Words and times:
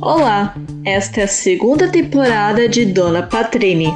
Olá, 0.00 0.54
esta 0.84 1.20
é 1.20 1.24
a 1.24 1.28
segunda 1.28 1.90
temporada 1.90 2.68
de 2.68 2.84
Dona 2.84 3.22
Patrine. 3.26 3.86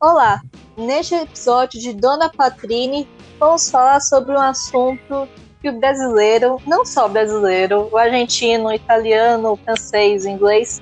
Olá, 0.00 0.40
neste 0.76 1.16
episódio 1.16 1.80
de 1.80 1.92
Dona 1.92 2.30
Patrine 2.30 3.08
vamos 3.38 3.68
falar 3.70 4.00
sobre 4.00 4.32
um 4.32 4.40
assunto 4.40 5.28
que 5.60 5.68
o 5.68 5.80
brasileiro, 5.80 6.60
não 6.64 6.84
só 6.84 7.06
o 7.06 7.08
brasileiro, 7.08 7.88
o 7.90 7.96
argentino, 7.96 8.66
o 8.66 8.72
italiano, 8.72 9.52
o 9.52 9.56
francês, 9.56 10.24
o 10.24 10.28
inglês, 10.28 10.80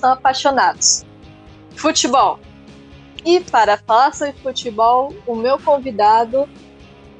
são 0.00 0.12
apaixonados. 0.12 1.04
Futebol. 1.76 2.40
E 3.24 3.38
para 3.40 3.76
falar 3.78 4.12
sobre 4.14 4.34
futebol, 4.42 5.14
o 5.26 5.36
meu 5.36 5.58
convidado 5.58 6.48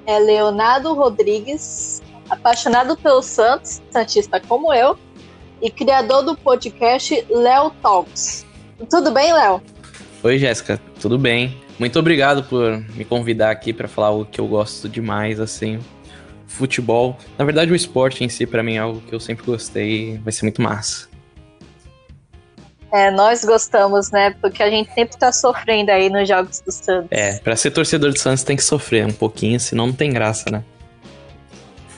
é 0.04 0.18
Leonardo 0.18 0.94
Rodrigues, 0.94 2.02
apaixonado 2.28 2.96
pelo 2.96 3.22
Santos, 3.22 3.82
santista 3.90 4.40
como 4.40 4.72
eu, 4.72 4.98
e 5.60 5.70
criador 5.70 6.22
do 6.22 6.36
podcast 6.36 7.26
Léo 7.28 7.70
Talks. 7.82 8.46
Tudo 8.90 9.10
bem, 9.10 9.32
Léo? 9.32 9.62
Oi, 10.22 10.38
Jéssica, 10.38 10.80
tudo 11.00 11.18
bem? 11.18 11.56
Muito 11.78 11.98
obrigado 11.98 12.42
por 12.44 12.78
me 12.94 13.04
convidar 13.04 13.50
aqui 13.50 13.72
para 13.72 13.86
falar 13.86 14.08
algo 14.08 14.24
que 14.24 14.40
eu 14.40 14.46
gosto 14.46 14.88
demais, 14.88 15.38
assim, 15.38 15.78
futebol. 16.46 17.16
Na 17.36 17.44
verdade, 17.44 17.72
o 17.72 17.76
esporte 17.76 18.24
em 18.24 18.28
si, 18.28 18.46
para 18.46 18.62
mim, 18.62 18.74
é 18.74 18.78
algo 18.78 19.00
que 19.00 19.14
eu 19.14 19.20
sempre 19.20 19.44
gostei 19.44 20.18
vai 20.18 20.32
ser 20.32 20.44
muito 20.44 20.60
massa. 20.60 21.08
É, 22.92 23.10
nós 23.10 23.44
gostamos, 23.44 24.10
né? 24.10 24.34
Porque 24.40 24.62
a 24.62 24.70
gente 24.70 24.92
sempre 24.92 25.16
tá 25.18 25.30
sofrendo 25.30 25.90
aí 25.90 26.08
nos 26.08 26.26
jogos 26.26 26.60
do 26.60 26.72
Santos. 26.72 27.08
É, 27.10 27.38
pra 27.38 27.54
ser 27.54 27.70
torcedor 27.70 28.12
do 28.12 28.18
Santos 28.18 28.42
tem 28.42 28.56
que 28.56 28.64
sofrer 28.64 29.06
um 29.06 29.12
pouquinho, 29.12 29.60
senão 29.60 29.88
não 29.88 29.94
tem 29.94 30.10
graça, 30.10 30.50
né? 30.50 30.64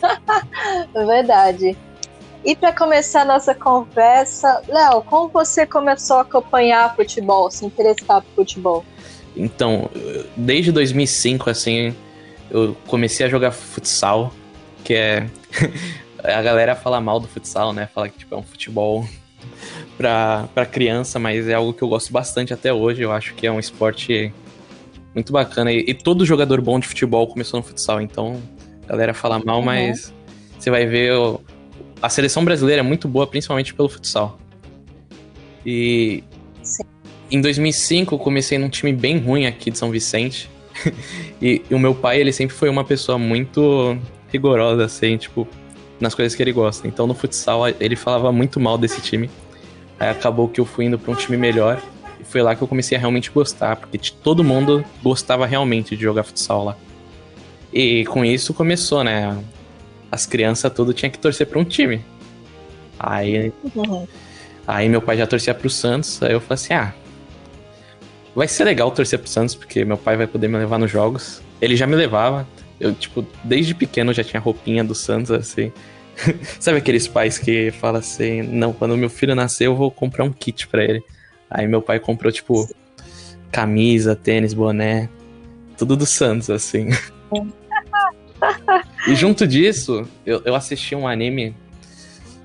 Verdade. 0.95 1.77
E 2.45 2.57
para 2.57 2.73
começar 2.73 3.23
a 3.23 3.25
nossa 3.25 3.55
conversa, 3.55 4.63
Léo, 4.67 5.03
como 5.03 5.29
você 5.29 5.67
começou 5.67 6.17
a 6.17 6.21
acompanhar 6.23 6.97
futebol, 6.97 7.51
se 7.51 7.67
interessar 7.67 8.23
por 8.23 8.35
futebol? 8.37 8.85
Então, 9.37 9.91
desde 10.37 10.73
2005, 10.73 11.51
assim, 11.51 11.95
eu 12.51 12.75
comecei 12.87 13.27
a 13.27 13.29
jogar 13.29 13.53
futsal, 13.53 14.33
que 14.83 14.95
é. 14.95 15.29
a 16.25 16.43
galera 16.43 16.75
fala 16.75 17.01
mal 17.01 17.21
do 17.21 17.29
futsal, 17.29 17.73
né? 17.73 17.89
Fala 17.95 18.09
que 18.09 18.19
tipo, 18.19 18.35
é 18.35 18.39
um 18.39 18.43
futebol 18.43 19.07
pra, 19.97 20.67
criança, 20.71 21.19
mas 21.19 21.47
é 21.47 21.55
algo 21.55 21.73
que 21.73 21.83
eu 21.83 21.89
gosto 21.89 22.11
bastante 22.13 22.55
até 22.55 22.73
hoje. 22.73 23.03
Eu 23.03 23.13
acho 23.13 23.35
que 23.35 23.47
é 23.47 23.53
um 23.53 23.61
esporte 23.61 24.33
muito 25.15 25.33
bacana. 25.33 25.71
E, 25.71 25.85
e 25.89 25.95
todo 25.95 26.25
jogador 26.25 26.61
bom 26.61 26.81
de 26.81 26.89
futebol 26.89 27.27
começou 27.27 27.61
no 27.61 27.67
futsal, 27.67 28.01
então 28.01 28.41
a 28.91 28.93
galera 28.93 29.15
fala 29.15 29.39
mal, 29.39 29.61
uhum. 29.61 29.65
mas 29.65 30.13
você 30.59 30.69
vai 30.69 30.85
ver. 30.85 31.13
a 32.03 32.09
seleção 32.09 32.45
brasileira 32.45 32.81
é 32.81 32.83
muito 32.83 33.07
boa, 33.07 33.25
principalmente 33.25 33.73
pelo 33.73 33.89
futsal. 33.89 34.37
E 35.65 36.25
Sim. 36.61 36.83
em 37.31 37.41
2005 37.41 38.17
eu 38.17 38.19
comecei 38.19 38.59
num 38.59 38.69
time 38.69 38.93
bem 38.93 39.19
ruim 39.19 39.47
aqui 39.47 39.71
de 39.71 39.79
São 39.79 39.93
Vicente. 39.93 40.51
e, 41.41 41.63
e, 41.71 41.75
o 41.75 41.79
meu 41.79 41.95
pai, 41.95 42.21
ele 42.21 42.33
sempre 42.33 42.57
foi 42.57 42.69
uma 42.69 42.83
pessoa 42.83 43.17
muito 43.17 43.97
rigorosa, 44.33 44.87
assim, 44.87 45.17
tipo, 45.17 45.47
nas 46.01 46.13
coisas 46.13 46.35
que 46.35 46.43
ele 46.43 46.53
gosta. 46.53 46.89
Então 46.89 47.07
no 47.07 47.15
futsal 47.15 47.69
ele 47.79 47.95
falava 47.95 48.33
muito 48.33 48.59
mal 48.59 48.77
desse 48.77 49.01
time. 49.01 49.31
Aí 50.01 50.09
acabou 50.09 50.49
que 50.49 50.61
eu 50.61 50.65
fui 50.65 50.87
indo 50.87 50.99
para 50.99 51.13
um 51.13 51.15
time 51.15 51.37
melhor. 51.37 51.81
E 52.19 52.25
foi 52.25 52.43
lá 52.43 52.57
que 52.57 52.63
eu 52.63 52.67
comecei 52.67 52.99
a 52.99 53.01
realmente 53.01 53.31
gostar, 53.31 53.77
porque 53.77 53.99
todo 54.21 54.43
mundo 54.43 54.85
gostava 55.01 55.47
realmente 55.47 55.95
de 55.97 56.03
jogar 56.03 56.25
futsal 56.25 56.65
lá. 56.65 56.77
E 57.73 58.05
com 58.07 58.25
isso 58.25 58.53
começou, 58.53 59.05
né? 59.05 59.39
As 60.11 60.27
crianças 60.27 60.73
tudo 60.73 60.93
tinha 60.93 61.11
que 61.11 61.19
torcer 61.19 61.47
para 61.47 61.59
um 61.59 61.65
time. 61.65 62.05
Aí, 62.99 63.53
uhum. 63.75 64.07
aí 64.67 64.89
meu 64.89 65.01
pai 65.01 65.17
já 65.17 65.27
torcia 65.27 65.55
pro 65.55 65.71
Santos, 65.71 66.23
aí 66.23 66.33
eu 66.33 66.41
falei 66.41 66.55
assim: 66.55 66.75
ah, 66.75 66.93
vai 68.35 68.49
ser 68.49 68.65
legal 68.65 68.91
torcer 68.91 69.19
pro 69.19 69.29
Santos, 69.29 69.55
porque 69.55 69.85
meu 69.85 69.97
pai 69.97 70.17
vai 70.17 70.27
poder 70.27 70.49
me 70.49 70.59
levar 70.59 70.79
nos 70.79 70.91
jogos. 70.91 71.43
Ele 71.61 71.77
já 71.77 71.87
me 71.87 71.95
levava. 71.95 72.47
Eu, 72.79 72.95
tipo, 72.95 73.25
desde 73.45 73.75
pequeno 73.75 74.13
já 74.13 74.25
tinha 74.25 74.41
roupinha 74.41 74.83
do 74.83 74.95
Santos, 74.95 75.31
assim. 75.31 75.73
Sabe 76.59 76.79
aqueles 76.79 77.07
pais 77.07 77.39
que 77.39 77.71
falam 77.71 78.01
assim: 78.01 78.43
não, 78.43 78.73
quando 78.73 78.97
meu 78.97 79.11
filho 79.11 79.35
nascer, 79.35 79.67
eu 79.67 79.77
vou 79.77 79.91
comprar 79.91 80.25
um 80.25 80.33
kit 80.33 80.67
para 80.67 80.85
ele. 80.85 81.03
Aí 81.51 81.67
meu 81.67 81.83
pai 81.83 81.99
comprou, 81.99 82.33
tipo, 82.33 82.69
camisa, 83.51 84.15
tênis, 84.15 84.55
boné, 84.55 85.09
tudo 85.77 85.97
do 85.97 86.07
Santos, 86.07 86.51
assim. 86.51 86.89
E 89.07 89.15
junto 89.15 89.47
disso, 89.47 90.07
eu, 90.25 90.43
eu 90.45 90.55
assisti 90.55 90.95
um 90.95 91.07
anime 91.07 91.55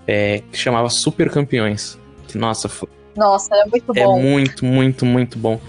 é, 0.08 0.42
que 0.52 0.58
chamava 0.58 0.90
Super 0.90 1.30
Campeões. 1.30 1.98
Que, 2.28 2.38
nossa, 2.38 2.70
nossa, 3.16 3.56
é 3.56 3.66
muito 3.66 3.92
é 3.96 4.04
bom. 4.04 4.18
É 4.18 4.22
muito, 4.22 4.66
muito, 4.66 5.06
muito 5.06 5.40
bom. 5.40 5.60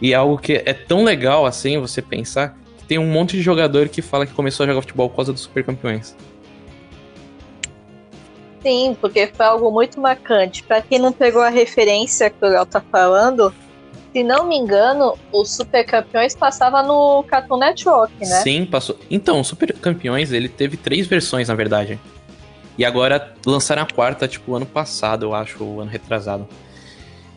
E 0.00 0.12
é 0.12 0.16
algo 0.16 0.38
que 0.38 0.62
é 0.64 0.72
tão 0.72 1.04
legal 1.04 1.46
assim 1.46 1.78
você 1.78 2.00
pensar 2.00 2.56
que 2.78 2.84
tem 2.84 2.98
um 2.98 3.06
monte 3.06 3.36
de 3.36 3.42
jogador 3.42 3.88
que 3.88 4.02
fala 4.02 4.26
que 4.26 4.32
começou 4.32 4.64
a 4.64 4.66
jogar 4.66 4.80
futebol 4.82 5.08
por 5.08 5.16
causa 5.16 5.32
dos 5.32 5.42
Super 5.42 5.64
Campeões. 5.64 6.16
Sim, 8.62 8.96
porque 9.00 9.26
foi 9.26 9.46
algo 9.46 9.70
muito 9.70 9.98
marcante. 10.00 10.62
Para 10.62 10.82
quem 10.82 10.98
não 10.98 11.12
pegou 11.12 11.40
a 11.40 11.48
referência 11.48 12.28
que 12.28 12.44
o 12.44 12.48
Léo 12.48 12.66
tá 12.66 12.82
falando, 12.92 13.54
se 14.12 14.22
não 14.22 14.48
me 14.48 14.56
engano, 14.56 15.16
o 15.32 15.44
Super 15.44 15.84
Campeões 15.84 16.34
passava 16.34 16.82
no 16.82 17.22
Cartoon 17.24 17.58
Network, 17.58 18.12
né? 18.20 18.40
Sim, 18.42 18.64
passou. 18.64 18.98
Então, 19.10 19.40
o 19.40 19.44
Super 19.44 19.72
Campeões, 19.74 20.32
ele 20.32 20.48
teve 20.48 20.76
três 20.76 21.06
versões, 21.06 21.48
na 21.48 21.54
verdade. 21.54 21.98
E 22.76 22.84
agora 22.84 23.34
lançaram 23.46 23.82
a 23.82 23.86
quarta, 23.86 24.26
tipo, 24.26 24.54
ano 24.54 24.66
passado, 24.66 25.26
eu 25.26 25.34
acho, 25.34 25.62
o 25.62 25.80
ano 25.80 25.90
retrasado. 25.90 26.48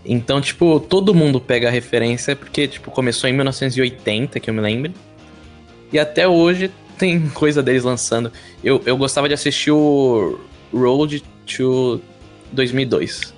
Então, 0.06 0.42
tipo, 0.42 0.80
todo 0.80 1.14
mundo 1.14 1.40
pega 1.40 1.68
a 1.68 1.72
referência, 1.72 2.36
porque, 2.36 2.68
tipo, 2.68 2.92
começou 2.92 3.30
em 3.30 3.34
1980, 3.34 4.40
que 4.40 4.50
eu 4.50 4.54
me 4.54 4.62
lembro. 4.62 4.94
E 5.92 6.00
até 6.00 6.28
hoje 6.28 6.72
tem 6.98 7.30
coisa 7.32 7.62
deles 7.62 7.84
lançando. 7.84 8.32
Eu, 8.64 8.82
eu 8.86 8.98
gostava 8.98 9.28
de 9.28 9.34
assistir 9.34 9.72
o 9.72 10.40
Road 10.74 11.24
to 11.46 12.02
2002. 12.52 13.34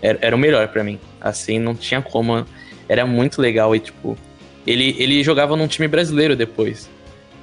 Era, 0.00 0.18
era 0.22 0.36
o 0.36 0.38
melhor 0.38 0.68
para 0.68 0.82
mim. 0.82 0.98
Assim, 1.20 1.58
não 1.58 1.74
tinha 1.74 2.00
como. 2.00 2.46
Era 2.88 3.06
muito 3.06 3.40
legal 3.40 3.74
e, 3.74 3.80
tipo, 3.80 4.16
ele, 4.66 4.96
ele 4.98 5.22
jogava 5.22 5.56
num 5.56 5.66
time 5.66 5.88
brasileiro 5.88 6.34
depois. 6.34 6.88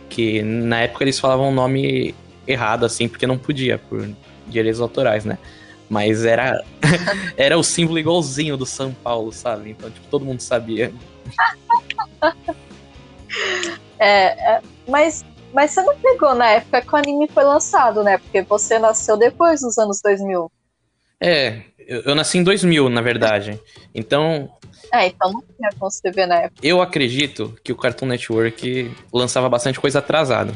Que 0.09 0.41
na 0.41 0.81
época 0.81 1.03
eles 1.03 1.19
falavam 1.19 1.49
o 1.49 1.53
nome 1.53 2.15
errado, 2.47 2.85
assim, 2.85 3.07
porque 3.07 3.27
não 3.27 3.37
podia, 3.37 3.77
por 3.77 4.07
direitos 4.47 4.79
autorais, 4.81 5.25
né? 5.25 5.37
Mas 5.89 6.25
era, 6.25 6.63
era 7.37 7.57
o 7.57 7.63
símbolo 7.63 7.99
igualzinho 7.99 8.57
do 8.57 8.65
São 8.65 8.91
Paulo, 8.91 9.31
sabe? 9.31 9.71
Então, 9.71 9.89
tipo, 9.89 10.07
todo 10.07 10.25
mundo 10.25 10.41
sabia. 10.41 10.91
é, 13.99 14.55
é 14.55 14.61
mas 14.87 15.25
mas 15.55 15.71
você 15.71 15.81
não 15.83 15.95
pegou 15.97 16.35
na 16.35 16.49
época 16.49 16.81
que 16.81 16.93
o 16.93 16.97
anime 16.97 17.29
foi 17.29 17.45
lançado, 17.45 18.03
né? 18.03 18.17
Porque 18.17 18.41
você 18.41 18.77
nasceu 18.77 19.15
depois 19.15 19.61
dos 19.61 19.77
anos 19.77 20.01
2000. 20.03 20.51
É, 21.21 21.61
eu, 21.79 22.01
eu 22.01 22.13
nasci 22.13 22.37
em 22.37 22.43
2000, 22.43 22.89
na 22.89 23.01
verdade. 23.01 23.57
Então. 23.93 24.49
É, 24.93 25.07
então 25.07 25.31
não 25.31 25.41
tinha 25.41 25.69
como 25.77 26.27
na 26.27 26.35
época. 26.41 26.61
Eu 26.63 26.81
acredito 26.81 27.57
que 27.63 27.71
o 27.71 27.75
Cartoon 27.75 28.07
Network 28.07 28.91
lançava 29.13 29.49
bastante 29.49 29.79
coisa 29.79 29.99
atrasada. 29.99 30.53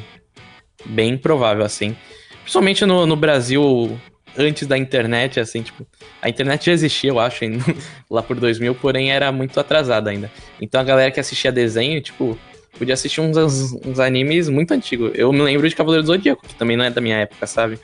Bem 0.85 1.17
provável, 1.17 1.65
assim. 1.65 1.95
Principalmente 2.41 2.85
no, 2.85 3.05
no 3.05 3.15
Brasil, 3.15 3.99
antes 4.37 4.67
da 4.67 4.77
internet, 4.77 5.39
assim, 5.39 5.61
tipo. 5.61 5.85
A 6.21 6.29
internet 6.29 6.65
já 6.65 6.71
existia, 6.71 7.09
eu 7.09 7.19
acho, 7.19 7.45
lá 8.09 8.23
por 8.23 8.39
2000, 8.39 8.75
porém 8.75 9.11
era 9.11 9.31
muito 9.31 9.59
atrasada 9.59 10.09
ainda. 10.09 10.31
Então 10.59 10.79
a 10.79 10.83
galera 10.83 11.11
que 11.11 11.19
assistia 11.19 11.51
desenho, 11.51 12.01
tipo, 12.01 12.37
podia 12.77 12.93
assistir 12.93 13.21
uns, 13.21 13.37
uns 13.85 13.99
animes 13.99 14.49
muito 14.49 14.73
antigos. 14.73 15.11
Eu 15.15 15.31
me 15.31 15.41
lembro 15.41 15.67
de 15.67 15.75
Cavaleiro 15.75 16.03
do 16.03 16.07
Zodíaco, 16.07 16.47
que 16.47 16.55
também 16.55 16.77
não 16.77 16.85
é 16.85 16.89
da 16.89 17.01
minha 17.01 17.17
época, 17.17 17.45
sabe? 17.45 17.79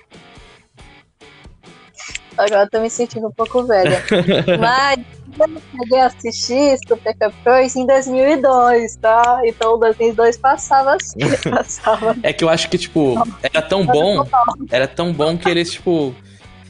Agora 2.37 2.63
eu 2.63 2.69
tô 2.69 2.81
me 2.81 2.89
sentindo 2.89 3.27
um 3.27 3.31
pouco 3.31 3.63
velha. 3.63 4.03
Mas 4.59 4.99
eu 5.39 5.61
cheguei 5.71 5.99
a 5.99 6.05
assistir 6.07 6.77
Super 6.87 7.15
Campeões 7.15 7.75
em 7.75 7.85
2002, 7.85 8.95
tá? 8.97 9.41
Então 9.45 9.79
2002 9.79 10.37
passava 10.37 10.95
assim, 10.95 11.19
passava. 11.49 12.15
É 12.23 12.33
que 12.33 12.43
eu 12.43 12.49
acho 12.49 12.69
que, 12.69 12.77
tipo, 12.77 13.15
era 13.41 13.61
tão 13.61 13.85
bom, 13.85 14.25
era 14.71 14.87
tão 14.87 15.13
bom 15.13 15.37
que 15.37 15.49
eles, 15.49 15.71
tipo, 15.71 16.13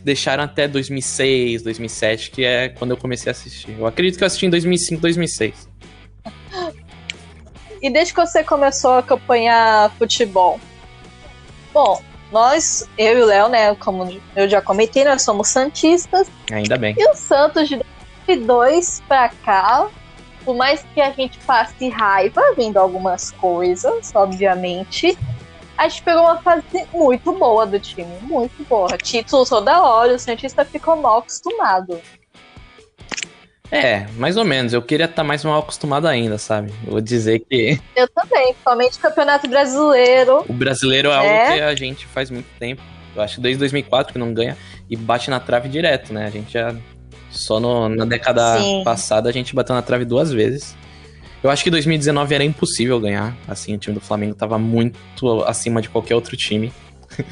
deixaram 0.04 0.44
até 0.44 0.68
2006, 0.68 1.64
2007, 1.64 2.32
que 2.32 2.46
é 2.46 2.70
quando 2.70 2.92
eu 2.92 2.98
comecei 2.98 3.30
a 3.30 3.32
assistir. 3.32 3.76
Eu 3.78 3.88
acredito 3.88 4.18
que 4.18 4.24
eu 4.24 4.28
assisti 4.28 4.46
em 4.46 4.50
2005, 4.52 5.02
2006. 5.02 5.70
E 7.82 7.90
desde 7.90 8.14
que 8.14 8.20
você 8.20 8.44
começou 8.44 8.92
a 8.92 9.00
acompanhar 9.00 9.92
futebol? 9.98 10.60
Bom, 11.74 12.02
nós, 12.36 12.90
eu 12.98 13.18
e 13.18 13.22
o 13.22 13.26
Léo, 13.26 13.48
né, 13.48 13.74
como 13.76 14.20
eu 14.36 14.50
já 14.50 14.62
comentei, 14.62 15.06
nós 15.06 15.22
somos 15.22 15.48
santistas. 15.48 16.28
Ainda 16.52 16.78
bem. 16.78 16.94
E 16.98 17.10
o 17.10 17.16
Santos 17.16 17.70
de 17.70 17.82
2002 18.28 19.02
pra 19.08 19.30
cá, 19.30 19.88
por 20.44 20.54
mais 20.54 20.86
que 20.94 21.00
a 21.00 21.12
gente 21.12 21.40
passe 21.40 21.88
raiva 21.88 22.42
vendo 22.58 22.76
algumas 22.76 23.32
coisas, 23.32 24.14
obviamente, 24.14 25.18
a 25.78 25.88
gente 25.88 26.04
pegou 26.04 26.24
uma 26.24 26.42
fase 26.42 26.64
muito 26.94 27.32
boa 27.32 27.66
do 27.66 27.80
time, 27.80 28.18
muito 28.24 28.62
boa. 28.66 28.98
Título 28.98 29.46
toda 29.46 29.82
hora, 29.82 30.14
o 30.14 30.20
Santista 30.20 30.66
ficou 30.66 30.98
mal 30.98 31.20
acostumado. 31.20 32.02
É, 33.72 34.08
mais 34.18 34.38
ou 34.38 34.46
menos. 34.46 34.74
Eu 34.74 34.82
queria 34.82 35.06
estar 35.06 35.24
mais 35.24 35.44
mal 35.44 35.60
acostumado 35.60 36.08
ainda, 36.08 36.38
sabe? 36.38 36.74
Vou 36.84 37.02
dizer 37.02 37.40
que. 37.40 37.80
Eu 37.96 38.08
também, 38.08 38.48
principalmente 38.48 39.00
Campeonato 39.00 39.48
Brasileiro. 39.48 40.46
O 40.48 40.54
brasileiro 40.54 41.10
é, 41.10 41.14
é, 41.14 41.18
algo 41.18 41.54
que 41.54 41.62
a 41.62 41.76
gente 41.76 42.06
faz 42.06 42.30
muito 42.30 42.48
tempo. 42.60 42.82
Eu 43.16 43.22
acho 43.22 43.36
que 43.36 43.42
desde 43.42 43.60
2004 43.60 44.14
que 44.14 44.20
não 44.20 44.34
ganha 44.34 44.58
e 44.90 44.96
bate 44.96 45.30
na 45.30 45.40
trave 45.40 45.70
direto, 45.70 46.14
né? 46.14 46.26
A 46.26 46.30
gente 46.30 46.54
já. 46.54 46.76
Só 47.30 47.60
no, 47.60 47.90
na 47.90 48.06
década 48.06 48.60
Sim. 48.60 48.82
passada 48.86 49.30
a 49.30 49.32
gente 49.32 49.54
bateu 49.54 49.76
na 49.76 49.82
trave 49.82 50.06
duas 50.06 50.32
vezes. 50.32 50.76
Eu 51.44 51.50
acho 51.50 51.64
que 51.64 51.70
2019 51.70 52.34
era 52.34 52.44
impossível 52.44 53.00
ganhar. 53.00 53.36
Assim, 53.48 53.76
o 53.76 53.78
time 53.78 53.94
do 53.94 54.02
Flamengo 54.02 54.34
tava 54.34 54.58
muito 54.58 54.98
acima 55.46 55.82
de 55.82 55.90
qualquer 55.90 56.16
outro 56.16 56.36
time. 56.38 56.72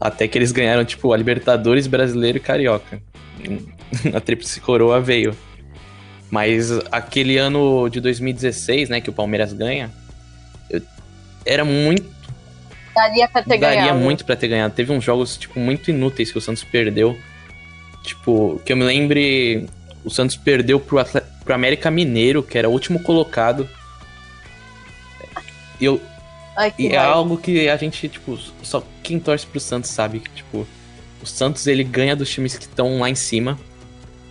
Até 0.00 0.28
que 0.28 0.36
eles 0.36 0.52
ganharam, 0.52 0.84
tipo, 0.84 1.12
a 1.12 1.16
Libertadores, 1.16 1.86
Brasileiro 1.86 2.36
e 2.38 2.40
Carioca. 2.40 3.00
A 4.12 4.20
Tríplice 4.20 4.60
Coroa 4.60 5.00
veio. 5.00 5.34
Mas 6.30 6.70
aquele 6.90 7.38
ano 7.38 7.88
de 7.88 8.00
2016, 8.00 8.88
né, 8.88 9.00
que 9.00 9.10
o 9.10 9.12
Palmeiras 9.12 9.52
ganha, 9.52 9.90
eu, 10.68 10.82
era 11.44 11.64
muito. 11.64 12.04
Daria 12.94 13.28
pra 13.28 13.42
ter 13.42 13.58
daria 13.58 13.80
ganhado. 13.80 13.98
muito 13.98 14.24
pra 14.24 14.36
ter 14.36 14.48
ganhado. 14.48 14.74
Teve 14.74 14.92
uns 14.92 15.04
jogos, 15.04 15.36
tipo, 15.36 15.60
muito 15.60 15.90
inúteis 15.90 16.32
que 16.32 16.38
o 16.38 16.40
Santos 16.40 16.64
perdeu. 16.64 17.16
Tipo, 18.02 18.60
que 18.64 18.72
eu 18.72 18.76
me 18.76 18.84
lembre, 18.84 19.68
o 20.04 20.10
Santos 20.10 20.36
perdeu 20.36 20.80
pro, 20.80 20.98
Atlet 20.98 21.26
pro 21.44 21.54
América 21.54 21.90
Mineiro, 21.90 22.42
que 22.42 22.58
era 22.58 22.68
o 22.68 22.72
último 22.72 23.00
colocado. 23.02 23.68
Eu, 25.80 26.00
Ai, 26.56 26.72
e 26.78 26.88
é 26.88 26.96
algo 26.96 27.36
que 27.36 27.68
a 27.68 27.76
gente, 27.76 28.08
tipo, 28.08 28.38
só 28.62 28.82
quem 29.02 29.20
torce 29.20 29.46
pro 29.46 29.60
Santos 29.60 29.90
sabe 29.90 30.20
que, 30.20 30.30
tipo, 30.30 30.66
o 31.22 31.26
Santos 31.26 31.66
ele 31.66 31.84
ganha 31.84 32.16
dos 32.16 32.30
times 32.30 32.56
que 32.56 32.64
estão 32.64 32.98
lá 32.98 33.10
em 33.10 33.14
cima. 33.14 33.58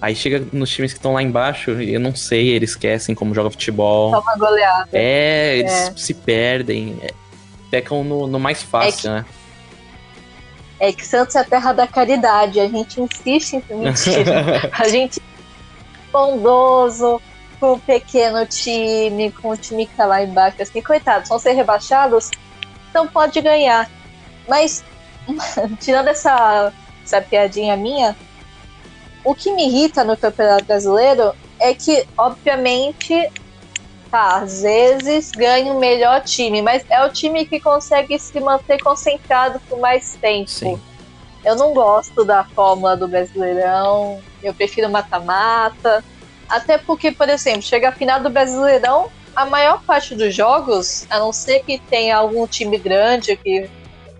Aí 0.05 0.15
chega 0.15 0.45
nos 0.53 0.69
times 0.69 0.93
que 0.93 0.99
estão 0.99 1.13
lá 1.13 1.23
embaixo, 1.23 1.81
e 1.81 1.95
eu 1.95 1.99
não 1.99 2.13
sei, 2.13 2.49
eles 2.49 2.69
esquecem 2.69 3.15
como 3.15 3.33
joga 3.33 3.49
futebol. 3.49 4.11
Toma 4.11 4.35
goleada. 4.37 4.87
É, 4.93 5.57
eles 5.57 5.71
é. 5.71 5.93
se 5.97 6.13
perdem. 6.13 6.99
É, 7.01 7.11
pecam 7.71 8.03
no, 8.03 8.27
no 8.27 8.39
mais 8.39 8.61
fácil, 8.61 8.87
é 8.87 9.01
que, 9.01 9.09
né? 9.09 9.25
É 10.79 10.93
que 10.93 11.03
Santos 11.03 11.35
é 11.35 11.39
a 11.39 11.43
terra 11.43 11.73
da 11.73 11.87
caridade. 11.87 12.59
A 12.59 12.67
gente 12.67 13.01
insiste 13.01 13.53
em 13.67 13.75
mentir. 13.75 14.27
a 14.71 14.87
gente 14.87 15.19
bondoso 16.11 17.19
com 17.59 17.73
o 17.73 17.79
pequeno 17.79 18.45
time, 18.45 19.31
com 19.31 19.49
o 19.49 19.57
time 19.57 19.87
que 19.87 19.95
tá 19.95 20.05
lá 20.05 20.21
embaixo. 20.21 20.61
Assim, 20.61 20.83
coitados, 20.83 21.29
vão 21.29 21.39
ser 21.39 21.53
rebaixados, 21.53 22.29
então 22.91 23.07
pode 23.07 23.41
ganhar. 23.41 23.89
Mas, 24.47 24.83
tirando 25.81 26.09
essa, 26.09 26.71
essa 27.03 27.19
piadinha 27.21 27.75
minha, 27.75 28.15
o 29.25 29.33
que 29.33 29.51
me 29.51 29.67
irrita 29.67 30.03
no 30.03 30.15
Campeonato 30.15 30.65
Brasileiro 30.65 31.33
é 31.59 31.73
que, 31.73 32.07
obviamente, 32.15 33.31
tá, 34.11 34.37
às 34.37 34.61
vezes 34.61 35.31
ganha 35.31 35.73
o 35.73 35.79
melhor 35.79 36.21
time, 36.21 36.61
mas 36.61 36.85
é 36.89 37.03
o 37.03 37.09
time 37.11 37.45
que 37.45 37.59
consegue 37.59 38.17
se 38.19 38.39
manter 38.39 38.81
concentrado 38.81 39.59
por 39.67 39.79
mais 39.79 40.15
tempo. 40.21 40.49
Sim. 40.49 40.79
Eu 41.43 41.55
não 41.55 41.73
gosto 41.73 42.23
da 42.23 42.43
fórmula 42.43 42.95
do 42.95 43.07
Brasileirão, 43.07 44.21
eu 44.43 44.53
prefiro 44.53 44.89
mata-mata. 44.89 46.03
Até 46.47 46.77
porque, 46.77 47.11
por 47.11 47.27
exemplo, 47.27 47.63
chega 47.63 47.89
a 47.89 47.91
final 47.91 48.19
do 48.19 48.29
Brasileirão, 48.29 49.09
a 49.35 49.45
maior 49.45 49.81
parte 49.81 50.13
dos 50.15 50.33
jogos, 50.33 51.05
a 51.09 51.19
não 51.19 51.33
ser 51.33 51.63
que 51.63 51.79
tenha 51.79 52.15
algum 52.15 52.47
time 52.47 52.77
grande 52.77 53.35
que, 53.35 53.69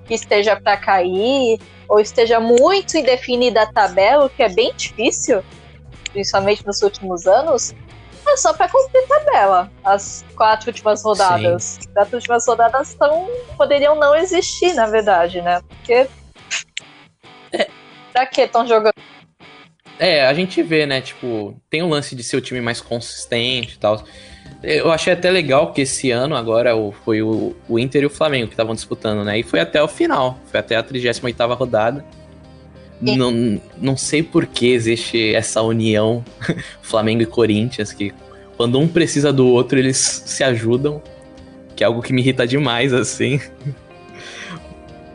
que 0.07 0.13
esteja 0.13 0.55
para 0.55 0.75
cair, 0.77 1.59
ou 1.87 1.99
esteja 1.99 2.39
muito 2.39 2.97
indefinida 2.97 3.63
a 3.63 3.71
tabela, 3.71 4.25
o 4.25 4.29
que 4.29 4.43
é 4.43 4.49
bem 4.49 4.73
difícil, 4.75 5.43
principalmente 6.11 6.65
nos 6.65 6.81
últimos 6.81 7.25
anos, 7.27 7.73
é 8.27 8.37
só 8.37 8.53
para 8.53 8.69
cumprir 8.69 9.07
tabela. 9.07 9.71
As 9.83 10.25
quatro 10.35 10.69
últimas 10.69 11.03
rodadas. 11.03 11.63
Sim. 11.63 11.79
As 11.79 11.93
quatro 11.93 12.15
últimas 12.15 12.47
rodadas 12.47 12.93
tão, 12.95 13.29
poderiam 13.55 13.95
não 13.95 14.15
existir, 14.15 14.73
na 14.73 14.87
verdade, 14.87 15.41
né? 15.41 15.61
Porque. 15.67 16.07
É. 17.51 17.67
Pra 18.11 18.25
que 18.25 18.41
estão 18.41 18.67
jogando? 18.67 18.93
É, 19.99 20.25
a 20.25 20.33
gente 20.33 20.61
vê, 20.61 20.85
né? 20.85 21.01
Tipo, 21.01 21.55
tem 21.69 21.83
o 21.83 21.87
lance 21.87 22.15
de 22.15 22.23
ser 22.23 22.37
o 22.37 22.41
time 22.41 22.59
mais 22.59 22.81
consistente 22.81 23.75
e 23.75 23.77
tal. 23.77 24.03
Eu 24.63 24.91
achei 24.91 25.13
até 25.13 25.29
legal 25.29 25.71
que 25.73 25.81
esse 25.81 26.09
ano 26.11 26.35
agora 26.35 26.71
foi 27.03 27.21
o, 27.21 27.55
o 27.69 27.77
Inter 27.77 28.03
e 28.03 28.05
o 28.05 28.09
Flamengo 28.09 28.47
que 28.47 28.53
estavam 28.53 28.73
disputando, 28.73 29.23
né? 29.23 29.39
E 29.39 29.43
foi 29.43 29.59
até 29.59 29.81
o 29.81 29.87
final, 29.87 30.39
foi 30.47 30.59
até 30.59 30.75
a 30.75 30.83
38 30.83 31.53
rodada. 31.53 32.03
Não, 32.99 33.61
não 33.77 33.97
sei 33.97 34.23
por 34.23 34.45
que 34.47 34.71
existe 34.71 35.35
essa 35.35 35.61
união 35.61 36.23
Flamengo 36.81 37.21
e 37.21 37.25
Corinthians, 37.25 37.91
que 37.91 38.13
quando 38.57 38.79
um 38.79 38.87
precisa 38.87 39.33
do 39.33 39.47
outro, 39.47 39.77
eles 39.77 39.97
se 39.97 40.43
ajudam. 40.43 41.01
Que 41.75 41.83
é 41.83 41.87
algo 41.87 42.01
que 42.01 42.13
me 42.13 42.21
irrita 42.21 42.47
demais, 42.47 42.93
assim. 42.93 43.39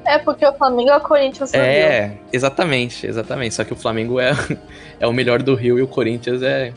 É, 0.05 0.19
porque 0.19 0.45
o 0.45 0.53
Flamengo 0.53 0.91
é 0.91 0.97
o 0.97 1.01
Corinthians 1.01 1.53
do 1.53 1.57
É, 1.57 2.07
Rio. 2.07 2.19
exatamente, 2.33 3.07
exatamente. 3.07 3.55
Só 3.55 3.65
que 3.65 3.73
o 3.73 3.77
Flamengo 3.77 4.21
é, 4.21 4.33
é 5.01 5.07
o 5.07 5.13
melhor 5.13 5.43
do 5.43 5.55
Rio 5.55 5.79
e 5.79 5.83
o 5.83 5.87
Corinthians 5.87 6.43
é, 6.43 6.73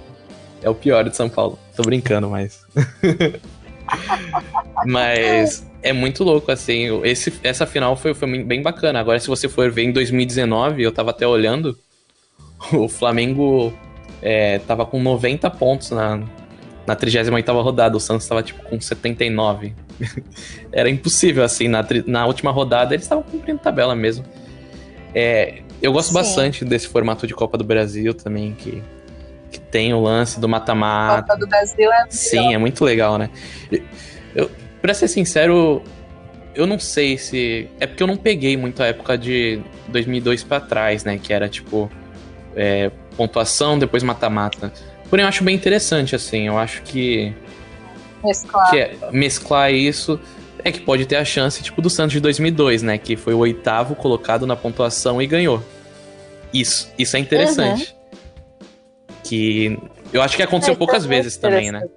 é 0.62 0.70
o 0.70 0.76
pior 0.76 1.10
de 1.10 1.16
São 1.16 1.28
Paulo. 1.28 1.60
Tô 1.76 1.84
brincando, 1.84 2.30
mas. 2.30 2.66
mas 4.86 5.66
é 5.82 5.92
muito 5.92 6.24
louco, 6.24 6.52
assim. 6.52 7.02
Esse, 7.04 7.34
essa 7.44 7.66
final 7.66 7.96
foi, 7.96 8.14
foi 8.14 8.44
bem 8.44 8.62
bacana. 8.62 9.00
Agora, 9.00 9.20
se 9.20 9.28
você 9.28 9.50
for 9.50 9.72
ver 9.72 9.84
em 9.84 9.92
2019, 9.92 10.84
eu 10.84 10.92
tava 10.92 11.12
até 11.12 11.28
olhando, 11.28 11.78
o 12.72 12.88
Flamengo 12.88 13.74
é, 14.22 14.60
tava 14.60 14.86
com 14.86 15.02
90 15.02 15.50
pontos 15.52 15.92
na, 15.92 16.22
na 16.86 16.96
38 16.96 17.52
rodada. 17.62 17.98
O 17.98 18.00
Santos 18.00 18.28
tava 18.28 18.44
tipo 18.44 18.64
com 18.64 18.80
79. 18.80 19.74
Era 20.72 20.90
impossível, 20.90 21.44
assim. 21.44 21.68
Na, 21.68 21.86
na 22.06 22.26
última 22.26 22.52
rodada 22.52 22.94
eles 22.94 23.06
estavam 23.06 23.24
cumprindo 23.24 23.60
tabela 23.60 23.96
mesmo. 23.96 24.26
É, 25.14 25.62
eu 25.82 25.92
gosto 25.92 26.10
Sim. 26.10 26.14
bastante 26.14 26.66
desse 26.66 26.88
formato 26.88 27.28
de 27.28 27.34
Copa 27.34 27.58
do 27.58 27.64
Brasil 27.64 28.14
também, 28.14 28.54
que 28.54 28.82
que 29.54 29.60
tem 29.60 29.94
o 29.94 30.02
lance 30.02 30.40
do 30.40 30.50
mata-mata. 30.50 31.22
Copa 31.22 31.38
do 31.38 31.48
Brasil 31.48 31.92
é 31.94 32.06
Sim, 32.10 32.56
é 32.56 32.58
muito 32.58 32.84
legal, 32.84 33.20
né? 33.20 33.30
Eu, 34.34 34.50
pra 34.82 34.96
ser 34.96 35.08
sincero, 35.08 35.84
eu 36.56 36.66
não 36.66 36.80
sei 36.80 37.18
se. 37.18 37.70
É 37.80 37.86
porque 37.86 38.02
eu 38.02 38.08
não 38.08 38.18
peguei 38.18 38.58
muito 38.58 38.82
a 38.82 38.88
época 38.88 39.16
de 39.16 39.62
2002 39.90 40.44
para 40.44 40.60
trás, 40.60 41.04
né? 41.04 41.20
Que 41.22 41.32
era 41.32 41.48
tipo. 41.48 41.90
É, 42.56 42.92
pontuação, 43.16 43.78
depois 43.78 44.02
mata-mata. 44.02 44.74
Porém, 45.10 45.24
eu 45.24 45.30
acho 45.30 45.44
bem 45.44 45.56
interessante, 45.56 46.16
assim. 46.16 46.48
Eu 46.48 46.58
acho 46.58 46.82
que. 46.82 47.34
Mesclar. 48.24 48.72
Que 48.72 48.80
é, 48.80 48.98
mesclar 49.12 49.72
isso 49.72 50.20
é 50.64 50.72
que 50.72 50.80
pode 50.80 51.06
ter 51.06 51.18
a 51.18 51.26
chance, 51.26 51.62
tipo, 51.62 51.82
do 51.82 51.90
Santos 51.90 52.14
de 52.14 52.20
2002, 52.20 52.82
né? 52.82 52.98
Que 52.98 53.16
foi 53.16 53.34
o 53.34 53.40
oitavo 53.40 53.96
colocado 53.96 54.48
na 54.48 54.56
pontuação 54.56 55.22
e 55.22 55.28
ganhou. 55.28 55.64
Isso, 56.52 56.92
isso 56.98 57.16
é 57.16 57.20
interessante. 57.20 57.94
Uhum 57.96 58.03
que 59.24 59.78
eu 60.12 60.22
acho 60.22 60.36
que 60.36 60.44
aconteceu 60.44 60.74
é, 60.74 60.78
poucas 60.78 61.06
vezes 61.06 61.38
também, 61.38 61.72
né? 61.72 61.88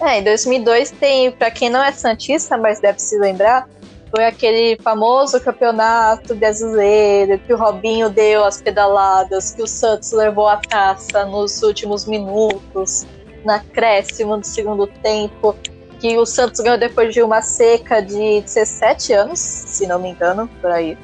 É, 0.00 0.18
em 0.18 0.24
2002 0.24 0.90
tem, 0.92 1.30
para 1.32 1.50
quem 1.50 1.70
não 1.70 1.82
é 1.82 1.92
santista, 1.92 2.56
mas 2.56 2.80
deve 2.80 2.98
se 2.98 3.18
lembrar, 3.18 3.68
foi 4.10 4.24
aquele 4.24 4.78
famoso 4.82 5.40
campeonato 5.40 6.34
brasileiro 6.34 7.38
que 7.40 7.52
o 7.52 7.56
Robinho 7.56 8.08
deu 8.08 8.44
as 8.44 8.60
pedaladas, 8.60 9.54
que 9.54 9.62
o 9.62 9.66
Santos 9.66 10.12
levou 10.12 10.48
a 10.48 10.56
taça 10.56 11.24
nos 11.24 11.62
últimos 11.62 12.06
minutos, 12.06 13.06
na 13.44 13.56
acréscimo 13.56 14.36
do 14.38 14.46
segundo 14.46 14.86
tempo, 14.86 15.56
que 15.98 16.16
o 16.18 16.26
Santos 16.26 16.60
ganhou 16.60 16.78
depois 16.78 17.12
de 17.12 17.22
uma 17.22 17.40
seca 17.42 18.00
de 18.00 18.40
17 18.42 19.12
anos, 19.12 19.38
se 19.38 19.86
não 19.86 19.98
me 19.98 20.10
engano, 20.10 20.48
por 20.60 20.70
aí. 20.70 20.96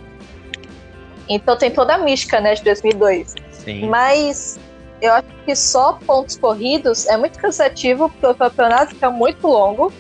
Então 1.29 1.57
tem 1.57 1.71
toda 1.71 1.95
a 1.95 1.99
mística, 1.99 2.41
né, 2.41 2.55
de 2.55 2.63
2002. 2.63 3.35
Sim. 3.65 3.89
Mas 3.89 4.59
eu 5.01 5.13
acho 5.13 5.29
que 5.45 5.57
só 5.57 5.95
pontos 6.07 6.37
corridos 6.37 7.07
é 7.07 7.17
muito 7.17 7.39
cansativo, 7.39 8.09
porque 8.09 8.27
o 8.27 8.35
campeonato 8.35 8.95
fica 8.95 9.11
muito 9.11 9.47
longo. 9.47 9.93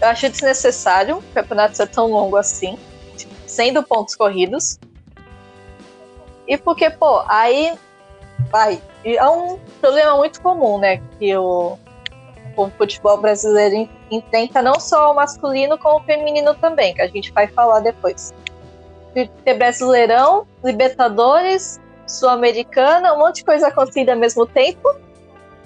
Eu 0.00 0.08
acho 0.08 0.30
desnecessário 0.30 1.18
o 1.18 1.22
campeonato 1.34 1.76
ser 1.76 1.88
tão 1.88 2.06
longo 2.06 2.36
assim, 2.36 2.78
sendo 3.46 3.82
pontos 3.82 4.14
corridos. 4.14 4.78
E 6.48 6.56
porque, 6.56 6.88
pô, 6.90 7.22
aí 7.28 7.78
vai. 8.50 8.80
É 9.04 9.28
um 9.28 9.58
problema 9.80 10.16
muito 10.16 10.40
comum, 10.40 10.78
né? 10.78 11.02
Que 11.18 11.36
o, 11.36 11.78
o 12.56 12.70
futebol 12.70 13.18
brasileiro 13.18 13.88
enfrenta 14.10 14.62
não 14.62 14.80
só 14.80 15.12
o 15.12 15.14
masculino, 15.14 15.78
como 15.78 16.00
o 16.00 16.04
feminino 16.04 16.54
também, 16.54 16.94
que 16.94 17.02
a 17.02 17.08
gente 17.08 17.30
vai 17.32 17.46
falar 17.46 17.80
depois. 17.80 18.34
Ter 19.44 19.54
Brasileirão, 19.54 20.46
Libertadores, 20.64 21.80
Sul-Americana, 22.10 23.14
um 23.14 23.18
monte 23.18 23.36
de 23.36 23.44
coisa 23.44 23.68
acontecendo 23.68 24.10
ao 24.10 24.16
mesmo 24.16 24.46
tempo. 24.46 24.94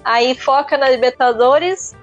Aí 0.03 0.35
foca 0.35 0.77
na 0.77 0.89
Libertadores, 0.89 1.95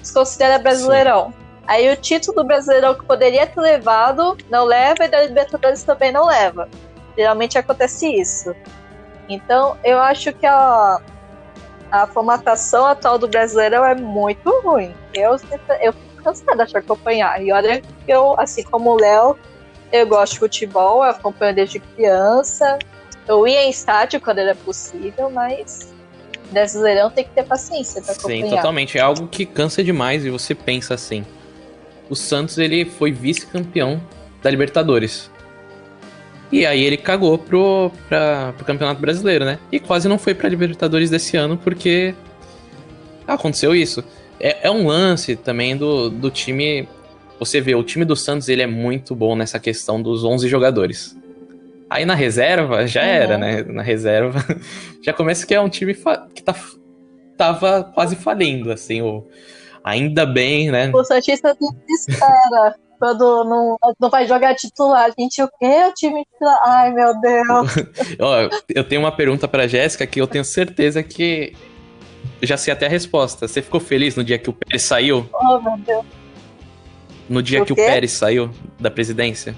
desconsidera 0.00 0.58
Brasileirão. 0.58 1.26
Sim. 1.26 1.34
Aí 1.66 1.92
o 1.92 1.96
título 1.96 2.36
do 2.36 2.44
Brasileirão 2.44 2.94
que 2.94 3.04
poderia 3.04 3.46
ter 3.46 3.60
levado, 3.60 4.36
não 4.50 4.64
leva, 4.64 5.04
e 5.04 5.08
da 5.08 5.22
Libertadores 5.22 5.82
também 5.82 6.10
não 6.10 6.26
leva. 6.26 6.68
Geralmente 7.16 7.58
acontece 7.58 8.08
isso. 8.08 8.54
Então, 9.28 9.76
eu 9.84 10.00
acho 10.00 10.32
que 10.32 10.46
a, 10.46 11.00
a 11.92 12.06
formatação 12.06 12.86
atual 12.86 13.18
do 13.18 13.28
Brasileirão 13.28 13.84
é 13.84 13.94
muito 13.94 14.50
ruim. 14.62 14.94
Eu, 15.14 15.36
eu 15.80 15.92
fico 15.92 16.22
cansada 16.24 16.66
de 16.66 16.76
acompanhar. 16.76 17.40
E 17.42 17.52
olha 17.52 17.80
que 17.80 17.86
eu, 18.08 18.34
assim 18.38 18.62
como 18.64 18.90
o 18.90 19.00
Léo, 19.00 19.38
eu 19.92 20.06
gosto 20.06 20.32
de 20.32 20.38
futebol, 20.40 21.04
eu 21.04 21.10
acompanho 21.10 21.54
desde 21.54 21.78
criança. 21.78 22.78
Eu 23.28 23.46
ia 23.46 23.64
em 23.64 23.70
estádio 23.70 24.20
quando 24.20 24.38
era 24.38 24.54
possível, 24.54 25.30
mas 25.30 25.92
Brasileirão 26.50 27.10
tem 27.10 27.24
que 27.24 27.30
ter 27.30 27.44
paciência 27.44 28.02
pra 28.02 28.12
acompanhar. 28.12 28.44
Sim, 28.44 28.56
totalmente. 28.56 28.98
É 28.98 29.00
algo 29.00 29.28
que 29.28 29.46
cansa 29.46 29.82
demais 29.82 30.24
e 30.24 30.30
você 30.30 30.54
pensa 30.54 30.94
assim. 30.94 31.24
O 32.08 32.16
Santos 32.16 32.58
ele 32.58 32.84
foi 32.84 33.12
vice-campeão 33.12 34.00
da 34.42 34.50
Libertadores. 34.50 35.30
E 36.50 36.66
aí 36.66 36.82
ele 36.82 36.96
cagou 36.96 37.38
pro, 37.38 37.92
pra, 38.08 38.52
pro 38.56 38.64
Campeonato 38.64 39.00
Brasileiro, 39.00 39.44
né? 39.44 39.58
E 39.70 39.78
quase 39.78 40.08
não 40.08 40.18
foi 40.18 40.34
pra 40.34 40.48
Libertadores 40.48 41.08
desse 41.08 41.36
ano 41.36 41.56
porque 41.56 42.14
aconteceu 43.26 43.74
isso. 43.74 44.02
É, 44.40 44.66
é 44.66 44.70
um 44.70 44.88
lance 44.88 45.36
também 45.36 45.76
do, 45.76 46.10
do 46.10 46.30
time. 46.30 46.88
Você 47.38 47.60
vê, 47.60 47.74
o 47.76 47.84
time 47.84 48.04
do 48.04 48.16
Santos 48.16 48.48
ele 48.48 48.62
é 48.62 48.66
muito 48.66 49.14
bom 49.14 49.36
nessa 49.36 49.60
questão 49.60 50.02
dos 50.02 50.24
11 50.24 50.48
jogadores. 50.48 51.16
Aí 51.90 52.04
na 52.04 52.14
reserva 52.14 52.86
já 52.86 53.02
uhum. 53.02 53.08
era, 53.08 53.36
né? 53.36 53.64
Na 53.64 53.82
reserva 53.82 54.38
já 55.02 55.12
começa 55.12 55.44
que 55.44 55.52
é 55.52 55.60
um 55.60 55.68
time 55.68 55.92
que 56.32 56.42
tá, 56.42 56.54
tava 57.36 57.82
quase 57.92 58.14
falindo, 58.14 58.70
assim. 58.70 59.02
O, 59.02 59.26
ainda 59.82 60.24
bem, 60.24 60.70
né? 60.70 60.92
O 60.94 61.02
Santista 61.02 61.56
espera 61.88 62.76
quando 63.00 63.44
não, 63.44 63.76
não 63.98 64.08
vai 64.08 64.24
jogar 64.28 64.54
titular. 64.54 65.06
A 65.06 65.20
gente, 65.20 65.42
o 65.42 65.48
quê? 65.58 65.84
O 65.88 65.92
time 65.92 66.24
titular? 66.32 66.58
Ai, 66.62 66.92
meu 66.92 67.20
Deus. 67.20 67.70
Ó, 68.20 68.48
eu 68.68 68.84
tenho 68.84 69.00
uma 69.00 69.10
pergunta 69.10 69.48
pra 69.48 69.66
Jéssica 69.66 70.06
que 70.06 70.20
eu 70.20 70.28
tenho 70.28 70.44
certeza 70.44 71.02
que 71.02 71.54
já 72.40 72.56
sei 72.56 72.72
até 72.72 72.86
a 72.86 72.90
resposta. 72.90 73.48
Você 73.48 73.60
ficou 73.60 73.80
feliz 73.80 74.14
no 74.14 74.22
dia 74.22 74.38
que 74.38 74.48
o 74.48 74.52
Pérez 74.52 74.82
saiu? 74.82 75.28
Oh, 75.32 75.58
meu 75.58 75.76
Deus. 75.78 76.04
No 77.28 77.42
dia 77.42 77.62
o 77.62 77.66
que 77.66 77.72
o 77.72 77.76
Pérez 77.76 78.12
saiu 78.12 78.50
da 78.78 78.90
presidência? 78.90 79.56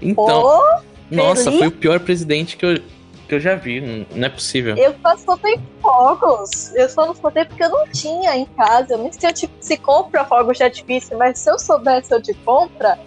Então. 0.00 0.44
Oh, 0.44 0.80
nossa, 1.10 1.44
feliz? 1.44 1.58
foi 1.58 1.68
o 1.68 1.72
pior 1.72 2.00
presidente 2.00 2.56
que 2.56 2.64
eu, 2.64 2.80
que 3.28 3.34
eu 3.34 3.40
já 3.40 3.54
vi. 3.54 3.80
Não, 3.80 4.26
é 4.26 4.28
possível. 4.28 4.76
Eu 4.76 4.94
só 5.02 5.16
soltei 5.16 5.58
fogos. 5.80 6.74
Eu 6.74 6.88
só 6.88 7.06
não 7.06 7.14
soltei 7.14 7.44
porque 7.44 7.62
eu 7.62 7.70
não 7.70 7.86
tinha 7.88 8.36
em 8.36 8.44
casa. 8.44 8.94
Eu 8.94 8.98
nem 8.98 9.12
sei 9.12 9.32
tipo, 9.32 9.54
se 9.60 9.76
compra 9.76 10.24
fogos 10.24 10.56
de 10.56 10.64
artifício, 10.64 11.16
mas 11.18 11.38
se 11.38 11.50
eu 11.50 11.58
soubesse 11.58 12.14
onde 12.14 12.32
compra, 12.34 12.98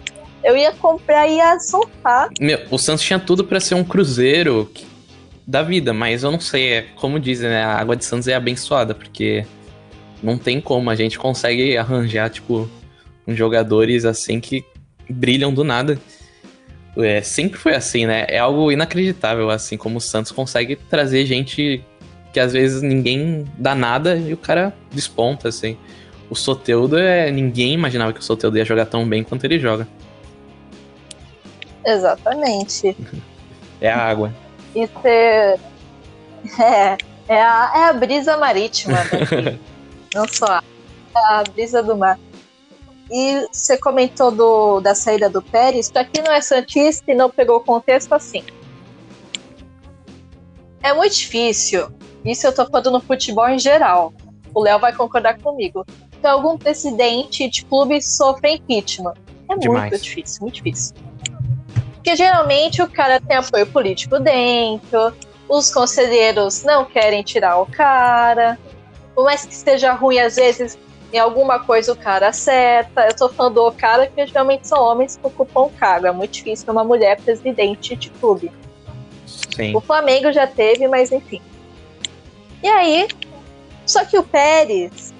eu 0.42 0.56
ia 0.56 0.72
comprar 0.72 1.26
e 1.26 1.36
ia 1.36 1.58
soltar. 1.58 2.28
Meu, 2.40 2.60
o 2.70 2.78
Santos 2.78 3.04
tinha 3.04 3.18
tudo 3.18 3.44
para 3.44 3.60
ser 3.60 3.74
um 3.74 3.84
cruzeiro 3.84 4.70
da 5.46 5.62
vida, 5.62 5.92
mas 5.92 6.22
eu 6.22 6.30
não 6.30 6.40
sei. 6.40 6.72
É, 6.72 6.82
como 6.96 7.18
dizem, 7.18 7.48
né? 7.48 7.64
A 7.64 7.76
água 7.76 7.96
de 7.96 8.04
Santos 8.04 8.28
é 8.28 8.34
abençoada, 8.34 8.94
porque 8.94 9.46
não 10.22 10.38
tem 10.38 10.60
como. 10.60 10.90
A 10.90 10.94
gente 10.94 11.18
consegue 11.18 11.76
arranjar, 11.76 12.30
tipo, 12.30 12.68
uns 13.26 13.36
jogadores 13.36 14.04
assim 14.04 14.40
que 14.40 14.64
brilham 15.08 15.52
do 15.52 15.64
nada. 15.64 15.98
É, 16.96 17.20
sempre 17.22 17.58
foi 17.58 17.74
assim, 17.74 18.06
né? 18.06 18.24
É 18.28 18.38
algo 18.38 18.70
inacreditável, 18.70 19.50
assim, 19.50 19.76
como 19.76 19.98
o 19.98 20.00
Santos 20.00 20.30
consegue 20.30 20.76
trazer 20.76 21.26
gente 21.26 21.84
que 22.32 22.40
às 22.40 22.52
vezes 22.52 22.82
ninguém 22.82 23.46
dá 23.56 23.74
nada 23.74 24.16
e 24.16 24.32
o 24.32 24.36
cara 24.36 24.74
desponta, 24.92 25.48
assim. 25.48 25.76
O 26.28 26.34
Soteudo 26.34 26.98
é. 26.98 27.30
Ninguém 27.30 27.72
imaginava 27.72 28.12
que 28.12 28.20
o 28.20 28.22
Soteudo 28.22 28.58
ia 28.58 28.64
jogar 28.64 28.86
tão 28.86 29.08
bem 29.08 29.22
quanto 29.22 29.44
ele 29.44 29.58
joga. 29.58 29.86
Exatamente. 31.84 32.96
é 33.80 33.90
a 33.90 33.98
água. 33.98 34.32
Isso 34.74 34.92
é. 35.06 35.56
É, 36.60 36.98
é, 37.28 37.42
a, 37.42 37.72
é 37.74 37.84
a 37.88 37.92
brisa 37.92 38.36
marítima 38.36 38.96
daqui. 38.96 39.58
Não 40.14 40.26
só 40.28 40.46
a, 40.46 40.62
a 41.14 41.44
brisa 41.44 41.82
do 41.82 41.96
mar. 41.96 42.18
E 43.10 43.46
você 43.52 43.76
comentou 43.76 44.30
do, 44.30 44.80
da 44.80 44.94
saída 44.94 45.28
do 45.28 45.42
Pérez. 45.42 45.90
Para 45.90 46.04
quem 46.04 46.22
não 46.22 46.32
é 46.32 46.40
Santista 46.40 47.10
e 47.10 47.14
não 47.14 47.30
pegou 47.30 47.56
o 47.56 47.60
contexto, 47.60 48.12
assim. 48.12 48.42
É 50.82 50.92
muito 50.92 51.14
difícil. 51.14 51.88
Isso 52.24 52.46
eu 52.46 52.54
tô 52.54 52.66
falando 52.66 52.92
no 52.92 53.00
futebol 53.00 53.48
em 53.48 53.58
geral. 53.58 54.12
O 54.54 54.60
Léo 54.60 54.78
vai 54.78 54.94
concordar 54.94 55.38
comigo. 55.38 55.84
Que 56.20 56.26
algum 56.26 56.56
presidente 56.56 57.48
de 57.48 57.64
clube 57.64 58.00
sofre 58.00 58.54
impeachment. 58.54 59.14
É 59.50 59.56
Demais. 59.56 59.90
muito 59.90 60.02
difícil, 60.02 60.42
muito 60.42 60.54
difícil. 60.54 60.94
Porque 61.94 62.16
geralmente 62.16 62.82
o 62.82 62.88
cara 62.88 63.20
tem 63.20 63.36
apoio 63.36 63.66
político 63.66 64.18
dentro, 64.18 65.14
os 65.48 65.72
conselheiros 65.72 66.62
não 66.62 66.84
querem 66.84 67.22
tirar 67.22 67.58
o 67.58 67.66
cara. 67.66 68.58
Por 69.14 69.24
mais 69.24 69.44
que 69.44 69.52
esteja 69.52 69.92
ruim, 69.92 70.18
às 70.18 70.36
vezes 70.36 70.78
em 71.14 71.18
alguma 71.18 71.60
coisa 71.60 71.92
o 71.92 71.96
cara 71.96 72.28
acerta. 72.28 73.06
Eu 73.06 73.14
tô 73.14 73.28
falando 73.28 73.54
do 73.54 73.72
cara 73.72 74.08
que 74.08 74.26
geralmente 74.26 74.66
são 74.66 74.82
homens 74.82 75.16
que 75.16 75.24
ocupam 75.24 75.60
o 75.60 75.70
cargo. 75.70 76.08
É 76.08 76.12
muito 76.12 76.32
difícil 76.32 76.72
uma 76.72 76.82
mulher 76.82 77.20
presidente 77.20 77.94
de 77.94 78.10
clube. 78.10 78.50
Sim. 79.24 79.76
O 79.76 79.80
Flamengo 79.80 80.32
já 80.32 80.44
teve, 80.44 80.88
mas 80.88 81.12
enfim. 81.12 81.40
E 82.60 82.68
aí, 82.68 83.06
só 83.86 84.04
que 84.04 84.18
o 84.18 84.24
Pérez 84.24 85.14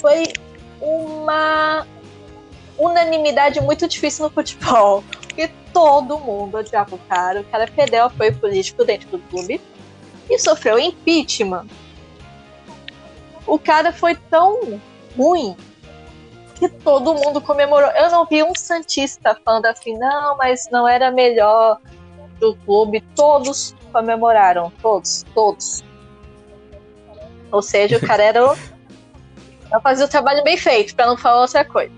foi 0.00 0.32
uma 0.80 1.86
unanimidade 2.78 3.60
muito 3.60 3.86
difícil 3.86 4.24
no 4.24 4.30
futebol. 4.30 5.04
Porque 5.20 5.50
todo 5.70 6.18
mundo 6.18 6.56
odiava 6.56 6.94
o 6.94 6.98
cara. 7.10 7.42
O 7.42 7.44
cara 7.44 7.68
perdeu 7.68 8.04
apoio 8.04 8.34
político 8.36 8.86
dentro 8.86 9.10
do 9.10 9.18
clube 9.18 9.60
e 10.30 10.38
sofreu 10.38 10.78
impeachment. 10.78 11.66
O 13.46 13.58
cara 13.58 13.92
foi 13.92 14.14
tão 14.14 14.80
ruim 15.16 15.56
que 16.58 16.68
todo 16.68 17.14
mundo 17.14 17.40
comemorou. 17.40 17.90
Eu 17.90 18.10
não 18.10 18.24
vi 18.26 18.42
um 18.42 18.54
Santista 18.54 19.38
falando 19.44 19.66
assim, 19.66 19.96
não, 19.98 20.36
mas 20.36 20.68
não 20.70 20.88
era 20.88 21.10
melhor 21.10 21.78
do 22.40 22.54
clube. 22.56 23.02
Todos 23.14 23.74
comemoraram, 23.92 24.72
todos, 24.82 25.24
todos. 25.34 25.84
Ou 27.52 27.62
seja, 27.62 27.96
o 27.96 28.06
cara 28.06 28.22
era. 28.22 28.52
O... 28.52 28.56
fazia 29.82 30.06
o 30.06 30.08
trabalho 30.08 30.42
bem 30.42 30.56
feito, 30.56 30.94
para 30.94 31.06
não 31.06 31.16
falar 31.16 31.42
outra 31.42 31.64
coisa. 31.64 31.92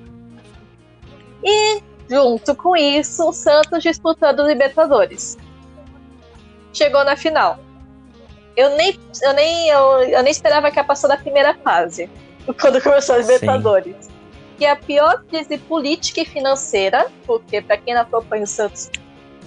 E, 1.43 1.81
junto 2.11 2.55
com 2.57 2.77
isso, 2.77 3.29
o 3.29 3.33
Santos 3.33 3.83
disputando 3.83 4.41
os 4.41 4.49
Libertadores. 4.49 5.39
Chegou 6.73 7.05
na 7.05 7.17
final. 7.17 7.59
Eu 8.57 8.71
nem, 8.71 8.99
eu 9.23 9.33
nem, 9.35 9.69
eu, 9.69 9.83
eu 10.03 10.23
nem 10.23 10.33
esperava 10.33 10.71
que 10.71 10.79
ia 10.79 10.85
passar 10.85 11.07
da 11.07 11.17
primeira 11.17 11.55
fase 11.55 12.11
quando 12.55 12.83
começou 12.83 13.15
a 13.15 13.19
Libertadores. 13.19 13.97
Sim. 14.01 14.13
Que 14.59 14.65
é 14.65 14.71
a 14.71 14.77
pior 14.77 15.23
crise 15.25 15.57
política 15.59 16.21
e 16.21 16.25
financeira, 16.25 17.07
porque 17.27 17.61
para 17.61 17.77
quem 17.77 17.95
não 17.95 18.03
acompanha 18.03 18.45
o 18.45 18.47
Santos, 18.47 18.91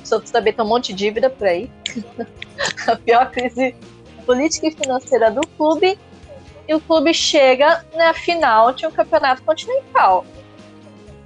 o 0.01 0.08
Santos 0.08 0.31
também 0.31 0.53
tem 0.53 0.63
um 0.63 0.67
monte 0.67 0.93
de 0.93 1.05
dívida 1.05 1.29
por 1.29 1.48
aí. 1.48 1.70
a 2.88 2.96
pior 2.96 3.29
crise 3.29 3.75
política 4.25 4.67
e 4.67 4.72
financeira 4.72 5.29
do 5.29 5.41
clube. 5.58 6.00
E 6.67 6.74
o 6.74 6.79
clube 6.79 7.13
chega 7.13 7.84
na 7.96 8.13
final 8.13 8.72
de 8.72 8.86
um 8.86 8.91
campeonato 8.91 9.41
continental. 9.43 10.25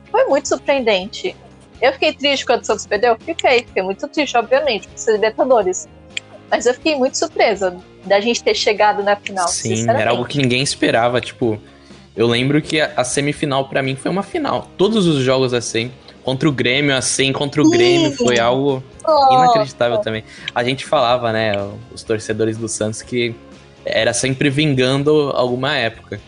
Foi 0.10 0.26
muito 0.26 0.48
surpreendente. 0.48 1.36
Eu 1.82 1.92
fiquei 1.94 2.14
triste 2.14 2.46
quando 2.46 2.62
o 2.62 2.66
Santos 2.66 2.88
perdeu? 2.88 3.18
Fiquei, 3.20 3.60
fiquei 3.60 3.84
muito 3.84 4.08
triste, 4.08 4.36
obviamente, 4.38 4.88
por 4.88 4.98
ser 4.98 5.12
Libertadores. 5.12 5.88
Mas 6.50 6.66
eu 6.66 6.74
fiquei 6.74 6.96
muito 6.96 7.18
surpresa 7.18 7.76
da 8.06 8.20
gente 8.20 8.44
ter 8.44 8.56
chegado 8.56 9.04
na 9.04 9.16
final. 9.16 9.48
Sim, 9.48 9.90
era 9.90 10.12
algo 10.12 10.26
que 10.26 10.38
ninguém 10.38 10.62
esperava. 10.62 11.20
Tipo, 11.20 11.60
eu 12.16 12.28
lembro 12.28 12.62
que 12.62 12.80
a, 12.80 12.94
a 12.96 13.04
semifinal 13.04 13.68
para 13.68 13.82
mim 13.82 13.96
foi 13.96 14.12
uma 14.12 14.24
final. 14.24 14.70
Todos 14.78 15.08
os 15.08 15.24
jogos 15.24 15.54
assim, 15.54 15.92
contra 16.24 16.48
o 16.48 16.52
Grêmio, 16.52 16.96
assim, 16.96 17.34
contra 17.34 17.62
o 17.62 17.66
Sim. 17.66 17.72
Grêmio, 17.72 18.12
foi 18.16 18.40
algo 18.40 18.84
oh. 19.06 19.34
inacreditável 19.34 20.00
também. 20.00 20.24
A 20.54 20.64
gente 20.64 20.86
falava, 20.86 21.32
né, 21.32 21.54
os 21.92 22.04
torcedores 22.04 22.58
do 22.58 22.68
Santos, 22.68 23.02
que 23.02 23.36
era 23.86 24.14
sempre 24.14 24.50
vingando 24.50 25.32
alguma 25.36 25.76
época. 25.76 26.20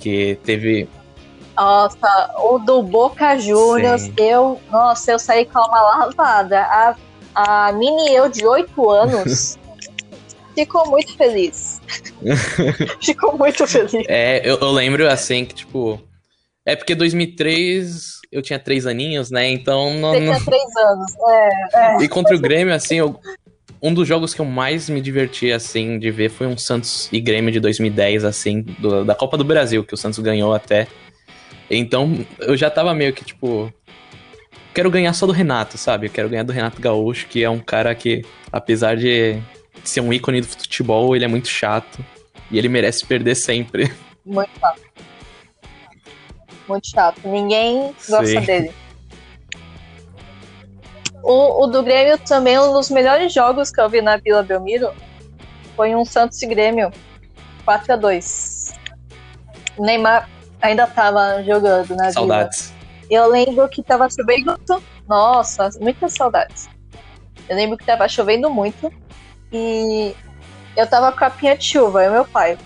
Que 0.00 0.38
teve. 0.44 0.88
Nossa, 1.56 2.34
o 2.38 2.58
do 2.58 2.82
Boca 2.82 3.38
Juniors, 3.38 4.10
eu. 4.16 4.60
Nossa, 4.70 5.12
eu 5.12 5.18
saí 5.18 5.44
com 5.44 5.58
uma 5.58 5.80
lavada. 5.80 6.62
A 6.62 6.96
a 7.46 7.72
mini 7.72 8.14
eu 8.14 8.28
de 8.28 8.46
8 8.46 8.90
anos 8.90 9.58
ficou 10.54 10.88
muito 10.88 11.16
feliz. 11.16 11.80
ficou 13.02 13.36
muito 13.36 13.66
feliz. 13.66 14.06
É, 14.08 14.40
eu, 14.44 14.58
eu, 14.58 14.70
lembro 14.70 15.08
assim 15.08 15.44
que, 15.44 15.54
tipo. 15.54 16.00
É 16.64 16.76
porque 16.76 16.94
2003 16.94 18.20
eu 18.30 18.42
tinha 18.42 18.58
3 18.58 18.86
aninhos, 18.86 19.30
né? 19.30 19.48
Então. 19.48 19.94
Não, 19.94 20.12
Você 20.12 20.20
tinha 20.20 20.44
3 20.44 20.62
anos, 20.76 21.12
é, 21.28 21.50
é. 21.74 22.02
E 22.02 22.08
contra 22.08 22.36
o 22.36 22.40
Grêmio, 22.40 22.74
assim, 22.74 22.96
eu, 22.96 23.18
um 23.82 23.94
dos 23.94 24.06
jogos 24.06 24.34
que 24.34 24.40
eu 24.40 24.44
mais 24.44 24.88
me 24.88 25.00
diverti, 25.00 25.50
assim, 25.50 25.98
de 25.98 26.10
ver 26.10 26.28
foi 26.30 26.46
um 26.46 26.56
Santos 26.56 27.08
e 27.10 27.20
Grêmio 27.20 27.50
de 27.50 27.60
2010, 27.60 28.24
assim, 28.24 28.62
do, 28.62 29.04
da 29.04 29.14
Copa 29.14 29.38
do 29.38 29.44
Brasil, 29.44 29.82
que 29.82 29.94
o 29.94 29.96
Santos 29.96 30.18
ganhou 30.18 30.52
até. 30.52 30.86
Então, 31.70 32.26
eu 32.40 32.56
já 32.56 32.68
tava 32.68 32.92
meio 32.92 33.12
que, 33.12 33.24
tipo. 33.24 33.72
Quero 34.74 34.90
ganhar 34.90 35.12
só 35.12 35.26
do 35.26 35.32
Renato, 35.32 35.76
sabe? 35.76 36.06
Eu 36.06 36.10
quero 36.10 36.28
ganhar 36.28 36.44
do 36.44 36.52
Renato 36.52 36.80
Gaúcho, 36.80 37.26
que 37.26 37.42
é 37.42 37.50
um 37.50 37.58
cara 37.58 37.94
que, 37.94 38.24
apesar 38.52 38.96
de 38.96 39.40
ser 39.82 40.00
um 40.00 40.12
ícone 40.12 40.40
do 40.40 40.46
futebol, 40.46 41.14
ele 41.16 41.24
é 41.24 41.28
muito 41.28 41.48
chato. 41.48 42.04
E 42.50 42.58
ele 42.58 42.68
merece 42.68 43.06
perder 43.06 43.34
sempre. 43.36 43.92
Muito 44.26 44.50
chato. 44.60 44.80
Muito 46.68 46.88
chato. 46.88 47.20
Ninguém 47.24 47.94
gosta 48.08 48.26
Sim. 48.26 48.40
dele. 48.42 48.72
O, 51.22 51.64
o 51.64 51.66
do 51.66 51.82
Grêmio 51.82 52.18
também, 52.18 52.58
um 52.58 52.72
dos 52.72 52.90
melhores 52.90 53.32
jogos 53.32 53.70
que 53.70 53.80
eu 53.80 53.88
vi 53.88 54.00
na 54.00 54.16
Vila 54.16 54.42
Belmiro 54.42 54.92
foi 55.74 55.94
um 55.94 56.04
Santos 56.04 56.40
e 56.42 56.46
Grêmio 56.46 56.92
4 57.64 57.92
a 57.92 57.96
2 57.96 58.72
O 59.76 59.84
Neymar 59.84 60.28
ainda 60.60 60.86
tava 60.86 61.42
jogando 61.42 61.94
na 61.96 62.10
Vila. 62.10 62.50
Eu 63.10 63.26
lembro 63.28 63.68
que 63.68 63.82
tava 63.82 64.08
chovendo. 64.08 64.56
Nossa, 65.08 65.68
muitas 65.80 66.12
saudades. 66.12 66.68
Eu 67.48 67.56
lembro 67.56 67.76
que 67.76 67.84
tava 67.84 68.08
chovendo 68.08 68.48
muito. 68.48 68.92
E 69.52 70.14
eu 70.76 70.86
tava 70.88 71.10
com 71.10 71.18
a 71.18 71.30
capinha 71.30 71.56
de 71.56 71.64
chuva, 71.64 72.04
eu 72.04 72.10
e 72.10 72.14
meu 72.14 72.24
pai. 72.24 72.56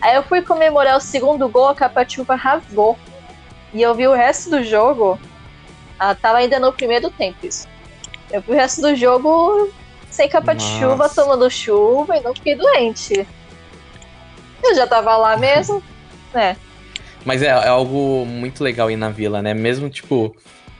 Aí 0.00 0.14
eu 0.14 0.22
fui 0.22 0.40
comemorar 0.40 0.96
o 0.96 1.00
segundo 1.00 1.48
gol, 1.48 1.68
a 1.68 1.74
capa 1.74 2.04
de 2.04 2.14
chuva 2.14 2.36
rasgou. 2.36 2.96
E 3.74 3.82
eu 3.82 3.94
vi 3.94 4.06
o 4.06 4.14
resto 4.14 4.50
do 4.50 4.62
jogo. 4.62 5.18
Ah, 5.98 6.14
tava 6.14 6.38
ainda 6.38 6.60
no 6.60 6.72
primeiro 6.72 7.10
tempo 7.10 7.44
isso. 7.44 7.66
Eu 8.30 8.40
vi 8.40 8.52
o 8.52 8.54
resto 8.54 8.82
do 8.82 8.94
jogo 8.94 9.70
sem 10.10 10.28
capa 10.28 10.54
de 10.54 10.64
Nossa. 10.64 10.78
chuva, 10.78 11.08
tomando 11.08 11.50
chuva 11.50 12.16
e 12.16 12.20
não 12.20 12.34
fiquei 12.34 12.54
doente. 12.54 13.26
Eu 14.62 14.74
já 14.74 14.86
tava 14.86 15.16
lá 15.16 15.36
mesmo, 15.36 15.82
né? 16.32 16.56
Mas 17.26 17.42
é, 17.42 17.46
é 17.46 17.68
algo 17.68 18.24
muito 18.24 18.62
legal 18.62 18.88
ir 18.90 18.96
na 18.96 19.10
vila, 19.10 19.42
né? 19.42 19.52
Mesmo, 19.52 19.90
tipo, 19.90 20.34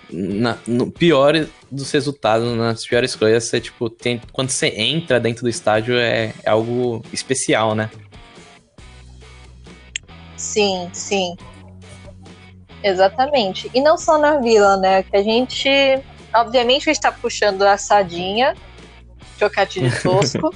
na- 0.08 0.56
no 0.66 0.88
pior 0.90 1.34
dos 1.70 1.90
resultados, 1.90 2.56
nas 2.56 2.86
piores 2.86 3.16
coisas, 3.16 3.44
você, 3.44 3.60
tipo, 3.60 3.90
tem, 3.90 4.22
quando 4.32 4.50
você 4.50 4.68
entra 4.68 5.18
dentro 5.18 5.42
do 5.42 5.48
estádio 5.48 5.98
é, 5.98 6.32
é 6.44 6.48
algo 6.50 7.02
especial, 7.12 7.74
né? 7.74 7.90
Sim, 10.36 10.88
sim. 10.92 11.36
Exatamente. 12.82 13.68
E 13.74 13.80
não 13.80 13.98
só 13.98 14.16
na 14.16 14.38
vila, 14.38 14.76
né? 14.76 15.02
Que 15.02 15.16
a 15.16 15.22
gente, 15.24 15.68
obviamente, 16.32 16.88
a 16.88 16.92
gente 16.92 17.02
tá 17.02 17.10
puxando 17.10 17.62
a 17.62 17.76
sardinha, 17.76 18.54
trocadilho 19.36 19.90
tosco, 20.00 20.54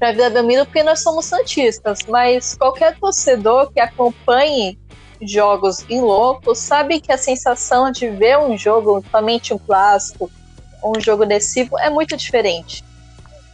pra 0.00 0.12
Vila 0.12 0.30
Belmiro, 0.30 0.64
porque 0.64 0.82
nós 0.82 1.02
somos 1.02 1.26
santistas. 1.26 2.00
Mas 2.08 2.56
qualquer 2.56 2.98
torcedor 2.98 3.70
que 3.70 3.78
acompanhe 3.78 4.78
jogos 5.20 5.84
em 5.90 6.00
louco 6.00 6.54
sabe 6.54 7.00
que 7.00 7.12
a 7.12 7.18
sensação 7.18 7.92
de 7.92 8.08
ver 8.08 8.38
um 8.38 8.56
jogo, 8.56 9.04
somente 9.10 9.52
um 9.52 9.58
clássico, 9.58 10.30
um 10.82 10.98
jogo 10.98 11.26
decisivo, 11.26 11.78
é 11.78 11.90
muito 11.90 12.16
diferente. 12.16 12.82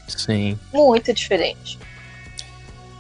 Sim. 0.07 0.57
Muito 0.73 1.13
diferente. 1.13 1.79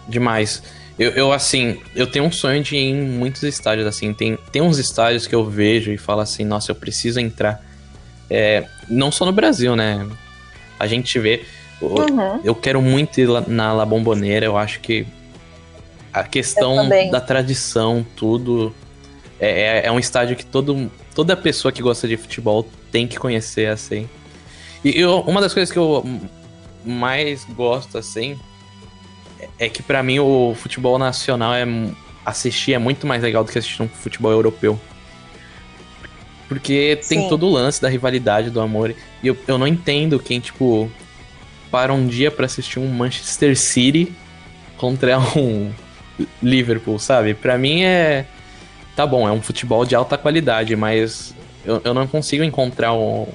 Demais. 0.08 0.62
Eu, 0.98 1.10
eu, 1.10 1.32
assim, 1.32 1.80
eu 1.94 2.06
tenho 2.06 2.24
um 2.24 2.32
sonho 2.32 2.62
de 2.62 2.74
ir 2.74 2.90
em 2.90 2.94
muitos 2.96 3.44
estádios, 3.44 3.86
assim. 3.86 4.12
Tem, 4.12 4.36
tem 4.50 4.60
uns 4.60 4.78
estádios 4.78 5.26
que 5.26 5.34
eu 5.34 5.44
vejo 5.44 5.92
e 5.92 5.98
falo 5.98 6.20
assim, 6.20 6.44
nossa, 6.44 6.72
eu 6.72 6.74
preciso 6.74 7.20
entrar. 7.20 7.62
É, 8.28 8.66
não 8.88 9.12
só 9.12 9.24
no 9.24 9.32
Brasil, 9.32 9.76
né? 9.76 10.04
A 10.80 10.86
gente 10.86 11.18
vê. 11.20 11.44
Uhum. 11.80 12.40
Eu 12.42 12.54
quero 12.54 12.80
muito 12.80 13.20
ir 13.20 13.28
na 13.46 13.72
La 13.72 13.84
Bombonera, 13.84 14.46
eu 14.46 14.56
acho 14.56 14.80
que 14.80 15.06
a 16.12 16.22
questão 16.24 16.88
da 17.10 17.20
tradição, 17.20 18.04
tudo. 18.16 18.74
É, 19.38 19.80
é, 19.80 19.86
é 19.86 19.92
um 19.92 19.98
estádio 19.98 20.34
que 20.34 20.46
todo, 20.46 20.90
toda 21.14 21.36
pessoa 21.36 21.70
que 21.70 21.82
gosta 21.82 22.08
de 22.08 22.16
futebol 22.16 22.66
tem 22.90 23.06
que 23.06 23.18
conhecer, 23.18 23.68
assim. 23.68 24.08
E 24.82 24.98
eu- 24.98 25.20
uma 25.20 25.42
das 25.42 25.52
coisas 25.52 25.70
que 25.70 25.78
eu 25.78 26.02
mais 26.82 27.44
gosto, 27.44 27.98
assim, 27.98 28.38
é 29.58 29.68
que 29.68 29.82
pra 29.82 30.02
mim 30.02 30.18
o 30.20 30.54
futebol 30.54 30.98
nacional 30.98 31.52
é 31.52 31.66
assistir 32.24 32.72
é 32.72 32.78
muito 32.78 33.06
mais 33.06 33.22
legal 33.22 33.44
do 33.44 33.52
que 33.52 33.58
assistir 33.58 33.82
um 33.82 33.88
futebol 33.88 34.32
europeu. 34.32 34.80
Porque 36.48 36.98
tem 37.08 37.22
Sim. 37.22 37.28
todo 37.28 37.46
o 37.46 37.50
lance 37.50 37.82
da 37.82 37.88
rivalidade, 37.88 38.50
do 38.50 38.60
amor. 38.60 38.94
E 39.22 39.26
eu, 39.26 39.36
eu 39.46 39.58
não 39.58 39.66
entendo 39.66 40.18
quem, 40.18 40.38
tipo, 40.40 40.90
para 41.70 41.92
um 41.92 42.06
dia 42.06 42.30
pra 42.30 42.46
assistir 42.46 42.78
um 42.78 42.88
Manchester 42.88 43.56
City 43.56 44.12
contra 44.76 45.18
um 45.36 45.72
Liverpool, 46.42 46.98
sabe? 46.98 47.34
Pra 47.34 47.58
mim 47.58 47.82
é. 47.82 48.26
Tá 48.94 49.06
bom, 49.06 49.28
é 49.28 49.32
um 49.32 49.42
futebol 49.42 49.84
de 49.84 49.94
alta 49.94 50.16
qualidade, 50.16 50.74
mas 50.74 51.34
eu, 51.64 51.82
eu 51.84 51.92
não 51.92 52.06
consigo 52.06 52.42
encontrar 52.42 52.94
um. 52.94 53.26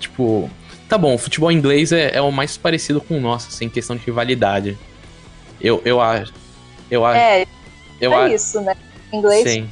Tipo. 0.00 0.50
Tá 0.88 0.98
bom, 0.98 1.14
o 1.14 1.18
futebol 1.18 1.50
inglês 1.50 1.92
é, 1.92 2.14
é 2.14 2.20
o 2.20 2.30
mais 2.30 2.56
parecido 2.56 3.00
com 3.00 3.16
o 3.16 3.20
nosso, 3.20 3.48
assim, 3.48 3.68
questão 3.68 3.96
de 3.96 4.04
rivalidade. 4.04 4.76
Eu, 5.60 5.80
eu 5.84 6.00
acho. 6.00 6.32
Eu 6.90 7.06
acho. 7.06 7.18
É, 7.18 7.46
eu 8.00 8.12
é 8.12 8.24
acho. 8.24 8.34
isso, 8.34 8.60
né? 8.60 8.76
Em 9.12 9.18
inglês, 9.18 9.48
Sim. 9.48 9.70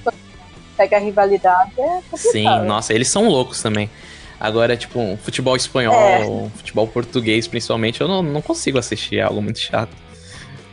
pega 0.76 0.96
a 0.96 1.00
rivalidade, 1.00 1.72
é 1.78 2.00
Sim, 2.16 2.44
complicado. 2.44 2.64
nossa, 2.64 2.94
eles 2.94 3.08
são 3.08 3.28
loucos 3.28 3.60
também. 3.60 3.90
Agora, 4.44 4.76
tipo, 4.76 4.98
um 4.98 5.16
futebol 5.16 5.54
espanhol, 5.54 5.94
É. 5.94 6.26
um 6.26 6.50
futebol 6.50 6.88
português, 6.88 7.46
principalmente, 7.46 8.00
eu 8.00 8.08
não, 8.08 8.24
não 8.24 8.42
consigo 8.42 8.76
assistir, 8.76 9.18
é 9.18 9.22
algo 9.22 9.40
muito 9.40 9.60
chato. 9.60 9.96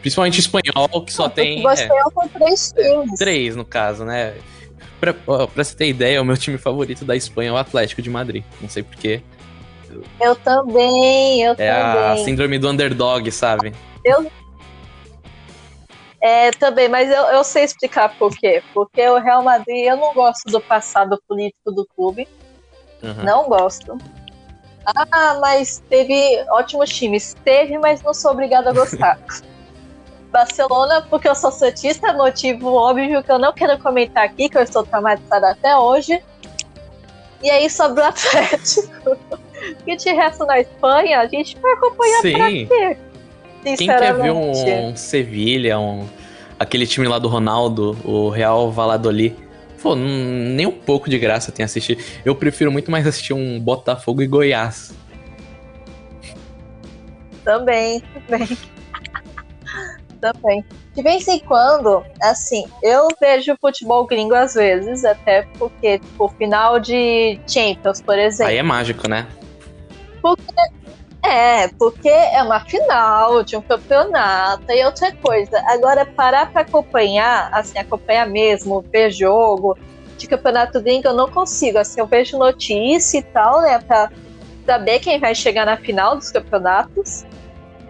Principalmente 0.01 0.39
espanhol, 0.39 1.05
que 1.05 1.13
só 1.13 1.25
Não, 1.25 1.29
tem 1.29 1.51
futebol 1.61 1.71
é, 1.71 1.73
espanhol 1.75 2.11
com 2.11 2.27
três 2.29 2.73
times. 2.75 3.19
três, 3.19 3.55
no 3.55 3.63
caso, 3.63 4.03
né? 4.05 4.33
Pra, 4.99 5.13
pra 5.13 5.63
você 5.63 5.75
ter 5.75 5.87
ideia, 5.87 6.19
o 6.19 6.25
meu 6.25 6.35
time 6.35 6.57
favorito 6.57 7.05
da 7.05 7.15
Espanha 7.15 7.49
é 7.49 7.53
o 7.53 7.57
Atlético 7.57 8.01
de 8.01 8.09
Madrid. 8.09 8.43
Não 8.59 8.67
sei 8.67 8.81
porquê. 8.81 9.21
Eu 10.19 10.35
também, 10.37 11.43
eu 11.43 11.53
É 11.59 11.69
a 11.69 11.93
também. 12.09 12.25
síndrome 12.25 12.57
do 12.57 12.69
underdog, 12.69 13.31
sabe? 13.31 13.71
É, 16.21 16.49
também, 16.51 16.89
mas 16.89 17.09
eu, 17.09 17.23
eu 17.25 17.43
sei 17.43 17.65
explicar 17.65 18.09
por 18.17 18.35
quê. 18.35 18.63
Porque 18.73 19.07
o 19.07 19.19
Real 19.19 19.43
Madrid, 19.43 19.85
eu 19.85 19.95
não 19.95 20.11
gosto 20.13 20.49
do 20.51 20.59
passado 20.59 21.21
político 21.27 21.71
do 21.71 21.85
clube. 21.95 22.27
Uhum. 23.01 23.23
Não 23.23 23.49
gosto. 23.49 23.97
Ah, 24.85 25.37
mas 25.39 25.83
teve 25.89 26.43
ótimos 26.49 26.89
times. 26.89 27.35
Teve, 27.43 27.77
mas 27.77 28.01
não 28.01 28.13
sou 28.13 28.31
obrigada 28.31 28.69
a 28.69 28.73
gostar. 28.73 29.19
Barcelona, 30.31 31.05
porque 31.09 31.27
eu 31.27 31.33
sou 31.33 31.51
santista, 31.51 32.13
motivo 32.13 32.73
óbvio 32.73 33.23
que 33.23 33.31
eu 33.31 33.39
não 33.39 33.51
quero 33.51 33.79
comentar 33.79 34.25
aqui, 34.25 34.47
que 34.47 34.57
eu 34.57 34.61
estou 34.61 34.83
traumatizada 34.83 35.51
até 35.51 35.75
hoje. 35.75 36.21
E 37.41 37.49
aí 37.49 37.69
sobre 37.69 38.01
o 38.01 38.05
Atlético. 38.05 39.17
que 39.85 39.95
de 39.97 40.11
resto 40.11 40.45
na 40.45 40.59
Espanha, 40.59 41.19
a 41.19 41.27
gente 41.27 41.57
vai 41.59 41.71
acompanhar 41.73 42.21
Sim. 42.21 42.33
pra 42.33 42.47
quê? 42.47 42.97
Quem 43.77 43.87
quer 43.87 44.13
ver 44.13 44.31
um, 44.31 44.51
um 44.51 44.95
Sevilha, 44.95 45.79
um, 45.79 46.07
aquele 46.59 46.85
time 46.85 47.07
lá 47.07 47.19
do 47.19 47.27
Ronaldo, 47.27 47.97
o 48.05 48.29
Real 48.29 48.71
Valladolid? 48.71 49.35
Pô, 49.81 49.95
nem 49.95 50.65
um 50.65 50.71
pouco 50.71 51.09
de 51.09 51.17
graça 51.17 51.51
tem 51.51 51.63
assistir. 51.63 52.21
Eu 52.25 52.35
prefiro 52.35 52.71
muito 52.71 52.91
mais 52.91 53.07
assistir 53.07 53.33
um 53.33 53.59
Botafogo 53.59 54.21
e 54.21 54.27
Goiás. 54.27 54.93
Também, 57.43 58.01
também. 58.27 58.57
também. 60.19 60.65
De 60.93 61.01
vez 61.01 61.27
em 61.27 61.39
quando, 61.39 62.03
assim, 62.21 62.65
eu 62.83 63.07
vejo 63.21 63.55
futebol 63.61 64.05
gringo 64.05 64.35
às 64.35 64.53
vezes, 64.53 65.05
até 65.05 65.43
porque, 65.57 65.99
tipo, 65.99 66.27
final 66.37 66.79
de 66.79 67.39
Champions, 67.47 68.01
por 68.01 68.19
exemplo. 68.19 68.51
Aí 68.51 68.57
é 68.57 68.63
mágico, 68.63 69.07
né? 69.07 69.25
É, 71.29 71.67
porque 71.77 72.09
é 72.09 72.41
uma 72.41 72.59
final 72.61 73.43
de 73.43 73.55
um 73.55 73.61
campeonato 73.61 74.63
e 74.71 74.83
outra 74.83 75.11
coisa. 75.15 75.61
Agora, 75.67 76.03
parar 76.03 76.51
pra 76.51 76.61
acompanhar, 76.61 77.49
assim, 77.53 77.77
acompanhar 77.77 78.27
mesmo, 78.27 78.83
ver 78.91 79.11
jogo 79.11 79.77
de 80.17 80.27
campeonato 80.27 80.81
gringo, 80.81 81.07
eu 81.07 81.13
não 81.13 81.29
consigo. 81.29 81.77
Assim, 81.77 81.99
eu 81.99 82.07
vejo 82.07 82.35
notícia 82.35 83.19
e 83.19 83.21
tal, 83.21 83.61
né, 83.61 83.79
pra 83.79 84.11
saber 84.65 84.99
quem 84.99 85.19
vai 85.19 85.35
chegar 85.35 85.65
na 85.65 85.77
final 85.77 86.15
dos 86.15 86.31
campeonatos. 86.31 87.25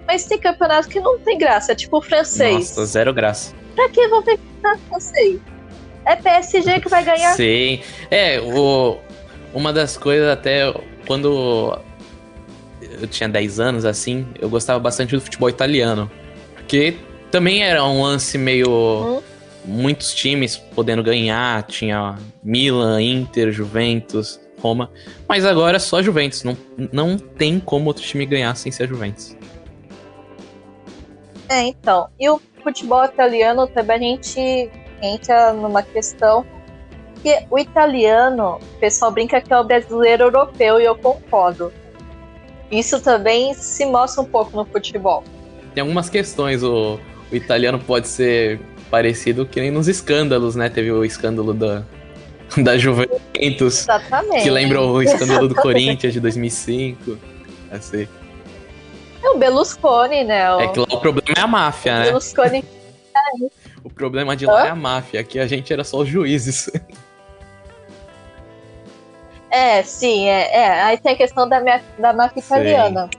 Mas 0.06 0.25
tem 0.25 0.38
campeonato 0.38 0.89
que 0.89 0.99
não 0.99 1.17
tem 1.19 1.38
graça, 1.38 1.73
tipo 1.73 1.99
o 1.99 2.02
francês. 2.02 2.75
Nossa, 2.75 2.86
zero 2.86 3.13
graça. 3.13 3.56
Pra 3.73 3.88
que 3.88 4.06
vou 4.10 4.21
ver 4.21 4.38
campeonato 4.38 4.82
francês? 4.89 5.39
É 6.06 6.15
PSG 6.15 6.82
que 6.82 6.89
vai 6.89 7.06
ganhar. 7.06 7.34
Sim. 7.36 7.82
É, 8.12 8.41
o, 8.41 8.97
uma 9.54 9.71
das 9.71 9.95
coisas 9.95 10.28
até 10.28 10.73
quando 11.08 11.80
eu 13.02 13.08
tinha 13.08 13.28
10 13.30 13.60
anos, 13.60 13.86
assim, 13.86 14.28
eu 14.39 14.49
gostava 14.49 14.80
bastante 14.80 15.15
do 15.15 15.21
futebol 15.21 15.49
italiano. 15.49 16.10
Porque 16.56 16.97
também 17.32 17.63
era 17.63 17.84
um 17.84 18.04
lance 18.04 18.38
meio. 18.38 19.21
Muitos 19.65 20.13
times 20.13 20.58
podendo 20.58 21.04
ganhar, 21.04 21.62
tinha 21.63 22.15
Milan, 22.41 23.02
Inter, 23.02 23.52
Juventus, 23.52 24.39
Roma. 24.62 24.89
Mas 25.28 25.45
agora 25.45 25.75
é 25.75 25.80
só 25.80 26.02
Juventus, 26.02 26.43
não, 26.43 26.58
não 26.91 27.17
tem 27.17 27.60
como 27.60 27.88
outro 27.88 28.02
time 28.02 28.25
ganhar 28.25 28.56
sem 28.56 28.71
ser 28.71 28.88
Juventus. 28.88 29.36
É, 31.49 31.63
então. 31.63 32.08
E 32.19 32.30
o 32.30 32.41
futebol 32.63 33.04
italiano 33.04 33.67
também 33.67 33.97
a 33.97 33.99
gente 33.99 34.71
entra 35.02 35.54
numa 35.54 35.84
questão 35.84 36.45
que 37.21 37.45
o 37.49 37.60
italiano, 37.60 38.58
o 38.58 38.80
pessoal 38.80 39.12
brinca 39.12 39.41
que 39.41 39.52
é 39.52 39.60
o 39.60 39.63
brasileiro 39.63 40.25
europeu 40.25 40.80
e 40.80 40.86
eu 40.86 40.95
concordo. 40.95 41.71
Isso 42.71 42.99
também 43.01 43.53
se 43.53 43.86
mostra 43.86 44.21
um 44.21 44.25
pouco 44.25 44.55
no 44.55 44.65
futebol. 44.65 45.23
Tem 45.73 45.82
algumas 45.82 46.10
questões, 46.10 46.63
o, 46.63 46.99
o 47.32 47.36
italiano 47.36 47.79
pode 47.79 48.08
ser 48.08 48.60
parecido 48.89 49.45
que 49.45 49.60
nem 49.60 49.71
nos 49.71 49.88
escândalos, 49.88 50.55
né? 50.55 50.69
Teve 50.69 50.91
o 50.91 51.03
escândalo 51.03 51.53
da, 51.53 51.84
da 52.58 52.77
Juventus. 52.77 53.82
Exatamente. 53.82 54.43
Que 54.43 54.49
lembra 54.49 54.82
o 54.82 55.01
escândalo 55.01 55.47
do 55.47 55.55
Corinthians 55.55 56.13
de 56.13 56.19
2005. 56.19 57.17
Assim. 57.71 58.08
É 59.23 59.29
o 59.29 59.38
Berlusconi, 59.38 60.23
né? 60.23 60.53
O... 60.53 60.60
É 60.62 60.67
que 60.67 60.79
lá 60.79 60.88
o 60.89 60.99
problema 60.99 61.34
é 61.38 61.41
a 61.41 61.47
máfia, 61.47 61.99
né? 61.99 62.05
Berlusconi. 62.05 62.65
o 63.84 63.89
problema 63.89 64.36
de 64.36 64.45
lá 64.45 64.67
é 64.67 64.69
a 64.69 64.75
máfia. 64.75 65.19
Aqui 65.19 65.39
a 65.39 65.47
gente 65.47 65.71
era 65.71 65.84
só 65.84 65.97
os 65.97 66.08
juízes. 66.08 66.69
É, 69.52 69.82
sim, 69.84 70.28
é, 70.28 70.56
é. 70.56 70.82
Aí 70.84 70.98
tem 70.98 71.14
a 71.14 71.16
questão 71.16 71.48
da, 71.48 71.60
minha, 71.60 71.82
da 71.98 72.14
máfia 72.14 72.40
italiana. 72.40 73.10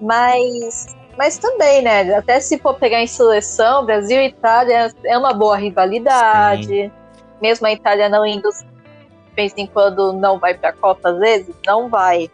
Mas, 0.00 0.96
mas 1.16 1.38
também, 1.38 1.82
né? 1.82 2.14
Até 2.14 2.40
se 2.40 2.58
for 2.58 2.74
pegar 2.74 3.02
em 3.02 3.06
seleção, 3.06 3.84
Brasil 3.84 4.20
e 4.20 4.28
Itália 4.28 4.92
é 5.04 5.18
uma 5.18 5.34
boa 5.34 5.56
rivalidade. 5.56 6.66
Sim. 6.66 6.92
Mesmo 7.40 7.66
a 7.66 7.72
Itália 7.72 8.08
não 8.08 8.24
indo 8.24 8.48
de 8.50 9.34
vez 9.36 9.52
em 9.56 9.66
quando 9.66 10.12
não 10.12 10.38
vai 10.38 10.54
pra 10.54 10.72
Copa, 10.72 11.10
às 11.10 11.18
vezes, 11.18 11.54
não 11.66 11.88
vai. 11.88 12.30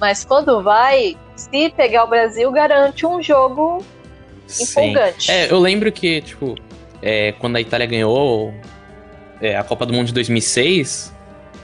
Mas 0.00 0.24
quando 0.24 0.62
vai, 0.62 1.16
se 1.36 1.70
pegar 1.70 2.04
o 2.04 2.06
Brasil, 2.08 2.50
garante 2.52 3.06
um 3.06 3.22
jogo 3.22 3.84
Sim. 4.46 4.64
empolgante. 4.64 5.30
É, 5.30 5.50
eu 5.50 5.58
lembro 5.58 5.90
que, 5.90 6.20
tipo, 6.20 6.54
é, 7.02 7.32
quando 7.32 7.56
a 7.56 7.60
Itália 7.60 7.86
ganhou 7.86 8.52
é, 9.40 9.56
a 9.56 9.64
Copa 9.64 9.86
do 9.86 9.92
Mundo 9.92 10.06
de 10.06 10.14
2006, 10.14 11.14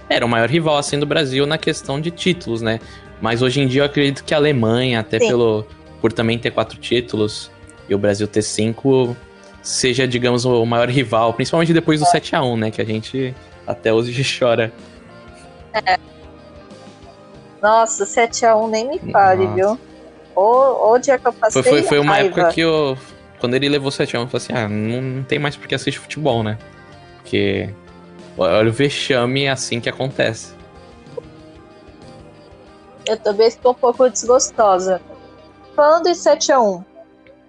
era 0.09 0.25
o 0.25 0.29
maior 0.29 0.49
rival 0.49 0.77
assim 0.77 0.99
do 0.99 1.07
Brasil 1.07 1.47
na 1.47 1.59
questão 1.59 2.01
de 2.01 2.11
títulos, 2.11 2.63
né? 2.63 2.81
Mas 3.21 3.43
hoje 3.43 3.61
em 3.61 3.67
dia 3.67 3.83
eu 3.83 3.87
acredito 3.87 4.25
que 4.25 4.35
a 4.35 4.37
Alemanha, 4.37 5.01
até 5.01 5.19
pelo 5.19 5.67
por 6.01 6.13
também 6.13 6.39
ter 6.39 6.51
quatro 6.51 6.79
títulos 6.79 7.51
e 7.89 7.95
o 7.95 7.99
Brasil 7.99 8.29
ter 8.29 8.43
cinco, 8.43 9.17
seja, 9.63 10.07
digamos, 10.07 10.45
o 10.45 10.65
maior 10.67 10.89
rival, 10.91 11.33
principalmente 11.33 11.73
depois 11.73 12.01
do 12.01 12.07
é. 12.07 12.11
7 12.11 12.37
a 12.37 12.43
1 12.43 12.57
né? 12.57 12.71
Que 12.71 12.83
a 12.83 12.85
gente 12.85 13.35
até 13.67 13.93
hoje 13.93 14.23
chora. 14.39 14.71
É. 15.73 15.99
Nossa, 17.63 18.05
7x1 18.05 18.69
nem 18.69 18.87
me 18.87 18.99
fale, 19.11 19.45
Nossa. 19.45 19.55
viu? 19.55 19.79
O, 20.37 20.93
o 20.93 20.99
dia 20.99 21.19
que 21.19 21.27
eu 21.27 21.33
passei. 21.33 21.63
Foi, 21.63 21.73
foi, 21.73 21.83
foi 21.83 21.99
uma 21.99 22.13
raiva. 22.13 22.29
época 22.29 22.53
que 22.53 22.61
eu. 22.61 22.99
Quando 23.39 23.55
ele 23.55 23.69
levou 23.69 23.91
7x1, 23.91 24.21
eu 24.21 24.29
falei 24.29 24.29
assim: 24.33 24.53
ah, 24.53 24.69
não, 24.69 25.01
não 25.01 25.23
tem 25.23 25.39
mais 25.39 25.57
porque 25.57 25.75
assistir 25.75 25.99
futebol, 25.99 26.43
né? 26.43 26.59
Porque 27.23 27.71
Olha 28.37 28.69
o 28.69 28.73
vexame 28.73 29.49
assim 29.49 29.81
que 29.81 29.89
acontece. 29.89 30.55
Eu 33.07 33.19
também 33.19 33.47
estou 33.47 33.73
um 33.73 33.75
pouco 33.75 34.09
desgostosa. 34.09 35.01
Falando 35.77 36.07
em 36.07 36.13
7x1, 36.13 36.85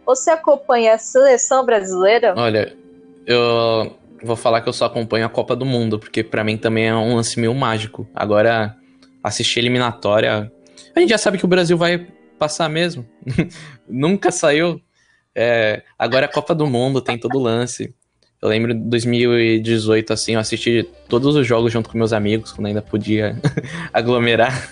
você 0.05 0.31
acompanha 0.31 0.93
a 0.93 0.97
seleção 0.97 1.65
brasileira? 1.65 2.33
Olha, 2.35 2.75
eu 3.25 3.95
vou 4.23 4.35
falar 4.35 4.61
que 4.61 4.69
eu 4.69 4.73
só 4.73 4.85
acompanho 4.85 5.25
a 5.25 5.29
Copa 5.29 5.55
do 5.55 5.65
Mundo, 5.65 5.97
porque 5.97 6.23
para 6.23 6.43
mim 6.43 6.57
também 6.57 6.87
é 6.87 6.95
um 6.95 7.15
lance 7.15 7.39
meio 7.39 7.53
mágico. 7.53 8.07
Agora, 8.13 8.75
assistir 9.23 9.59
eliminatória. 9.59 10.51
A 10.95 10.99
gente 10.99 11.09
já 11.09 11.17
sabe 11.17 11.37
que 11.37 11.45
o 11.45 11.47
Brasil 11.47 11.77
vai 11.77 12.07
passar 12.37 12.69
mesmo. 12.69 13.05
Nunca 13.87 14.31
saiu. 14.31 14.81
É, 15.33 15.83
agora 15.97 16.25
é 16.25 16.29
a 16.29 16.31
Copa 16.31 16.53
do 16.53 16.67
Mundo, 16.67 17.01
tem 17.01 17.17
todo 17.17 17.37
o 17.37 17.41
lance. 17.41 17.93
Eu 18.45 18.49
lembro 18.49 18.75
de 18.75 18.79
2018, 18.81 20.13
assim, 20.13 20.33
eu 20.35 20.39
assisti 20.39 20.87
todos 21.09 21.35
os 21.35 21.47
jogos 21.47 21.73
junto 21.73 21.89
com 21.89 21.97
meus 21.97 22.13
amigos, 22.13 22.51
quando 22.51 22.67
ainda 22.67 22.81
podia 22.81 23.35
aglomerar. 23.91 24.69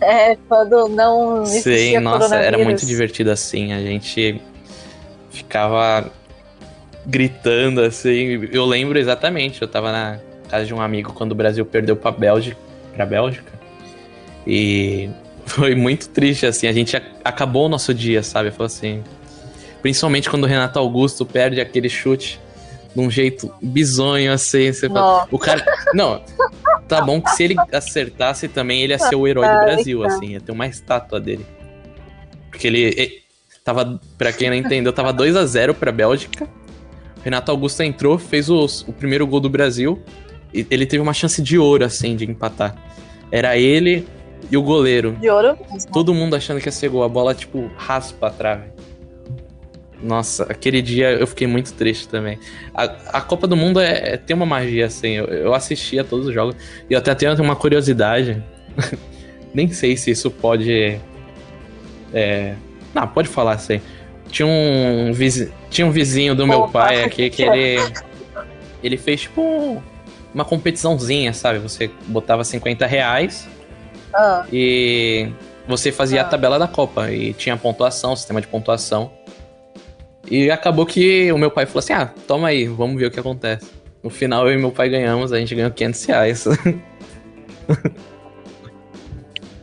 É, 0.00 0.34
quando 0.48 0.88
não 0.88 1.44
Sim, 1.44 1.98
nossa, 1.98 2.36
era 2.36 2.56
muito 2.56 2.86
divertido 2.86 3.30
assim. 3.30 3.74
A 3.74 3.80
gente 3.80 4.40
ficava 5.30 6.10
gritando 7.04 7.82
assim. 7.82 8.48
Eu 8.50 8.64
lembro 8.64 8.98
exatamente, 8.98 9.60
eu 9.60 9.68
tava 9.68 9.92
na 9.92 10.18
casa 10.48 10.64
de 10.64 10.72
um 10.72 10.80
amigo 10.80 11.12
quando 11.12 11.32
o 11.32 11.34
Brasil 11.34 11.66
perdeu 11.66 11.96
pra 11.96 12.10
Bélgica, 12.10 12.56
pra 12.94 13.04
Bélgica. 13.04 13.52
E 14.46 15.10
foi 15.44 15.74
muito 15.74 16.08
triste, 16.08 16.46
assim. 16.46 16.66
A 16.66 16.72
gente 16.72 16.96
acabou 17.22 17.66
o 17.66 17.68
nosso 17.68 17.92
dia, 17.92 18.22
sabe? 18.22 18.50
Falou 18.50 18.66
assim: 18.66 19.04
Principalmente 19.82 20.28
quando 20.28 20.44
o 20.44 20.46
Renato 20.46 20.78
Augusto 20.78 21.24
perde 21.24 21.60
aquele 21.60 21.88
chute 21.88 22.40
de 22.94 23.00
um 23.00 23.10
jeito 23.10 23.52
bizonho 23.60 24.32
assim. 24.32 24.72
Fala, 24.72 25.28
o 25.30 25.38
cara. 25.38 25.64
Não, 25.94 26.22
tá 26.88 27.00
bom 27.02 27.20
que 27.20 27.30
se 27.30 27.44
ele 27.44 27.56
acertasse 27.72 28.48
também, 28.48 28.82
ele 28.82 28.92
ia 28.92 28.98
ser 28.98 29.14
o 29.14 29.26
herói 29.26 29.46
do 29.46 29.58
Brasil, 29.60 30.04
assim, 30.04 30.32
ia 30.32 30.40
ter 30.40 30.52
uma 30.52 30.66
estátua 30.66 31.20
dele. 31.20 31.46
Porque 32.50 32.66
ele, 32.66 32.82
ele 32.82 33.22
tava, 33.62 34.00
pra 34.16 34.32
quem 34.32 34.48
não 34.48 34.56
entendeu, 34.56 34.92
tava 34.92 35.12
2 35.12 35.36
a 35.36 35.44
0 35.44 35.74
pra 35.74 35.92
Bélgica. 35.92 36.48
Renato 37.22 37.50
Augusto 37.50 37.82
entrou, 37.82 38.18
fez 38.18 38.48
os, 38.48 38.82
o 38.82 38.92
primeiro 38.92 39.26
gol 39.26 39.40
do 39.40 39.50
Brasil. 39.50 40.00
E 40.54 40.66
ele 40.70 40.86
teve 40.86 41.02
uma 41.02 41.12
chance 41.12 41.42
de 41.42 41.58
ouro, 41.58 41.84
assim, 41.84 42.16
de 42.16 42.24
empatar. 42.24 42.74
Era 43.30 43.58
ele 43.58 44.06
e 44.50 44.56
o 44.56 44.62
goleiro. 44.62 45.12
De 45.20 45.28
ouro? 45.28 45.58
Todo 45.92 46.14
mundo 46.14 46.36
achando 46.36 46.60
que 46.60 46.68
ia 46.68 46.72
ser 46.72 46.88
gol. 46.88 47.02
A 47.02 47.08
bola, 47.08 47.34
tipo, 47.34 47.70
raspa 47.76 48.28
a 48.28 48.30
trave. 48.30 48.70
Nossa, 50.02 50.44
aquele 50.44 50.82
dia 50.82 51.12
eu 51.12 51.26
fiquei 51.26 51.46
muito 51.46 51.72
triste 51.72 52.08
também. 52.08 52.38
A, 52.74 52.84
a 53.18 53.20
Copa 53.20 53.46
do 53.46 53.56
Mundo 53.56 53.80
é, 53.80 54.14
é, 54.14 54.16
tem 54.16 54.36
uma 54.36 54.46
magia, 54.46 54.86
assim. 54.86 55.12
Eu, 55.12 55.26
eu 55.26 55.54
assisti 55.54 55.98
a 55.98 56.04
todos 56.04 56.26
os 56.26 56.34
jogos. 56.34 56.54
E 56.88 56.92
eu 56.92 56.98
até 56.98 57.14
tenho 57.14 57.34
uma 57.42 57.56
curiosidade. 57.56 58.42
Nem 59.54 59.68
sei 59.72 59.96
se 59.96 60.10
isso 60.10 60.30
pode. 60.30 61.00
É... 62.12 62.54
Não, 62.94 63.08
pode 63.08 63.28
falar 63.28 63.52
assim. 63.52 63.80
Tinha 64.28 64.46
um, 64.46 65.12
vizinho, 65.12 65.52
tinha 65.70 65.86
um 65.86 65.90
vizinho 65.90 66.34
do 66.34 66.46
meu 66.46 66.68
pai 66.68 67.04
aqui 67.04 67.30
que 67.30 67.42
ele. 67.42 67.76
Ele 68.84 68.98
fez 68.98 69.22
tipo 69.22 69.82
uma 70.32 70.44
competiçãozinha, 70.44 71.32
sabe? 71.32 71.58
Você 71.58 71.90
botava 72.06 72.44
50 72.44 72.86
reais 72.86 73.48
ah. 74.14 74.44
e 74.52 75.28
você 75.66 75.90
fazia 75.90 76.20
ah. 76.20 76.24
a 76.24 76.28
tabela 76.28 76.58
da 76.58 76.68
Copa. 76.68 77.10
E 77.10 77.32
tinha 77.32 77.56
pontuação, 77.56 78.14
sistema 78.14 78.40
de 78.40 78.46
pontuação. 78.46 79.10
E 80.30 80.50
acabou 80.50 80.84
que 80.84 81.30
o 81.32 81.38
meu 81.38 81.50
pai 81.50 81.66
falou 81.66 81.78
assim: 81.80 81.92
ah, 81.92 82.10
toma 82.26 82.48
aí, 82.48 82.66
vamos 82.66 82.98
ver 82.98 83.06
o 83.06 83.10
que 83.10 83.20
acontece. 83.20 83.70
No 84.02 84.10
final, 84.10 84.48
eu 84.48 84.54
e 84.54 84.58
meu 84.58 84.70
pai 84.70 84.88
ganhamos, 84.88 85.32
a 85.32 85.38
gente 85.38 85.54
ganhou 85.54 85.70
500 85.70 86.04
reais. 86.04 86.44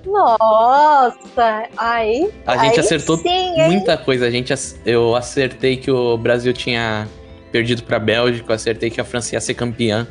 Nossa, 0.06 1.69
aí. 1.76 2.30
A 2.45 2.58
gente 2.65 2.80
acertou 2.80 3.17
sim, 3.17 3.56
muita 3.63 3.97
coisa. 3.97 4.28
A 4.28 4.32
gente, 4.32 4.54
eu 4.86 5.15
acertei 5.15 5.78
que 5.78 5.89
o 5.89 6.17
Brasil 6.17 6.54
tinha 6.54 7.08
perdido 7.52 7.84
pra 7.84 7.99
Bélgica, 7.99 8.52
eu 8.52 8.56
acertei 8.56 8.89
que 8.89 9.02
a 9.02 9.04
França 9.04 9.36
ia 9.36 9.41
ser 9.41 9.54
campeã. 9.54 10.08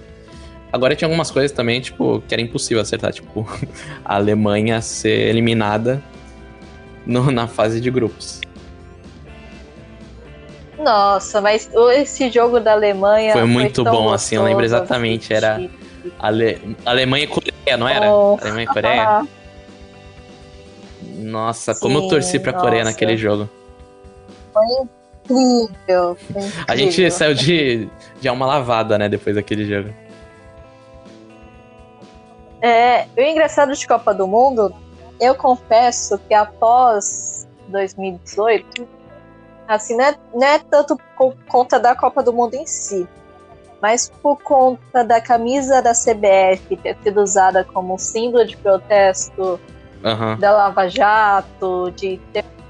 Agora 0.72 0.96
tinha 0.96 1.06
algumas 1.06 1.30
coisas 1.30 1.52
também, 1.52 1.80
tipo, 1.80 2.22
que 2.26 2.34
era 2.34 2.40
impossível 2.40 2.80
acertar, 2.80 3.12
tipo, 3.12 3.46
a 4.04 4.16
Alemanha 4.16 4.80
ser 4.80 5.28
eliminada 5.28 6.02
no, 7.06 7.30
na 7.30 7.46
fase 7.46 7.80
de 7.80 7.90
grupos. 7.90 8.40
Nossa, 10.82 11.40
mas 11.40 11.70
esse 11.94 12.30
jogo 12.30 12.60
da 12.60 12.72
Alemanha. 12.72 13.32
Foi 13.32 13.44
muito 13.44 13.82
foi 13.82 13.92
bom, 13.92 14.02
gostoso, 14.04 14.14
assim, 14.14 14.36
eu 14.36 14.44
lembro 14.44 14.64
exatamente. 14.64 15.32
Era 15.32 15.60
Ale... 16.18 16.76
Alemanha 16.84 17.24
e 17.24 17.26
Coreia, 17.28 17.76
não 17.76 17.88
era? 17.88 18.12
Oh. 18.12 18.38
Alemanha 18.40 18.64
e 18.64 18.66
Coreia? 18.66 19.26
Nossa, 21.18 21.72
Sim, 21.74 21.80
como 21.80 21.98
eu 21.98 22.08
torci 22.08 22.38
pra 22.38 22.52
nossa. 22.52 22.64
Coreia 22.64 22.84
naquele 22.84 23.16
jogo. 23.16 23.48
Foi 24.52 24.64
incrível, 24.64 26.16
foi 26.16 26.42
incrível. 26.42 26.64
A 26.66 26.76
gente 26.76 27.10
saiu 27.10 27.34
de, 27.34 27.88
de 28.20 28.28
alma 28.28 28.44
lavada, 28.44 28.98
né, 28.98 29.08
depois 29.08 29.36
daquele 29.36 29.64
jogo. 29.64 29.94
É, 32.60 33.06
o 33.16 33.20
engraçado 33.20 33.74
de 33.74 33.86
Copa 33.86 34.12
do 34.14 34.26
Mundo, 34.26 34.74
eu 35.20 35.34
confesso 35.34 36.18
que 36.28 36.34
após 36.34 37.48
2018 37.68 39.01
Assim, 39.74 39.96
não 39.96 40.04
é, 40.04 40.14
não 40.34 40.46
é 40.46 40.58
tanto 40.58 40.98
por 41.16 41.34
conta 41.48 41.80
da 41.80 41.94
Copa 41.94 42.22
do 42.22 42.32
Mundo 42.32 42.54
em 42.54 42.66
si, 42.66 43.08
mas 43.80 44.10
por 44.22 44.36
conta 44.42 45.02
da 45.02 45.20
camisa 45.20 45.80
da 45.80 45.92
CBF 45.92 46.76
ter 46.76 46.96
sido 47.02 47.22
usada 47.22 47.64
como 47.64 47.98
símbolo 47.98 48.44
de 48.44 48.56
protesto 48.56 49.58
uhum. 50.04 50.38
da 50.38 50.50
Lava 50.52 50.88
Jato, 50.88 51.90
de 51.96 52.20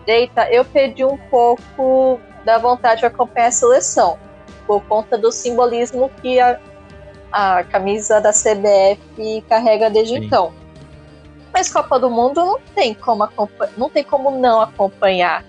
direita, 0.07 0.49
eu 0.51 0.65
perdi 0.65 1.05
um 1.05 1.19
pouco 1.29 2.21
da 2.45 2.59
vontade 2.59 3.01
de 3.01 3.07
acompanhar 3.07 3.49
a 3.49 3.53
seleção, 3.53 4.19
por 4.67 4.81
conta 4.85 5.19
do 5.19 5.33
simbolismo 5.33 6.09
que 6.21 6.38
a, 6.41 6.59
a 7.33 7.65
camisa 7.65 8.21
da 8.21 8.31
CBF 8.31 9.45
carrega 9.49 9.91
desde 9.91 10.15
Sim. 10.15 10.25
então. 10.25 10.53
Mas 11.53 11.71
Copa 11.71 11.99
do 11.99 12.09
Mundo 12.09 12.45
não 12.45 12.61
tem 12.75 12.95
como 12.95 13.29
não 13.77 13.91
tem 13.91 14.03
como 14.03 14.31
não 14.31 14.61
acompanhar 14.61 15.45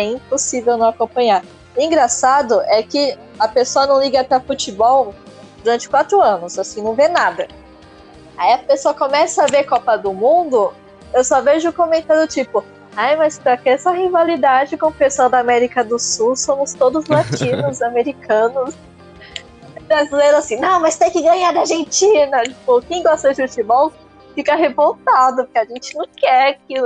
é 0.00 0.04
impossível 0.04 0.76
não 0.76 0.88
acompanhar. 0.88 1.44
Engraçado 1.76 2.60
é 2.62 2.82
que 2.82 3.16
a 3.38 3.48
pessoa 3.48 3.86
não 3.86 4.00
liga 4.00 4.24
pra 4.24 4.40
futebol 4.40 5.14
durante 5.62 5.88
quatro 5.88 6.20
anos, 6.20 6.58
assim, 6.58 6.82
não 6.82 6.94
vê 6.94 7.08
nada. 7.08 7.46
Aí 8.36 8.54
a 8.54 8.58
pessoa 8.58 8.94
começa 8.94 9.44
a 9.44 9.46
ver 9.46 9.64
Copa 9.64 9.96
do 9.96 10.12
Mundo, 10.12 10.72
eu 11.12 11.24
só 11.24 11.40
vejo 11.40 11.72
comentário 11.72 12.26
tipo, 12.26 12.64
ai, 12.96 13.16
mas 13.16 13.38
pra 13.38 13.56
que 13.56 13.68
essa 13.68 13.90
rivalidade 13.90 14.76
com 14.76 14.86
o 14.86 14.92
pessoal 14.92 15.28
da 15.28 15.38
América 15.38 15.84
do 15.84 15.98
Sul? 15.98 16.36
Somos 16.36 16.72
todos 16.72 17.06
latinos, 17.06 17.82
americanos. 17.82 18.74
Brasileiro 19.86 20.36
assim, 20.36 20.56
não, 20.56 20.80
mas 20.80 20.96
tem 20.96 21.10
que 21.10 21.20
ganhar 21.20 21.52
da 21.52 21.60
Argentina. 21.60 22.42
Tipo, 22.42 22.80
quem 22.82 23.02
gosta 23.02 23.34
de 23.34 23.48
futebol 23.48 23.92
fica 24.34 24.54
revoltado, 24.54 25.44
porque 25.44 25.58
a 25.58 25.64
gente 25.64 25.96
não 25.96 26.06
quer 26.16 26.58
que 26.66 26.80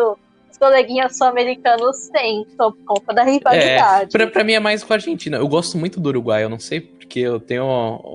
os 0.55 0.59
coleguinhas 0.59 1.19
sul-americanos 1.19 2.09
tenham 2.13 2.45
por 2.57 2.77
conta 2.85 3.13
da 3.13 3.25
rivalidade. 3.25 4.05
É, 4.05 4.19
pra, 4.19 4.27
pra 4.29 4.45
mim 4.45 4.53
é 4.53 4.61
mais 4.61 4.85
com 4.85 4.93
a 4.93 4.97
Argentina. 4.97 5.37
Eu 5.37 5.49
gosto 5.49 5.77
muito 5.77 5.99
do 5.99 6.09
Uruguai, 6.09 6.45
eu 6.45 6.49
não 6.49 6.61
sei 6.61 6.81
porque 6.81 7.19
eu 7.19 7.41
tenho 7.41 7.67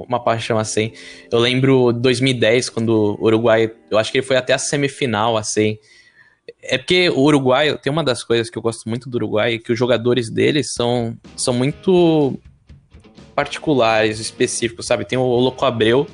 uma 0.08 0.20
paixão 0.20 0.58
assim. 0.58 0.94
Eu 1.32 1.38
lembro 1.38 1.92
2010, 1.92 2.70
quando 2.70 3.18
o 3.20 3.26
Uruguai, 3.26 3.72
eu 3.92 3.98
acho 3.98 4.12
que 4.12 4.20
ele 4.20 4.26
foi 4.26 4.38
até 4.38 4.54
a 4.54 4.58
semifinal, 4.58 5.38
assim. 5.38 5.78
É 6.64 6.78
porque 6.78 7.10
o 7.10 7.20
Uruguai, 7.20 7.78
tem 7.78 7.92
uma 7.92 8.04
das 8.04 8.24
coisas 8.24 8.50
que 8.50 8.58
eu 8.58 8.62
gosto 8.62 8.88
muito 8.88 9.10
do 9.10 9.16
Uruguai, 9.16 9.60
que 9.60 9.72
os 9.72 9.78
jogadores 9.78 10.30
deles 10.30 10.74
são, 10.74 11.16
são 11.36 11.54
muito 11.54 12.40
particulares, 13.36 14.20
específicos, 14.20 14.86
sabe? 14.86 15.06
Tem 15.06 15.18
o 15.18 15.24
Louco 15.24 15.66
Abreu, 15.66 16.08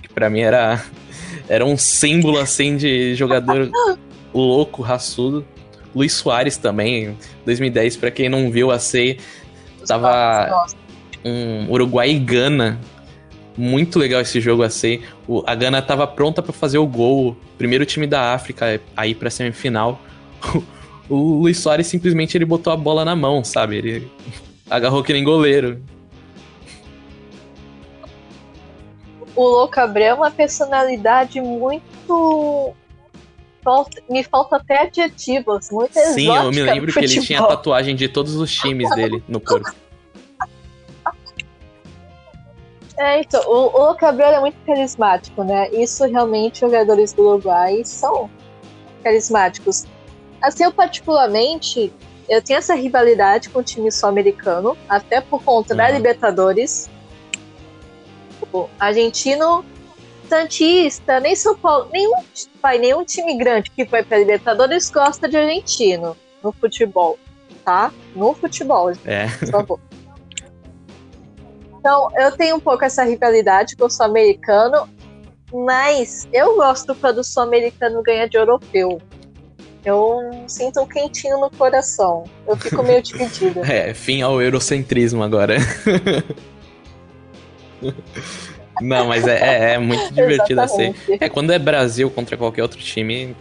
que 0.00 0.08
para 0.08 0.30
mim 0.30 0.40
era, 0.40 0.82
era 1.48 1.64
um 1.64 1.76
símbolo, 1.76 2.38
assim, 2.38 2.76
de 2.76 3.14
jogador 3.16 3.70
louco, 4.32 4.82
raçudo. 4.82 5.46
Luiz 5.94 6.12
Soares 6.12 6.56
também, 6.56 7.16
2010, 7.44 7.96
para 7.96 8.10
quem 8.10 8.28
não 8.28 8.50
viu, 8.50 8.70
a 8.70 8.78
C 8.78 9.16
tava 9.86 10.66
um 11.24 11.70
Uruguai 11.70 12.10
e 12.10 12.18
Gana. 12.18 12.78
Muito 13.56 13.98
legal 13.98 14.20
esse 14.20 14.40
jogo 14.40 14.62
assim. 14.62 15.02
O, 15.26 15.42
a 15.46 15.54
Gana 15.54 15.82
tava 15.82 16.06
pronta 16.06 16.42
para 16.42 16.52
fazer 16.52 16.78
o 16.78 16.86
gol. 16.86 17.36
Primeiro 17.56 17.84
time 17.84 18.06
da 18.06 18.34
África 18.34 18.80
a 18.96 19.06
ir 19.06 19.14
pra 19.14 19.30
semifinal. 19.30 20.00
O, 21.10 21.14
o 21.14 21.40
Luiz 21.40 21.56
Soares 21.56 21.86
simplesmente 21.86 22.36
ele 22.36 22.44
botou 22.44 22.70
a 22.70 22.76
bola 22.76 23.02
na 23.02 23.16
mão, 23.16 23.42
sabe? 23.42 23.78
Ele 23.78 24.12
agarrou 24.68 25.02
que 25.02 25.10
nem 25.14 25.24
goleiro. 25.24 25.82
O 29.34 29.42
Louco 29.42 29.80
Abreu 29.80 30.06
é 30.08 30.14
uma 30.14 30.30
personalidade 30.30 31.40
muito 31.40 32.74
me 34.08 34.22
falta 34.24 34.56
até 34.56 34.82
adjetivos, 34.82 35.70
muito 35.70 35.92
Sim, 35.92 36.34
eu 36.34 36.50
me 36.50 36.62
lembro 36.62 36.92
que 36.92 36.98
ele 36.98 37.20
tinha 37.20 37.42
tatuagem 37.42 37.94
de 37.94 38.08
todos 38.08 38.36
os 38.36 38.52
times 38.52 38.88
dele 38.94 39.22
no 39.28 39.40
corpo. 39.40 39.70
É, 43.00 43.20
então, 43.20 43.40
o, 43.46 43.90
o 43.90 43.94
Cabral 43.94 44.32
é 44.32 44.40
muito 44.40 44.56
carismático, 44.66 45.44
né? 45.44 45.70
Isso 45.70 46.04
realmente 46.04 46.58
jogadores 46.58 47.12
do 47.12 47.28
Uruguai 47.28 47.84
são 47.84 48.28
carismáticos. 49.04 49.84
Assim, 50.42 50.64
eu 50.64 50.72
particularmente, 50.72 51.92
eu 52.28 52.42
tenho 52.42 52.58
essa 52.58 52.74
rivalidade 52.74 53.50
com 53.50 53.60
o 53.60 53.62
time 53.62 53.90
sul-americano, 53.92 54.76
até 54.88 55.20
por 55.20 55.40
conta 55.44 55.74
uhum. 55.74 55.78
da 55.78 55.90
Libertadores. 55.90 56.90
O 58.52 58.68
argentino, 58.80 59.64
Santista, 60.28 61.20
nem 61.20 61.34
São 61.34 61.56
Paulo, 61.56 61.88
nenhum, 61.92 62.12
pai, 62.60 62.78
nenhum 62.78 63.04
time 63.04 63.36
grande 63.36 63.70
que 63.70 63.84
vai 63.84 64.02
pra 64.02 64.18
Libertadores 64.18 64.90
gosta 64.90 65.28
de 65.28 65.36
argentino 65.36 66.16
no 66.42 66.52
futebol, 66.52 67.18
tá? 67.64 67.92
No 68.14 68.34
futebol, 68.34 68.92
é. 69.04 69.28
por 69.38 69.48
favor. 69.48 69.80
Então, 71.78 72.08
eu 72.16 72.32
tenho 72.36 72.56
um 72.56 72.60
pouco 72.60 72.84
essa 72.84 73.04
rivalidade 73.04 73.76
com 73.76 73.86
o 73.86 73.90
sul-americano, 73.90 74.88
mas 75.52 76.28
eu 76.32 76.56
gosto 76.56 76.94
quando 76.94 77.18
o 77.18 77.24
sul-americano 77.24 78.02
ganha 78.02 78.28
de 78.28 78.36
europeu. 78.36 79.00
Eu 79.84 80.44
sinto 80.46 80.80
um 80.80 80.86
quentinho 80.86 81.40
no 81.40 81.50
coração. 81.50 82.24
Eu 82.46 82.56
fico 82.56 82.82
meio 82.82 83.00
dividida. 83.00 83.60
é, 83.72 83.94
fim 83.94 84.20
ao 84.20 84.42
eurocentrismo 84.42 85.22
agora. 85.22 85.56
Não, 88.80 89.08
mas 89.08 89.26
é, 89.26 89.38
é, 89.38 89.74
é 89.74 89.78
muito 89.78 90.10
divertido 90.14 90.60
assim. 90.60 90.94
É, 91.20 91.28
quando 91.28 91.52
é 91.52 91.58
Brasil 91.58 92.10
contra 92.10 92.36
qualquer 92.36 92.62
outro 92.62 92.78
time, 92.78 93.34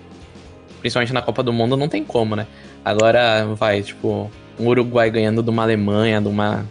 principalmente 0.80 1.13
na 1.13 1.21
Copa 1.21 1.43
do 1.43 1.54
Mundo, 1.54 1.76
não 1.76 1.88
tem 1.88 2.04
como, 2.04 2.36
né? 2.36 2.47
Agora 2.84 3.45
vai, 3.56 3.82
tipo, 3.82 4.32
um 4.60 4.67
Uruguai 4.67 5.10
ganhando 5.10 5.43
de 5.43 5.50
uma 5.50 5.63
Alemanha, 5.63 6.21
de 6.21 6.28
uma 6.28 6.65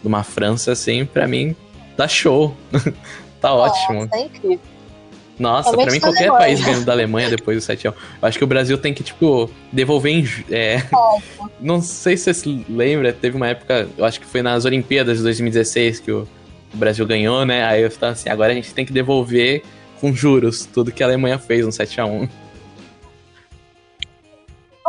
de 0.00 0.06
uma 0.06 0.22
França, 0.22 0.72
assim, 0.72 1.04
pra 1.04 1.26
mim, 1.26 1.54
dá 1.96 2.06
show. 2.06 2.56
tá 3.40 3.52
ótimo. 3.52 4.02
Nossa, 4.02 4.16
é 4.16 4.20
incrível. 4.22 4.60
Nossa, 5.38 5.76
pra 5.76 5.86
mim 5.86 6.00
qualquer 6.00 6.30
país 6.30 6.60
ganhando 6.60 6.84
da 6.84 6.92
Alemanha 6.92 7.30
depois 7.30 7.56
do 7.56 7.60
7 7.60 7.86
x 7.86 7.96
1. 7.96 8.00
Eu 8.22 8.28
acho 8.28 8.38
que 8.38 8.44
o 8.44 8.46
Brasil 8.46 8.76
tem 8.76 8.92
que, 8.92 9.04
tipo, 9.04 9.48
devolver 9.72 10.12
em. 10.12 10.28
É, 10.50 10.82
não 11.60 11.80
sei 11.80 12.16
se 12.16 12.24
você 12.24 12.34
se 12.34 12.66
lembra, 12.68 13.12
teve 13.12 13.36
uma 13.36 13.46
época, 13.46 13.88
eu 13.96 14.04
acho 14.04 14.18
que 14.18 14.26
foi 14.26 14.42
nas 14.42 14.64
Olimpíadas 14.64 15.18
de 15.18 15.24
2016 15.24 16.00
que 16.00 16.10
o, 16.10 16.26
o 16.72 16.76
Brasil 16.76 17.06
ganhou, 17.06 17.44
né? 17.44 17.64
Aí 17.64 17.82
eu 17.82 17.88
estava 17.88 18.12
assim, 18.12 18.28
agora 18.28 18.52
a 18.52 18.54
gente 18.54 18.74
tem 18.74 18.84
que 18.84 18.92
devolver 18.92 19.62
com 20.00 20.12
juros 20.12 20.66
tudo 20.66 20.92
que 20.92 21.02
a 21.02 21.06
Alemanha 21.06 21.38
fez 21.38 21.64
no 21.64 21.72
7 21.72 22.00
x 22.00 22.10
1 22.10 22.28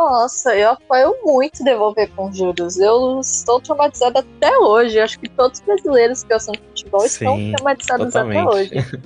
nossa, 0.00 0.56
eu 0.56 0.70
apoio 0.70 1.14
muito 1.22 1.62
devolver 1.62 2.10
com 2.16 2.32
juros. 2.32 2.78
Eu 2.78 3.20
estou 3.20 3.60
traumatizada 3.60 4.20
até 4.20 4.56
hoje. 4.56 4.98
Acho 4.98 5.20
que 5.20 5.28
todos 5.28 5.60
os 5.60 5.66
brasileiros 5.66 6.22
que 6.22 6.32
gostam 6.32 6.52
de 6.52 6.60
futebol 6.60 7.00
Sim, 7.00 7.08
estão 7.08 7.52
traumatizados 7.52 8.06
totalmente. 8.06 8.38
até 8.38 8.48
hoje. 8.48 9.02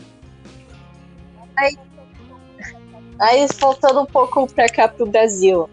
Aí, 1.57 1.79
aí, 3.21 3.47
voltando 3.61 4.03
um 4.03 4.07
pouco 4.07 4.47
para 4.53 4.69
cá 4.69 4.89
pro 4.89 5.07
Brasil. 5.07 5.69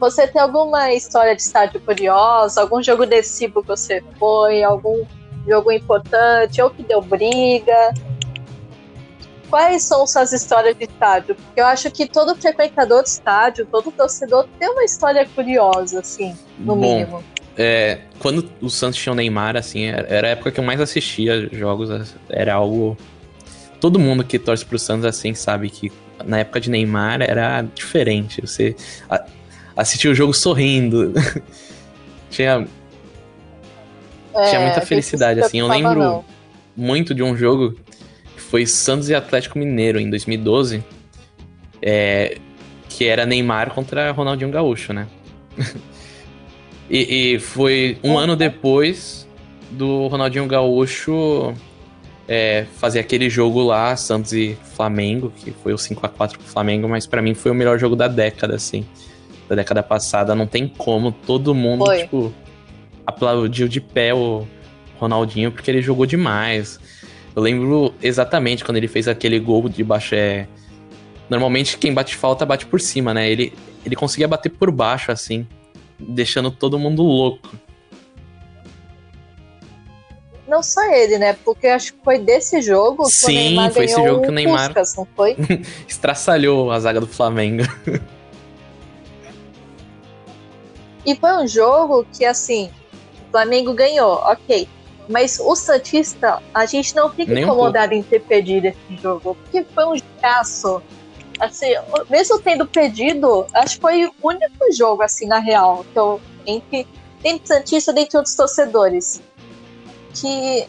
Você 0.00 0.28
tem 0.28 0.40
alguma 0.40 0.92
história 0.92 1.34
de 1.34 1.42
estádio 1.42 1.80
curiosa? 1.80 2.60
Algum 2.60 2.82
jogo 2.82 3.04
decisivo 3.04 3.62
que 3.62 3.68
você 3.68 4.02
foi? 4.18 4.62
Algum 4.62 5.04
jogo 5.48 5.72
importante? 5.72 6.60
Ou 6.60 6.70
que 6.70 6.82
deu 6.82 7.00
briga? 7.00 7.92
quais 9.48 9.82
são 9.82 10.06
suas 10.06 10.32
histórias 10.32 10.76
de 10.76 10.84
estádio? 10.84 11.34
Porque 11.34 11.60
eu 11.60 11.66
acho 11.66 11.90
que 11.90 12.06
todo 12.06 12.34
frequentador 12.36 13.02
de 13.02 13.08
estádio, 13.08 13.66
todo 13.66 13.90
torcedor 13.90 14.46
tem 14.58 14.68
uma 14.68 14.84
história 14.84 15.26
curiosa, 15.34 16.00
assim, 16.00 16.36
no 16.58 16.76
Bom, 16.76 16.80
mínimo. 16.80 17.24
É, 17.56 17.98
quando 18.18 18.48
o 18.60 18.70
Santos 18.70 19.00
tinha 19.00 19.12
o 19.12 19.16
Neymar, 19.16 19.56
assim, 19.56 19.86
era 19.86 20.28
a 20.28 20.30
época 20.30 20.52
que 20.52 20.60
eu 20.60 20.64
mais 20.64 20.80
assistia 20.80 21.48
jogos, 21.52 22.14
era 22.28 22.54
algo. 22.54 22.96
Todo 23.80 23.98
mundo 23.98 24.24
que 24.24 24.38
torce 24.38 24.64
pro 24.64 24.78
Santos, 24.78 25.04
assim, 25.04 25.34
sabe 25.34 25.70
que 25.70 25.90
na 26.24 26.38
época 26.38 26.60
de 26.60 26.70
Neymar 26.70 27.22
era 27.22 27.62
diferente. 27.62 28.40
Você 28.40 28.76
assistia 29.76 30.10
o 30.10 30.14
jogo 30.14 30.32
sorrindo. 30.32 31.12
tinha. 32.30 32.66
É, 34.38 34.48
tinha 34.48 34.60
muita 34.60 34.80
felicidade, 34.80 35.40
assim. 35.40 35.58
Eu 35.58 35.68
lembro 35.68 35.98
não. 35.98 36.24
muito 36.76 37.14
de 37.14 37.22
um 37.22 37.36
jogo 37.36 37.74
foi 38.48 38.64
Santos 38.64 39.10
e 39.10 39.14
Atlético 39.14 39.58
Mineiro 39.58 40.00
em 40.00 40.08
2012, 40.08 40.82
é, 41.82 42.38
que 42.88 43.06
era 43.06 43.26
Neymar 43.26 43.70
contra 43.70 44.10
Ronaldinho 44.10 44.50
Gaúcho, 44.50 44.92
né? 44.92 45.06
e, 46.88 47.34
e, 47.34 47.38
foi 47.38 47.98
um 48.02 48.16
ano 48.16 48.34
depois 48.34 49.28
do 49.70 50.06
Ronaldinho 50.06 50.46
Gaúcho 50.46 51.52
é, 52.26 52.64
fazer 52.76 53.00
aquele 53.00 53.28
jogo 53.28 53.62
lá, 53.62 53.94
Santos 53.96 54.32
e 54.32 54.56
Flamengo, 54.74 55.30
que 55.36 55.50
foi 55.50 55.74
o 55.74 55.78
5 55.78 56.06
a 56.06 56.08
4 56.08 56.38
pro 56.38 56.48
Flamengo, 56.48 56.88
mas 56.88 57.06
para 57.06 57.20
mim 57.20 57.34
foi 57.34 57.50
o 57.50 57.54
melhor 57.54 57.78
jogo 57.78 57.94
da 57.94 58.08
década, 58.08 58.54
assim. 58.54 58.86
Da 59.46 59.56
década 59.56 59.82
passada, 59.82 60.34
não 60.34 60.46
tem 60.46 60.66
como, 60.66 61.12
todo 61.12 61.54
mundo, 61.54 61.84
foi. 61.84 62.02
tipo, 62.02 62.32
aplaudiu 63.08 63.66
de 63.66 63.80
pé 63.80 64.12
o 64.12 64.46
Ronaldinho, 65.00 65.50
porque 65.50 65.70
ele 65.70 65.80
jogou 65.80 66.04
demais. 66.04 66.78
Eu 67.34 67.40
lembro 67.40 67.94
exatamente 68.02 68.62
quando 68.62 68.76
ele 68.76 68.86
fez 68.86 69.08
aquele 69.08 69.40
gol 69.40 69.66
de 69.66 69.82
baixo. 69.82 70.14
É... 70.14 70.46
Normalmente 71.30 71.78
quem 71.78 71.94
bate 71.94 72.14
falta 72.14 72.44
bate 72.44 72.66
por 72.66 72.78
cima, 72.78 73.14
né? 73.14 73.30
Ele, 73.30 73.54
ele 73.84 73.96
conseguia 73.96 74.28
bater 74.28 74.50
por 74.50 74.70
baixo, 74.70 75.10
assim, 75.10 75.46
deixando 75.98 76.50
todo 76.50 76.78
mundo 76.78 77.02
louco. 77.02 77.50
Não 80.46 80.62
só 80.62 80.82
ele, 80.92 81.18
né? 81.18 81.34
Porque 81.44 81.66
acho 81.66 81.94
que 81.94 82.00
foi 82.04 82.18
desse 82.18 82.60
jogo 82.60 83.04
que 83.04 83.10
Sim, 83.12 83.26
o 83.26 83.34
Neymar 83.34 83.72
foi 83.72 83.84
esse 83.86 83.94
jogo 83.94 84.22
que 84.22 84.28
o 84.28 84.32
Neymar 84.32 84.66
Puskas, 84.66 84.96
não 84.96 85.08
foi? 85.16 85.36
estraçalhou 85.88 86.70
a 86.70 86.78
zaga 86.78 87.00
do 87.00 87.06
Flamengo. 87.06 87.64
e 91.06 91.16
foi 91.16 91.32
um 91.32 91.46
jogo 91.46 92.06
que, 92.12 92.24
assim, 92.24 92.70
Flamengo 93.30 93.72
ganhou, 93.74 94.14
ok. 94.24 94.68
Mas 95.08 95.40
o 95.40 95.56
Santista, 95.56 96.42
a 96.52 96.66
gente 96.66 96.94
não 96.94 97.10
fica 97.10 97.32
Nem 97.32 97.44
incomodado 97.44 97.94
um 97.94 97.96
em 97.96 98.02
ter 98.02 98.20
perdido 98.20 98.66
esse 98.66 99.02
jogo, 99.02 99.34
porque 99.34 99.64
foi 99.64 99.86
um 99.86 99.96
jogaço. 99.96 100.82
Assim, 101.40 101.68
mesmo 102.10 102.38
tendo 102.40 102.66
perdido, 102.66 103.46
acho 103.54 103.76
que 103.76 103.80
foi 103.80 104.04
o 104.04 104.12
único 104.22 104.72
jogo, 104.76 105.02
assim, 105.02 105.26
na 105.26 105.38
real, 105.38 105.84
que 105.92 105.98
eu, 105.98 106.20
entre 106.44 106.86
dentro 107.22 107.42
do 107.42 107.48
Santista, 107.48 107.92
dentro 107.92 108.20
dos 108.22 108.34
torcedores. 108.34 109.22
Que 110.14 110.66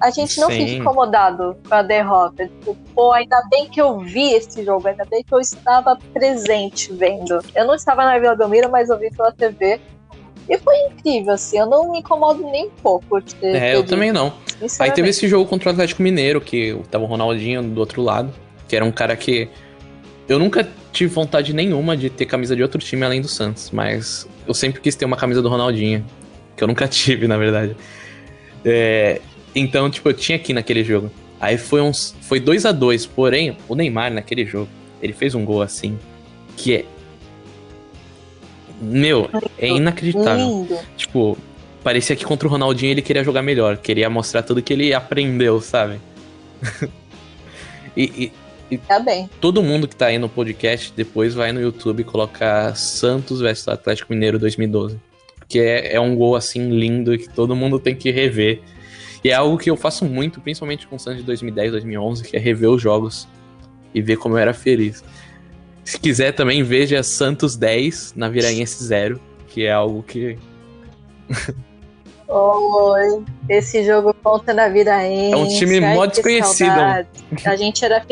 a 0.00 0.10
gente 0.10 0.38
não 0.38 0.50
Sim. 0.50 0.66
fica 0.66 0.70
incomodado 0.72 1.56
com 1.66 1.74
a 1.74 1.82
derrota. 1.82 2.46
Tipo, 2.46 2.76
pô, 2.94 3.12
ainda 3.12 3.40
bem 3.48 3.68
que 3.70 3.80
eu 3.80 3.98
vi 4.00 4.34
esse 4.34 4.64
jogo, 4.64 4.88
ainda 4.88 5.04
bem 5.06 5.22
que 5.22 5.32
eu 5.32 5.40
estava 5.40 5.96
presente 6.12 6.92
vendo. 6.92 7.40
Eu 7.54 7.66
não 7.66 7.74
estava 7.74 8.04
na 8.04 8.18
Vila 8.18 8.34
Belmiro, 8.34 8.70
mas 8.70 8.90
eu 8.90 8.98
vi 8.98 9.10
pela 9.10 9.32
TV. 9.32 9.80
E 10.48 10.58
foi 10.58 10.76
incrível, 10.86 11.32
assim. 11.32 11.58
Eu 11.58 11.66
não 11.66 11.92
me 11.92 11.98
incomodo 11.98 12.42
nem 12.42 12.66
um 12.66 12.70
pouco 12.70 13.20
de 13.20 13.34
ter. 13.34 13.54
É, 13.54 13.74
eu 13.74 13.82
ter 13.82 13.90
também 13.90 14.12
não. 14.12 14.32
Aí 14.78 14.90
teve 14.90 15.08
esse 15.08 15.26
jogo 15.28 15.48
contra 15.48 15.70
o 15.70 15.72
Atlético 15.72 16.02
Mineiro, 16.02 16.40
que 16.40 16.78
tava 16.90 17.04
o 17.04 17.06
Ronaldinho 17.06 17.62
do 17.62 17.80
outro 17.80 18.02
lado, 18.02 18.32
que 18.68 18.76
era 18.76 18.84
um 18.84 18.92
cara 18.92 19.16
que 19.16 19.48
eu 20.28 20.38
nunca 20.38 20.68
tive 20.92 21.12
vontade 21.12 21.52
nenhuma 21.52 21.96
de 21.96 22.08
ter 22.08 22.26
camisa 22.26 22.54
de 22.54 22.62
outro 22.62 22.78
time 22.78 23.04
além 23.04 23.20
do 23.20 23.28
Santos, 23.28 23.70
mas 23.70 24.28
eu 24.46 24.54
sempre 24.54 24.80
quis 24.80 24.94
ter 24.94 25.04
uma 25.04 25.16
camisa 25.16 25.42
do 25.42 25.48
Ronaldinho, 25.48 26.04
que 26.56 26.62
eu 26.62 26.68
nunca 26.68 26.86
tive, 26.88 27.26
na 27.26 27.36
verdade. 27.36 27.76
É, 28.64 29.20
então, 29.54 29.90
tipo, 29.90 30.08
eu 30.08 30.14
tinha 30.14 30.36
aqui 30.36 30.52
naquele 30.52 30.84
jogo. 30.84 31.10
Aí 31.40 31.58
foi 31.58 31.80
uns 31.80 32.14
foi 32.22 32.40
2 32.40 32.64
a 32.64 32.72
2, 32.72 33.06
porém, 33.06 33.56
o 33.68 33.74
Neymar 33.74 34.12
naquele 34.12 34.46
jogo, 34.46 34.68
ele 35.02 35.12
fez 35.12 35.34
um 35.34 35.44
gol 35.44 35.60
assim 35.60 35.98
que 36.56 36.74
é 36.74 36.84
meu, 38.80 39.28
é 39.58 39.68
inacreditável. 39.68 40.46
Lindo. 40.46 40.78
Tipo, 40.96 41.38
parecia 41.82 42.16
que 42.16 42.24
contra 42.24 42.48
o 42.48 42.50
Ronaldinho 42.50 42.92
ele 42.92 43.02
queria 43.02 43.24
jogar 43.24 43.42
melhor, 43.42 43.76
queria 43.76 44.08
mostrar 44.10 44.42
tudo 44.42 44.62
que 44.62 44.72
ele 44.72 44.92
aprendeu, 44.92 45.60
sabe? 45.60 46.00
e, 47.96 48.32
e 48.70 48.78
Tá 48.78 48.98
bem. 48.98 49.28
todo 49.40 49.62
mundo 49.62 49.86
que 49.86 49.94
tá 49.94 50.06
aí 50.06 50.18
no 50.18 50.28
podcast 50.28 50.92
depois 50.96 51.34
vai 51.34 51.52
no 51.52 51.60
YouTube 51.60 52.02
colocar 52.04 52.74
Santos 52.74 53.40
vs 53.40 53.68
Atlético 53.68 54.12
Mineiro 54.12 54.38
2012. 54.38 54.98
Porque 55.38 55.58
é, 55.58 55.94
é 55.94 56.00
um 56.00 56.16
gol 56.16 56.34
assim 56.34 56.70
lindo 56.70 57.16
que 57.18 57.28
todo 57.28 57.54
mundo 57.54 57.78
tem 57.78 57.94
que 57.94 58.10
rever. 58.10 58.62
E 59.22 59.30
é 59.30 59.34
algo 59.34 59.58
que 59.58 59.70
eu 59.70 59.76
faço 59.76 60.04
muito, 60.04 60.40
principalmente 60.40 60.86
com 60.86 60.96
o 60.96 60.98
Santos 60.98 61.20
de 61.20 61.26
2010, 61.26 61.72
2011, 61.72 62.24
que 62.24 62.36
é 62.36 62.40
rever 62.40 62.70
os 62.70 62.80
jogos 62.80 63.28
e 63.94 64.02
ver 64.02 64.16
como 64.16 64.34
eu 64.34 64.38
era 64.38 64.52
feliz. 64.52 65.04
Se 65.84 65.98
quiser 65.98 66.32
também, 66.32 66.62
veja 66.62 67.02
Santos 67.02 67.56
10 67.56 68.14
na 68.16 68.28
Viraense 68.28 68.82
0, 68.82 69.20
que 69.48 69.64
é 69.64 69.72
algo 69.72 70.02
que 70.02 70.38
Oi, 72.26 73.24
esse 73.48 73.84
jogo 73.84 74.14
conta 74.22 74.54
na 74.54 74.68
Viraense. 74.68 75.32
É 75.32 75.36
um 75.36 75.46
time 75.46 75.84
Ai, 75.84 75.94
mó 75.94 76.06
desconhecido. 76.06 76.70
A 77.44 77.56
gente 77.56 77.84
era 77.84 78.04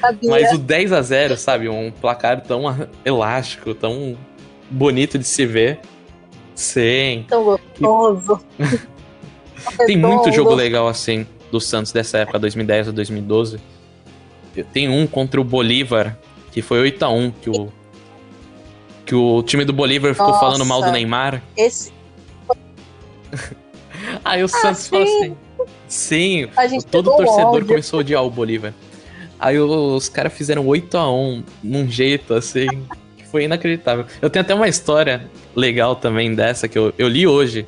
sabia. 0.00 0.30
Mas 0.30 0.52
o 0.52 0.58
10 0.58 0.92
a 0.92 1.02
0 1.02 1.36
sabe? 1.36 1.68
Um 1.68 1.90
placar 1.90 2.40
tão 2.40 2.62
elástico, 3.04 3.74
tão 3.74 4.16
bonito 4.70 5.18
de 5.18 5.24
se 5.24 5.44
ver. 5.44 5.80
Sim. 6.54 7.24
tão 7.28 7.44
gostoso. 7.44 8.40
Tem 9.86 9.96
muito 9.96 10.32
jogo 10.32 10.54
legal 10.54 10.88
assim 10.88 11.26
do 11.50 11.60
Santos 11.60 11.92
dessa 11.92 12.18
época, 12.18 12.38
2010 12.38 12.88
a 12.88 12.90
2012. 12.90 13.60
Tem 14.72 14.88
um 14.88 15.06
contra 15.06 15.40
o 15.40 15.44
Bolívar, 15.44 16.18
que 16.52 16.62
foi 16.62 16.80
8 16.80 17.02
a 17.04 17.08
1 17.08 17.30
que 17.30 17.50
o 17.50 17.68
que 19.04 19.14
o 19.14 19.42
time 19.42 19.64
do 19.64 19.72
Bolívar 19.72 20.12
ficou 20.12 20.28
Nossa. 20.28 20.40
falando 20.40 20.66
mal 20.66 20.82
do 20.82 20.92
Neymar. 20.92 21.42
Esse 21.56 21.92
Aí 24.24 24.42
o 24.42 24.48
Santos 24.48 24.88
falou 24.88 25.04
assim: 25.04 25.36
"Sim, 25.88 26.48
todo 26.90 27.16
torcedor 27.16 27.54
ódio. 27.54 27.66
começou 27.66 27.98
a 27.98 28.00
odiar 28.00 28.24
o 28.24 28.30
Bolívar. 28.30 28.74
Aí 29.40 29.58
os 29.58 30.08
caras 30.08 30.32
fizeram 30.32 30.66
8 30.66 30.98
a 30.98 31.10
1 31.10 31.44
num 31.62 31.88
jeito 31.88 32.34
assim, 32.34 32.66
que 33.16 33.24
foi 33.26 33.44
inacreditável. 33.44 34.04
Eu 34.20 34.28
tenho 34.28 34.42
até 34.44 34.54
uma 34.54 34.68
história 34.68 35.30
legal 35.54 35.94
também 35.96 36.34
dessa 36.34 36.68
que 36.68 36.76
eu, 36.78 36.92
eu 36.98 37.08
li 37.08 37.26
hoje. 37.26 37.66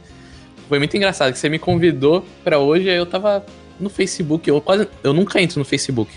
Foi 0.68 0.78
muito 0.78 0.96
engraçado 0.96 1.32
que 1.32 1.38
você 1.38 1.48
me 1.48 1.58
convidou 1.58 2.24
pra 2.44 2.58
hoje, 2.58 2.88
aí 2.90 2.96
eu 2.96 3.06
tava 3.06 3.44
no 3.78 3.88
Facebook, 3.88 4.48
eu 4.48 4.60
quase 4.60 4.88
eu 5.02 5.12
nunca 5.12 5.40
entro 5.40 5.58
no 5.58 5.64
Facebook. 5.64 6.12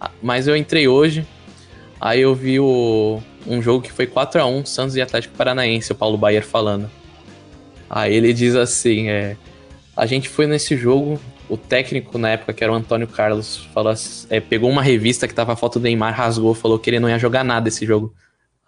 Ah, 0.00 0.10
Mas 0.22 0.48
eu 0.48 0.56
entrei 0.56 0.88
hoje. 0.88 1.26
Aí 2.00 2.20
eu 2.20 2.34
vi 2.34 2.60
o, 2.60 3.20
um 3.46 3.62
jogo 3.62 3.82
que 3.82 3.92
foi 3.92 4.06
4 4.06 4.40
a 4.40 4.46
1 4.46 4.66
Santos 4.66 4.96
e 4.96 5.00
Atlético 5.02 5.36
Paranaense, 5.36 5.92
o 5.92 5.94
Paulo 5.94 6.18
Baier 6.18 6.44
falando. 6.44 6.90
Aí 7.88 8.14
ele 8.14 8.32
diz 8.32 8.54
assim, 8.54 9.08
é, 9.08 9.36
a 9.96 10.06
gente 10.06 10.28
foi 10.28 10.46
nesse 10.46 10.76
jogo, 10.76 11.20
o 11.48 11.56
técnico 11.56 12.18
na 12.18 12.30
época, 12.30 12.52
que 12.52 12.62
era 12.62 12.72
o 12.72 12.76
Antônio 12.76 13.06
Carlos, 13.06 13.66
falou 13.72 13.92
assim- 13.92 14.26
é, 14.28 14.40
pegou 14.40 14.68
uma 14.68 14.82
revista 14.82 15.26
que 15.26 15.34
tava 15.34 15.52
a 15.52 15.56
foto 15.56 15.78
do 15.78 15.84
Neymar, 15.84 16.14
rasgou, 16.14 16.54
falou 16.54 16.78
que 16.78 16.90
ele 16.90 17.00
não 17.00 17.08
ia 17.08 17.18
jogar 17.18 17.44
nada 17.44 17.68
esse 17.68 17.86
jogo. 17.86 18.12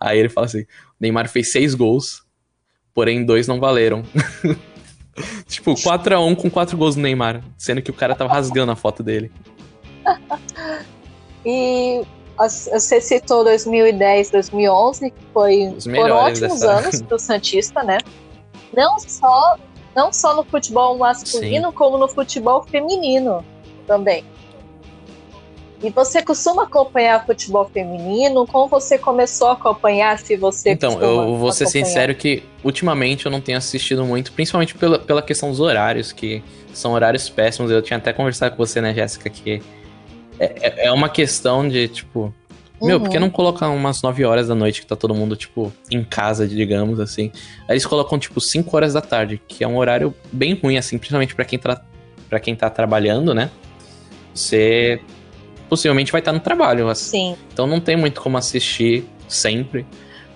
Aí 0.00 0.18
ele 0.18 0.28
fala 0.28 0.46
assim: 0.46 0.62
o 0.62 0.66
Neymar 1.00 1.28
fez 1.28 1.50
seis 1.50 1.74
gols, 1.74 2.22
porém 2.94 3.24
dois 3.24 3.48
não 3.48 3.58
valeram. 3.58 4.04
tipo, 5.48 5.74
4x1 5.74 6.36
com 6.36 6.48
quatro 6.48 6.76
gols 6.76 6.94
do 6.94 7.02
Neymar, 7.02 7.42
sendo 7.56 7.82
que 7.82 7.90
o 7.90 7.94
cara 7.94 8.14
tava 8.14 8.32
rasgando 8.32 8.70
a 8.70 8.76
foto 8.76 9.02
dele. 9.02 9.30
E 11.46 12.02
você 12.38 13.00
citou 13.00 13.42
2010, 13.44 14.30
2011, 14.30 15.10
que 15.10 15.16
foi, 15.34 15.68
Os 15.76 15.84
foram 15.84 16.16
ótimos 16.16 16.60
dessa- 16.60 16.72
anos 16.78 17.02
pro 17.02 17.18
Santista, 17.20 17.82
né? 17.82 17.98
Não 18.72 18.98
só, 19.00 19.56
não 19.96 20.12
só 20.12 20.36
no 20.36 20.44
futebol 20.44 20.96
masculino, 20.98 21.72
como 21.72 21.98
no 21.98 22.06
futebol 22.08 22.62
feminino 22.62 23.44
também. 23.86 24.24
E 25.82 25.90
você 25.90 26.20
costuma 26.22 26.64
acompanhar 26.64 27.24
futebol 27.24 27.70
feminino? 27.72 28.44
Como 28.48 28.66
você 28.66 28.98
começou 28.98 29.48
a 29.48 29.52
acompanhar, 29.52 30.18
se 30.18 30.36
você 30.36 30.70
Então, 30.70 31.00
eu 31.00 31.36
vou 31.36 31.52
ser 31.52 31.64
acompanhar? 31.64 31.84
sincero 31.86 32.14
que 32.16 32.42
ultimamente 32.64 33.26
eu 33.26 33.32
não 33.32 33.40
tenho 33.40 33.56
assistido 33.58 34.04
muito, 34.04 34.32
principalmente 34.32 34.74
pela, 34.74 34.98
pela 34.98 35.22
questão 35.22 35.50
dos 35.50 35.60
horários, 35.60 36.10
que 36.10 36.42
são 36.74 36.92
horários 36.94 37.28
péssimos. 37.28 37.70
Eu 37.70 37.80
tinha 37.80 37.96
até 37.96 38.12
conversado 38.12 38.56
com 38.56 38.66
você, 38.66 38.80
né, 38.80 38.92
Jéssica, 38.92 39.30
que 39.30 39.62
é, 40.38 40.68
é- 40.82 40.86
é 40.86 40.92
uma 40.92 41.08
questão 41.08 41.68
de, 41.68 41.88
tipo, 41.88 42.32
meu, 42.80 42.96
Uhum. 42.98 43.02
por 43.04 43.10
que 43.10 43.18
não 43.18 43.28
colocar 43.30 43.68
umas 43.70 44.02
9 44.02 44.24
horas 44.24 44.48
da 44.48 44.54
noite 44.54 44.80
que 44.80 44.86
tá 44.86 44.94
todo 44.94 45.14
mundo, 45.14 45.34
tipo, 45.36 45.72
em 45.90 46.04
casa, 46.04 46.46
digamos 46.46 47.00
assim? 47.00 47.32
Aí 47.68 47.72
eles 47.74 47.84
colocam, 47.86 48.18
tipo, 48.18 48.40
5 48.40 48.76
horas 48.76 48.92
da 48.94 49.00
tarde, 49.00 49.40
que 49.48 49.64
é 49.64 49.68
um 49.68 49.76
horário 49.76 50.14
bem 50.32 50.54
ruim, 50.54 50.76
assim, 50.78 50.96
principalmente 50.96 51.34
pra 51.34 51.44
quem, 51.44 51.58
tra 51.58 51.82
pra 52.28 52.38
quem 52.38 52.54
tá 52.54 52.68
trabalhando, 52.70 53.32
né? 53.34 53.50
Você 54.34 55.00
possivelmente 55.68 56.12
vai 56.12 56.20
estar 56.20 56.32
no 56.32 56.40
trabalho, 56.40 56.88
assim. 56.88 57.10
Sim. 57.34 57.36
Então 57.52 57.66
não 57.66 57.80
tem 57.80 57.96
muito 57.96 58.20
como 58.20 58.36
assistir 58.38 59.04
sempre. 59.26 59.86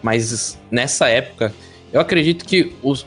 Mas 0.02 0.58
nessa 0.70 1.08
época, 1.08 1.52
eu 1.92 2.00
acredito 2.00 2.44
que 2.44 2.72
os 2.82 3.06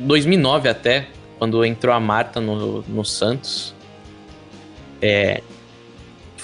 2009 0.00 0.68
até, 0.68 1.06
quando 1.38 1.64
entrou 1.64 1.94
a 1.94 2.00
Marta 2.00 2.40
no, 2.40 2.82
no 2.82 3.04
Santos, 3.04 3.72
é, 5.00 5.42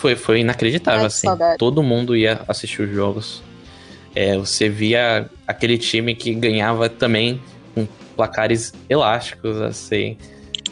foi, 0.04 0.16
foi 0.16 0.40
inacreditável, 0.40 1.00
Ai, 1.00 1.06
assim. 1.06 1.26
saudade. 1.26 1.56
Todo 1.56 1.82
mundo 1.82 2.14
ia 2.14 2.42
assistir 2.46 2.82
os 2.82 2.90
jogos. 2.90 3.42
É, 4.14 4.36
você 4.36 4.68
via 4.68 5.30
aquele 5.46 5.78
time 5.78 6.14
que 6.14 6.34
ganhava 6.34 6.90
também 6.90 7.40
com 7.74 7.88
placares 8.14 8.74
elásticos, 8.86 9.58
assim. 9.62 10.18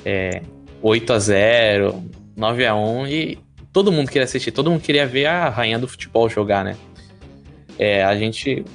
É, 0.04 0.42
8 0.82 1.12
a 1.14 1.18
0 1.18 2.04
9 2.36 2.66
a 2.66 2.74
1 2.74 3.06
e 3.06 3.38
todo 3.72 3.90
mundo 3.90 4.08
queria 4.08 4.24
assistir, 4.24 4.50
todo 4.50 4.70
mundo 4.70 4.82
queria 4.82 5.06
ver 5.06 5.26
a 5.26 5.48
rainha 5.48 5.78
do 5.78 5.88
futebol 5.88 6.28
jogar, 6.28 6.62
né? 6.62 6.76
É, 7.78 8.04
a 8.04 8.14
gente. 8.14 8.66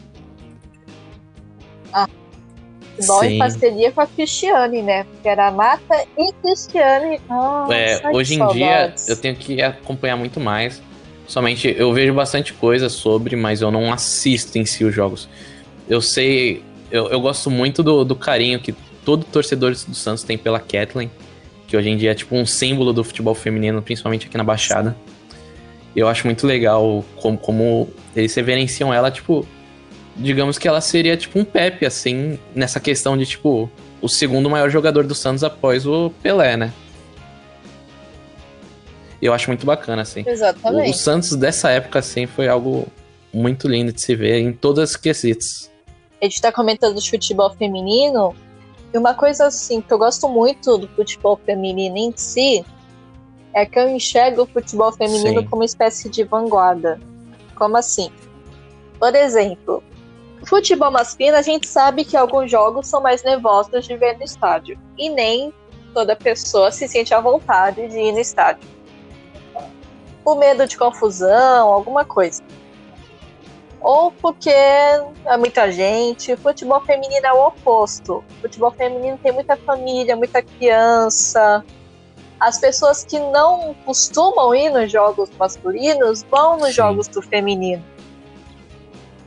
Futebol 2.97 3.23
em 3.23 3.29
Sim. 3.29 3.37
parceria 3.37 3.91
com 3.91 4.01
a 4.01 4.07
Cristiane, 4.07 4.81
né? 4.81 5.03
Porque 5.03 5.29
era 5.29 5.51
Mata 5.51 6.03
e 6.17 6.33
Cristiane. 6.41 7.21
Nossa, 7.29 7.73
é, 7.73 8.01
hoje 8.11 8.41
em 8.41 8.47
dia 8.47 8.93
eu 9.07 9.15
tenho 9.15 9.35
que 9.35 9.61
acompanhar 9.61 10.17
muito 10.17 10.39
mais. 10.39 10.81
Somente 11.27 11.73
eu 11.77 11.93
vejo 11.93 12.13
bastante 12.13 12.53
coisa 12.53 12.89
sobre, 12.89 13.35
mas 13.35 13.61
eu 13.61 13.69
não 13.69 13.93
assisto 13.93 14.57
em 14.57 14.65
si 14.65 14.83
os 14.83 14.95
jogos. 14.95 15.29
Eu 15.87 16.01
sei, 16.01 16.63
eu, 16.89 17.09
eu 17.09 17.21
gosto 17.21 17.51
muito 17.51 17.83
do, 17.83 18.03
do 18.03 18.15
carinho 18.15 18.59
que 18.59 18.73
todo 19.05 19.23
torcedor 19.25 19.71
do 19.71 19.95
Santos 19.95 20.23
tem 20.23 20.37
pela 20.37 20.59
Kathleen, 20.59 21.11
que 21.67 21.77
hoje 21.77 21.89
em 21.89 21.97
dia 21.97 22.11
é 22.11 22.15
tipo 22.15 22.35
um 22.35 22.45
símbolo 22.45 22.91
do 22.91 23.03
futebol 23.03 23.35
feminino, 23.35 23.81
principalmente 23.81 24.27
aqui 24.27 24.37
na 24.37 24.43
Baixada. 24.43 24.97
Eu 25.95 26.07
acho 26.07 26.25
muito 26.25 26.47
legal 26.47 27.03
como, 27.17 27.37
como 27.37 27.89
eles 28.15 28.33
reverenciam 28.33 28.93
ela, 28.93 29.11
tipo, 29.11 29.45
digamos 30.17 30.57
que 30.57 30.67
ela 30.67 30.81
seria 30.81 31.15
tipo 31.15 31.39
um 31.39 31.45
Pepe, 31.45 31.85
assim, 31.85 32.39
nessa 32.53 32.79
questão 32.79 33.17
de, 33.17 33.25
tipo, 33.25 33.69
o 34.01 34.09
segundo 34.09 34.49
maior 34.49 34.69
jogador 34.69 35.05
do 35.05 35.15
Santos 35.15 35.43
após 35.43 35.85
o 35.85 36.11
Pelé, 36.21 36.57
né? 36.57 36.73
Eu 39.21 39.33
acho 39.33 39.49
muito 39.49 39.65
bacana, 39.65 40.01
assim. 40.01 40.21
O, 40.21 40.25
o 40.25 40.29
Exatamente. 40.29 40.97
Santos 40.97 41.35
dessa 41.35 41.69
época, 41.69 41.99
assim, 41.99 42.25
foi 42.25 42.47
algo 42.47 42.87
muito 43.33 43.67
lindo 43.67 43.91
de 43.91 44.01
se 44.01 44.15
ver 44.15 44.39
em 44.39 44.53
todas 44.53 44.91
as 44.91 44.95
quesitos. 44.95 45.69
A 46.21 46.25
gente 46.25 46.41
tá 46.41 46.51
comentando 46.51 46.99
de 46.99 47.09
futebol 47.09 47.51
feminino. 47.53 48.35
E 48.93 48.97
uma 48.97 49.13
coisa 49.13 49.47
assim 49.47 49.81
que 49.81 49.93
eu 49.93 49.97
gosto 49.97 50.29
muito 50.29 50.77
do 50.77 50.87
futebol 50.89 51.39
feminino 51.45 51.97
em 51.97 52.13
si 52.15 52.65
é 53.53 53.65
que 53.65 53.77
eu 53.77 53.89
enxergo 53.89 54.43
o 54.43 54.45
futebol 54.45 54.91
feminino 54.91 55.41
Sim. 55.41 55.47
como 55.47 55.61
uma 55.61 55.65
espécie 55.65 56.09
de 56.09 56.23
vanguarda. 56.23 56.99
Como 57.55 57.75
assim? 57.75 58.09
Por 58.99 59.13
exemplo, 59.13 59.83
Futebol 60.47 60.89
masculino, 60.89 61.35
a 61.35 61.41
gente 61.41 61.67
sabe 61.67 62.05
que 62.05 62.15
alguns 62.15 62.49
jogos 62.49 62.87
são 62.87 63.01
mais 63.01 63.21
nervosos 63.21 63.85
de 63.85 63.97
ver 63.97 64.17
no 64.17 64.23
estádio. 64.23 64.79
E 64.97 65.09
nem 65.09 65.53
toda 65.93 66.15
pessoa 66.15 66.71
se 66.71 66.87
sente 66.87 67.13
à 67.13 67.19
vontade 67.19 67.87
de 67.89 67.99
ir 67.99 68.13
no 68.13 68.19
estádio. 68.19 68.67
O 70.23 70.35
medo 70.35 70.65
de 70.65 70.77
confusão, 70.77 71.71
alguma 71.73 72.05
coisa. 72.05 72.41
Ou 73.81 74.11
porque 74.11 74.49
é 74.49 75.37
muita 75.37 75.69
gente. 75.69 76.35
Futebol 76.37 76.79
feminino 76.81 77.25
é 77.25 77.33
o 77.33 77.47
oposto. 77.47 78.23
Futebol 78.41 78.71
feminino 78.71 79.19
tem 79.21 79.33
muita 79.33 79.57
família, 79.57 80.15
muita 80.15 80.41
criança. 80.41 81.63
As 82.39 82.57
pessoas 82.57 83.03
que 83.03 83.19
não 83.19 83.75
costumam 83.85 84.55
ir 84.55 84.69
nos 84.69 84.91
jogos 84.91 85.29
masculinos 85.37 86.23
vão 86.23 86.57
nos 86.57 86.69
Sim. 86.69 86.73
jogos 86.73 87.07
do 87.09 87.21
feminino. 87.21 87.83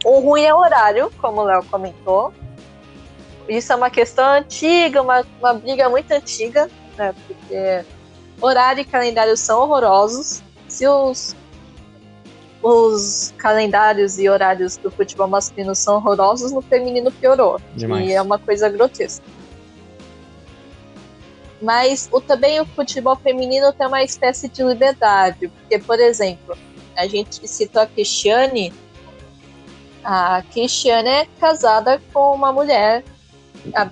O 0.05 0.20
ruim 0.20 0.42
é 0.42 0.55
o 0.55 0.59
horário, 0.59 1.11
como 1.20 1.42
o 1.42 1.44
Léo 1.44 1.64
comentou. 1.64 2.32
Isso 3.48 3.72
é 3.72 3.76
uma 3.76 3.90
questão 3.90 4.24
antiga, 4.24 5.03
uma, 5.03 5.24
uma 5.38 5.55
briga 5.55 5.88
muito 5.88 6.11
antiga, 6.12 6.70
né? 6.96 7.14
Porque 7.26 7.84
horário 8.40 8.80
e 8.80 8.84
calendário 8.84 9.36
são 9.36 9.61
horrorosos. 9.61 10.42
Se 10.68 10.86
os, 10.86 11.34
os 12.62 13.34
calendários 13.36 14.18
e 14.18 14.28
horários 14.28 14.76
do 14.76 14.90
futebol 14.90 15.26
masculino 15.26 15.74
são 15.74 15.96
horrorosos, 15.96 16.53
no 16.53 16.62
feminino 16.62 17.11
piorou. 17.11 17.61
Demais. 17.74 18.09
E 18.09 18.12
é 18.12 18.22
uma 18.22 18.38
coisa 18.38 18.68
grotesca. 18.68 19.24
Mas 21.61 22.09
o, 22.11 22.20
também 22.20 22.61
o 22.61 22.64
futebol 22.64 23.16
feminino 23.16 23.72
tem 23.72 23.86
uma 23.86 24.03
espécie 24.03 24.48
de 24.48 24.62
liberdade. 24.62 25.48
Porque, 25.48 25.78
por 25.78 25.98
exemplo, 25.98 26.57
a 26.96 27.07
gente 27.07 27.46
citou 27.46 27.82
a 27.82 27.86
Cristiane, 27.86 28.72
a 30.05 30.42
Cristiane 30.53 31.09
é 31.09 31.26
casada 31.38 32.01
com 32.12 32.34
uma 32.34 32.53
mulher 32.53 33.05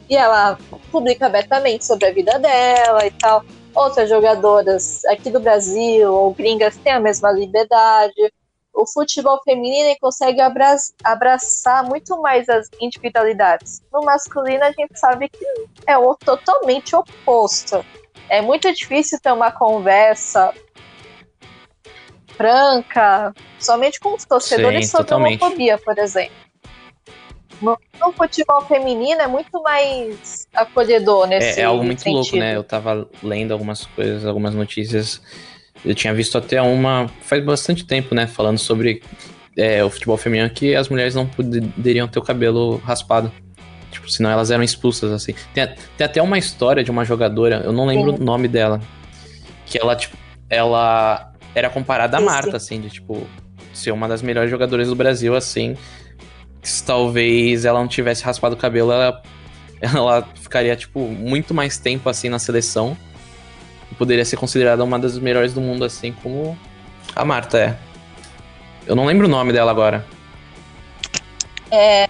e 0.08 0.16
ela 0.16 0.58
publica 0.90 1.26
abertamente 1.26 1.84
sobre 1.84 2.06
a 2.06 2.12
vida 2.12 2.38
dela 2.38 3.06
e 3.06 3.10
tal. 3.10 3.44
Outras 3.74 4.08
jogadoras 4.08 5.04
aqui 5.04 5.30
do 5.30 5.40
Brasil 5.40 6.12
ou 6.12 6.32
gringas 6.32 6.76
têm 6.78 6.92
a 6.92 7.00
mesma 7.00 7.30
liberdade. 7.30 8.32
O 8.72 8.86
futebol 8.86 9.40
feminino 9.44 9.94
consegue 10.00 10.40
abraçar 10.40 11.84
muito 11.84 12.20
mais 12.20 12.48
as 12.48 12.68
individualidades. 12.80 13.82
No 13.92 14.02
masculino, 14.02 14.64
a 14.64 14.72
gente 14.72 14.98
sabe 14.98 15.28
que 15.28 15.44
é 15.86 15.98
o 15.98 16.14
totalmente 16.14 16.94
oposto. 16.94 17.84
É 18.28 18.40
muito 18.40 18.72
difícil 18.72 19.18
ter 19.20 19.32
uma 19.32 19.50
conversa 19.50 20.52
franca, 22.38 23.34
somente 23.58 23.98
com 23.98 24.14
os 24.14 24.24
torcedores 24.24 24.86
Sim, 24.86 24.92
sobre 24.92 25.06
totalmente. 25.08 25.42
homofobia, 25.42 25.76
por 25.76 25.98
exemplo. 25.98 26.32
No, 27.60 27.76
no, 28.00 28.12
futebol 28.12 28.60
feminino 28.62 29.20
é 29.20 29.26
muito 29.26 29.60
mais 29.60 30.46
acolhedor 30.54 31.26
nesse 31.26 31.58
É, 31.58 31.62
é 31.62 31.64
algo 31.64 31.82
muito 31.82 32.00
sentido. 32.00 32.20
louco, 32.20 32.36
né? 32.36 32.54
Eu 32.54 32.62
tava 32.62 33.08
lendo 33.20 33.50
algumas 33.50 33.84
coisas, 33.84 34.24
algumas 34.24 34.54
notícias. 34.54 35.20
Eu 35.84 35.92
tinha 35.92 36.14
visto 36.14 36.38
até 36.38 36.62
uma 36.62 37.10
faz 37.20 37.44
bastante 37.44 37.84
tempo, 37.84 38.14
né? 38.14 38.28
Falando 38.28 38.58
sobre 38.58 39.02
é, 39.56 39.82
o 39.82 39.90
futebol 39.90 40.16
feminino 40.16 40.48
que 40.48 40.76
as 40.76 40.88
mulheres 40.88 41.16
não 41.16 41.26
poderiam 41.26 42.06
ter 42.06 42.20
o 42.20 42.22
cabelo 42.22 42.76
raspado. 42.76 43.32
Tipo, 43.90 44.08
senão 44.08 44.30
elas 44.30 44.52
eram 44.52 44.62
expulsas, 44.62 45.10
assim. 45.10 45.34
Tem, 45.52 45.66
tem 45.96 46.04
até 46.04 46.22
uma 46.22 46.38
história 46.38 46.84
de 46.84 46.92
uma 46.92 47.04
jogadora, 47.04 47.62
eu 47.64 47.72
não 47.72 47.86
lembro 47.86 48.12
Sim. 48.12 48.22
o 48.22 48.24
nome 48.24 48.46
dela. 48.46 48.80
Que 49.66 49.80
ela, 49.80 49.96
tipo, 49.96 50.16
ela 50.48 51.32
era 51.58 51.70
comparada 51.70 52.16
a 52.16 52.20
Marta, 52.20 52.56
assim, 52.56 52.80
de 52.80 52.90
tipo, 52.90 53.26
ser 53.72 53.90
uma 53.92 54.08
das 54.08 54.22
melhores 54.22 54.50
jogadoras 54.50 54.88
do 54.88 54.94
Brasil, 54.94 55.34
assim. 55.34 55.76
Se 56.62 56.84
talvez 56.84 57.64
ela 57.64 57.78
não 57.78 57.88
tivesse 57.88 58.24
raspado 58.24 58.54
o 58.54 58.58
cabelo, 58.58 58.92
ela, 58.92 59.22
ela 59.80 60.28
ficaria, 60.34 60.74
tipo, 60.76 61.00
muito 61.00 61.52
mais 61.54 61.78
tempo, 61.78 62.08
assim, 62.08 62.28
na 62.28 62.38
seleção. 62.38 62.96
E 63.90 63.94
poderia 63.94 64.24
ser 64.24 64.36
considerada 64.36 64.82
uma 64.84 64.98
das 64.98 65.18
melhores 65.18 65.52
do 65.52 65.60
mundo, 65.60 65.84
assim, 65.84 66.12
como 66.22 66.58
a 67.14 67.24
Marta 67.24 67.58
é. 67.58 67.76
Eu 68.86 68.96
não 68.96 69.04
lembro 69.04 69.26
o 69.26 69.30
nome 69.30 69.52
dela 69.52 69.70
agora. 69.70 70.04
É. 71.70 72.08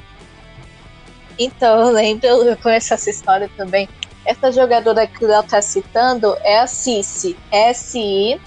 Então, 1.38 1.80
eu 1.80 1.90
lembro, 1.92 2.26
eu 2.26 2.56
conheço 2.56 2.94
essa 2.94 3.10
história 3.10 3.50
também. 3.56 3.88
Essa 4.24 4.52
jogadora 4.52 5.06
que 5.06 5.24
o 5.24 5.28
Léo 5.28 5.42
tá 5.42 5.62
citando 5.62 6.36
é 6.42 6.58
a 6.58 6.66
Cici. 6.66 7.36
S-I 7.50 8.40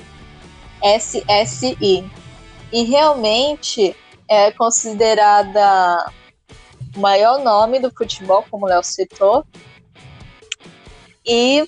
SSI. 0.84 2.10
E 2.72 2.84
realmente 2.84 3.96
é 4.30 4.52
considerada 4.52 6.12
o 6.96 7.00
maior 7.00 7.40
nome 7.44 7.80
do 7.80 7.92
futebol, 7.92 8.46
como 8.50 8.66
o 8.66 8.70
Léo 8.70 8.84
citou. 8.84 9.46
E 11.26 11.68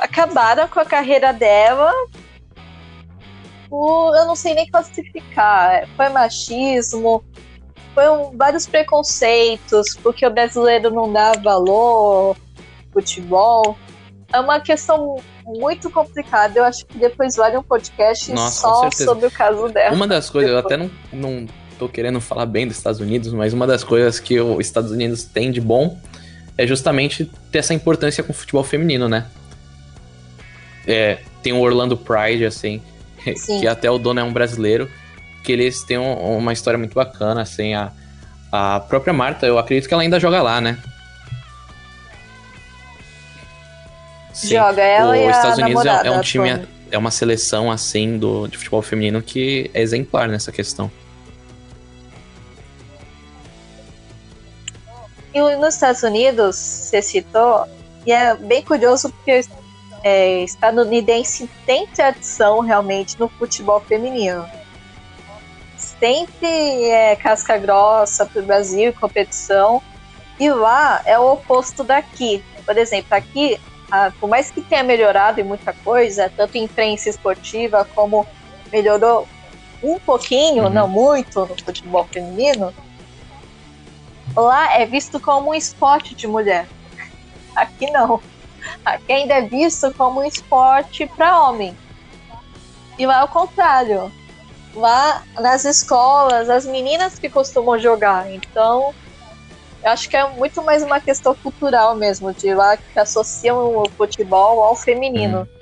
acabaram 0.00 0.66
com 0.68 0.80
a 0.80 0.84
carreira 0.84 1.32
dela 1.32 1.92
por, 3.68 4.16
eu 4.16 4.26
não 4.26 4.34
sei 4.34 4.54
nem 4.54 4.70
classificar. 4.70 5.86
Foi 5.96 6.08
machismo, 6.08 7.22
foi 7.94 8.08
um, 8.08 8.36
vários 8.36 8.66
preconceitos, 8.66 9.96
porque 10.02 10.26
o 10.26 10.30
brasileiro 10.30 10.90
não 10.90 11.12
dá 11.12 11.32
valor 11.32 12.36
futebol. 12.92 13.76
É 14.32 14.40
uma 14.40 14.60
questão 14.60 15.16
muito 15.48 15.90
complicada. 15.90 16.58
Eu 16.58 16.64
acho 16.64 16.84
que 16.84 16.98
depois 16.98 17.36
vale 17.36 17.56
um 17.56 17.62
podcast 17.62 18.30
Nossa, 18.32 18.60
só 18.60 18.90
sobre 18.90 19.26
o 19.26 19.30
caso 19.30 19.68
dela. 19.68 19.94
Uma 19.94 20.06
das 20.06 20.28
coisas, 20.28 20.50
eu 20.50 20.58
até 20.58 20.76
não, 20.76 20.90
não 21.12 21.46
tô 21.78 21.88
querendo 21.88 22.20
falar 22.20 22.46
bem 22.46 22.66
dos 22.66 22.76
Estados 22.76 23.00
Unidos, 23.00 23.32
mas 23.32 23.52
uma 23.52 23.66
das 23.66 23.82
coisas 23.82 24.20
que 24.20 24.38
os 24.38 24.60
Estados 24.60 24.90
Unidos 24.90 25.24
tem 25.24 25.50
de 25.50 25.60
bom 25.60 25.98
é 26.56 26.66
justamente 26.66 27.30
ter 27.50 27.58
essa 27.58 27.72
importância 27.72 28.22
com 28.22 28.32
o 28.32 28.34
futebol 28.34 28.64
feminino, 28.64 29.08
né? 29.08 29.26
É, 30.86 31.18
tem 31.42 31.52
o 31.52 31.60
Orlando 31.60 31.96
Pride, 31.96 32.44
assim, 32.44 32.82
Sim. 33.36 33.60
que 33.60 33.66
até 33.66 33.90
o 33.90 33.98
dono 33.98 34.20
é 34.20 34.24
um 34.24 34.32
brasileiro, 34.32 34.90
que 35.44 35.52
eles 35.52 35.82
têm 35.84 35.98
um, 35.98 36.36
uma 36.36 36.52
história 36.52 36.76
muito 36.76 36.94
bacana, 36.94 37.42
assim, 37.42 37.74
a, 37.74 37.92
a 38.50 38.80
própria 38.80 39.12
Marta, 39.12 39.46
eu 39.46 39.58
acredito 39.58 39.86
que 39.86 39.94
ela 39.94 40.02
ainda 40.02 40.18
joga 40.18 40.42
lá, 40.42 40.60
né? 40.60 40.78
Sim. 44.38 44.50
Joga 44.50 44.82
ela 44.82 45.14
Os 45.14 45.18
e 45.18 45.26
Estados 45.26 45.58
Unidos 45.58 45.84
é, 45.84 46.06
é, 46.06 46.10
um 46.12 46.20
time, 46.20 46.68
é 46.92 46.96
uma 46.96 47.10
seleção 47.10 47.72
assim 47.72 48.16
do, 48.16 48.46
de 48.46 48.56
futebol 48.56 48.80
feminino 48.80 49.20
que 49.20 49.68
é 49.74 49.82
exemplar 49.82 50.28
nessa 50.28 50.52
questão. 50.52 50.88
E 55.34 55.56
nos 55.56 55.74
Estados 55.74 56.04
Unidos, 56.04 56.54
você 56.54 57.02
citou, 57.02 57.66
e 58.06 58.12
é 58.12 58.36
bem 58.36 58.62
curioso 58.62 59.10
porque 59.10 59.44
é, 60.04 60.44
estadunidense 60.44 61.50
tem 61.66 61.88
tradição 61.88 62.60
realmente 62.60 63.18
no 63.18 63.28
futebol 63.28 63.80
feminino. 63.80 64.48
Sempre 65.76 66.84
é 66.90 67.16
casca 67.16 67.58
grossa 67.58 68.24
para 68.24 68.40
o 68.40 68.44
Brasil, 68.44 68.92
competição, 69.00 69.82
e 70.38 70.48
lá 70.48 71.02
é 71.04 71.18
o 71.18 71.32
oposto 71.32 71.82
daqui. 71.82 72.40
Por 72.64 72.78
exemplo, 72.78 73.16
aqui 73.16 73.58
ah, 73.90 74.12
por 74.20 74.28
mais 74.28 74.50
que 74.50 74.60
tenha 74.60 74.82
melhorado 74.82 75.40
em 75.40 75.44
muita 75.44 75.72
coisa, 75.72 76.30
tanto 76.36 76.56
em 76.56 76.64
imprensa 76.64 77.08
esportiva 77.08 77.88
como 77.94 78.26
melhorou 78.70 79.26
um 79.82 79.98
pouquinho, 79.98 80.64
uhum. 80.64 80.70
não 80.70 80.88
muito, 80.88 81.40
no 81.40 81.56
futebol 81.56 82.06
feminino, 82.10 82.74
lá 84.36 84.74
é 84.78 84.84
visto 84.84 85.18
como 85.18 85.50
um 85.50 85.54
esporte 85.54 86.14
de 86.14 86.26
mulher. 86.26 86.68
Aqui 87.56 87.90
não. 87.90 88.20
Aqui 88.84 89.12
ainda 89.12 89.34
é 89.34 89.42
visto 89.42 89.92
como 89.94 90.20
um 90.20 90.24
esporte 90.24 91.06
para 91.06 91.40
homem. 91.40 91.76
E 92.98 93.06
lá 93.06 93.20
é 93.20 93.24
o 93.24 93.28
contrário. 93.28 94.12
Lá 94.74 95.22
nas 95.40 95.64
escolas, 95.64 96.50
as 96.50 96.66
meninas 96.66 97.18
que 97.18 97.30
costumam 97.30 97.78
jogar. 97.78 98.30
Então, 98.30 98.94
eu 99.82 99.90
acho 99.90 100.08
que 100.08 100.16
é 100.16 100.28
muito 100.30 100.62
mais 100.62 100.82
uma 100.82 101.00
questão 101.00 101.34
cultural 101.34 101.94
mesmo, 101.94 102.32
de 102.32 102.52
lá 102.54 102.76
que 102.76 102.98
associam 102.98 103.82
o 103.82 103.88
futebol 103.90 104.62
ao 104.62 104.74
feminino. 104.74 105.42
Hum. 105.42 105.58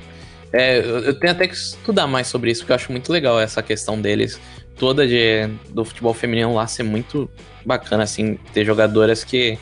É, 0.52 0.78
eu 0.78 1.18
tenho 1.18 1.32
até 1.32 1.46
que 1.46 1.54
estudar 1.54 2.06
mais 2.06 2.28
sobre 2.28 2.50
isso, 2.50 2.62
porque 2.62 2.72
eu 2.72 2.76
acho 2.76 2.92
muito 2.92 3.12
legal 3.12 3.38
essa 3.38 3.62
questão 3.62 4.00
deles, 4.00 4.40
toda 4.76 5.06
de, 5.06 5.46
do 5.70 5.84
futebol 5.84 6.14
feminino 6.14 6.54
lá 6.54 6.66
ser 6.66 6.82
muito 6.82 7.28
bacana, 7.64 8.04
assim, 8.04 8.36
ter 8.54 8.64
jogadoras 8.64 9.24
que, 9.24 9.58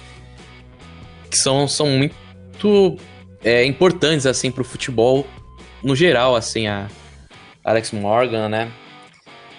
que 1.30 1.36
são, 1.36 1.66
são 1.66 1.86
muito 1.88 2.96
é, 3.42 3.64
importantes, 3.64 4.26
assim, 4.26 4.50
pro 4.50 4.62
futebol 4.62 5.26
no 5.82 5.96
geral, 5.96 6.36
assim, 6.36 6.66
a 6.66 6.86
Alex 7.64 7.90
Morgan, 7.92 8.48
né? 8.48 8.70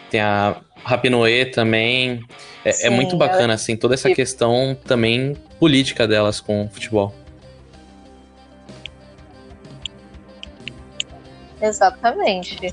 Tem 0.09 0.21
a 0.21 0.55
Rapinoe 0.86 1.45
também. 1.45 2.23
É, 2.63 2.71
Sim, 2.71 2.88
é 2.88 2.89
muito 2.91 3.17
bacana, 3.17 3.43
ela... 3.43 3.53
assim, 3.55 3.75
toda 3.75 3.95
essa 3.95 4.13
questão 4.13 4.77
também 4.86 5.36
política 5.59 6.07
delas 6.07 6.39
com 6.39 6.65
o 6.65 6.69
futebol. 6.69 7.11
Exatamente. 11.59 12.71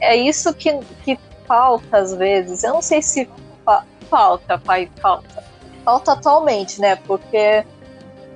É 0.00 0.14
isso 0.14 0.52
que, 0.52 0.78
que 1.02 1.18
falta 1.46 1.96
às 1.96 2.14
vezes. 2.14 2.62
Eu 2.62 2.74
não 2.74 2.82
sei 2.82 3.00
se 3.00 3.28
fa 3.64 3.86
falta, 4.10 4.58
pai, 4.58 4.90
falta. 5.00 5.42
Falta 5.82 6.12
atualmente, 6.12 6.78
né? 6.78 6.96
Porque 7.06 7.64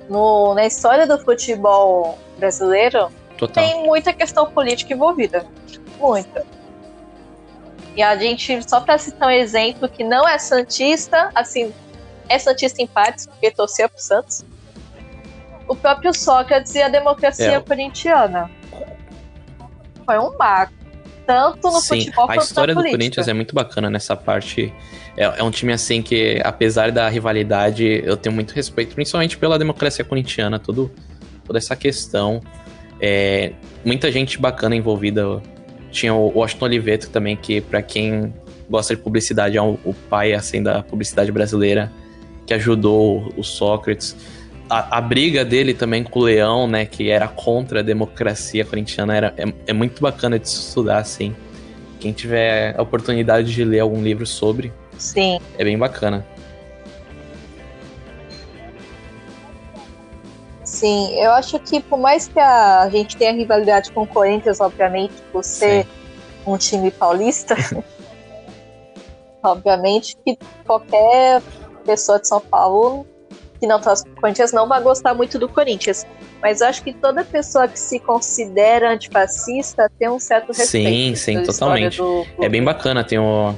no, 0.09 0.55
na 0.55 0.65
história 0.65 1.05
do 1.05 1.19
futebol 1.19 2.17
brasileiro 2.39 3.11
Total. 3.37 3.63
tem 3.63 3.85
muita 3.85 4.13
questão 4.13 4.49
política 4.49 4.93
envolvida. 4.95 5.45
Muita. 5.99 6.43
E 7.95 8.01
a 8.03 8.15
gente, 8.15 8.67
só 8.69 8.79
para 8.79 8.97
citar 8.97 9.27
um 9.27 9.31
exemplo 9.31 9.89
que 9.89 10.03
não 10.03 10.27
é 10.27 10.37
Santista, 10.37 11.29
assim, 11.35 11.73
é 12.27 12.37
Santista 12.37 12.81
em 12.81 12.87
partes, 12.87 13.25
porque 13.25 13.51
torcia 13.51 13.89
pro 13.89 13.99
Santos. 14.01 14.45
O 15.67 15.75
próprio 15.75 16.13
Sócrates 16.13 16.73
e 16.75 16.81
a 16.81 16.87
democracia 16.89 17.53
É. 17.53 17.59
corintiana. 17.59 18.49
Foi 20.05 20.17
um 20.17 20.35
marco. 20.37 20.73
Tanto 21.27 21.69
no 21.69 21.79
Sim, 21.79 21.99
futebol 21.99 22.23
a 22.23 22.27
quanto 22.27 22.41
história 22.41 22.73
na 22.73 22.81
do 22.81 22.83
política. 22.83 22.97
Corinthians 22.97 23.27
é 23.27 23.33
muito 23.33 23.53
bacana 23.53 23.87
nessa 23.87 24.15
parte. 24.15 24.73
É, 25.15 25.25
é 25.25 25.43
um 25.43 25.51
time 25.51 25.71
assim 25.71 26.01
que, 26.01 26.41
apesar 26.43 26.91
da 26.91 27.07
rivalidade, 27.07 28.01
eu 28.03 28.17
tenho 28.17 28.33
muito 28.33 28.51
respeito, 28.51 28.95
principalmente 28.95 29.37
pela 29.37 29.59
democracia 29.59 30.03
corintiana, 30.03 30.57
tudo, 30.57 30.91
toda 31.45 31.59
essa 31.59 31.75
questão. 31.75 32.41
É, 32.99 33.53
muita 33.85 34.11
gente 34.11 34.39
bacana 34.39 34.75
envolvida. 34.75 35.39
Tinha 35.91 36.13
o 36.13 36.31
Washington 36.37 36.65
Oliveto 36.65 37.09
também, 37.09 37.35
que 37.35 37.61
pra 37.61 37.81
quem 37.81 38.33
gosta 38.69 38.95
de 38.95 39.01
publicidade 39.01 39.57
é 39.57 39.61
o, 39.61 39.77
o 39.83 39.93
pai 39.93 40.33
assim 40.33 40.61
da 40.61 40.83
publicidade 40.83 41.31
brasileira, 41.31 41.91
que 42.45 42.53
ajudou 42.53 43.33
o 43.35 43.43
Sócrates. 43.43 44.15
A, 44.69 44.97
a 44.97 45.01
briga 45.01 45.43
dele 45.43 45.73
também 45.73 46.03
com 46.03 46.19
o 46.19 46.23
Leão, 46.23 46.67
né, 46.67 46.85
que 46.85 47.09
era 47.09 47.27
contra 47.27 47.79
a 47.79 47.83
democracia 47.83 48.63
corintiana, 48.63 49.15
era, 49.15 49.33
é, 49.37 49.51
é 49.67 49.73
muito 49.73 50.01
bacana 50.01 50.37
de 50.37 50.47
se 50.47 50.55
estudar, 50.55 50.99
assim. 50.99 51.35
Quem 51.99 52.13
tiver 52.13 52.75
a 52.77 52.81
oportunidade 52.81 53.53
de 53.53 53.63
ler 53.63 53.79
algum 53.79 54.01
livro 54.01 54.25
sobre, 54.25 54.71
Sim. 54.97 55.39
é 55.57 55.63
bem 55.63 55.77
bacana. 55.77 56.25
Sim, 60.79 61.13
eu 61.19 61.31
acho 61.31 61.59
que 61.59 61.81
por 61.81 61.99
mais 61.99 62.29
que 62.29 62.39
a 62.39 62.87
gente 62.89 63.17
tenha 63.17 63.33
rivalidade 63.33 63.91
com 63.91 64.03
o 64.03 64.07
Corinthians, 64.07 64.61
obviamente, 64.61 65.13
por 65.29 65.43
ser 65.43 65.85
um 66.47 66.57
time 66.57 66.89
paulista, 66.89 67.53
obviamente 69.43 70.15
que 70.25 70.37
qualquer 70.65 71.41
pessoa 71.85 72.17
de 72.17 72.29
São 72.29 72.39
Paulo 72.39 73.05
que 73.59 73.67
não 73.67 73.81
torce 73.81 74.05
pro 74.05 74.21
Corinthians 74.21 74.53
não 74.53 74.69
vai 74.69 74.81
gostar 74.81 75.13
muito 75.13 75.37
do 75.37 75.49
Corinthians. 75.49 76.07
Mas 76.41 76.61
acho 76.61 76.81
que 76.81 76.93
toda 76.93 77.25
pessoa 77.25 77.67
que 77.67 77.77
se 77.77 77.99
considera 77.99 78.93
antifascista 78.93 79.91
tem 79.99 80.07
um 80.07 80.17
certo 80.17 80.53
respeito. 80.53 80.87
Sim, 80.87 81.15
sim, 81.15 81.43
totalmente. 81.43 81.97
do. 81.97 82.25
É 82.39 82.47
bem 82.47 82.63
bacana, 82.63 83.03
tem 83.03 83.19
o... 83.19 83.53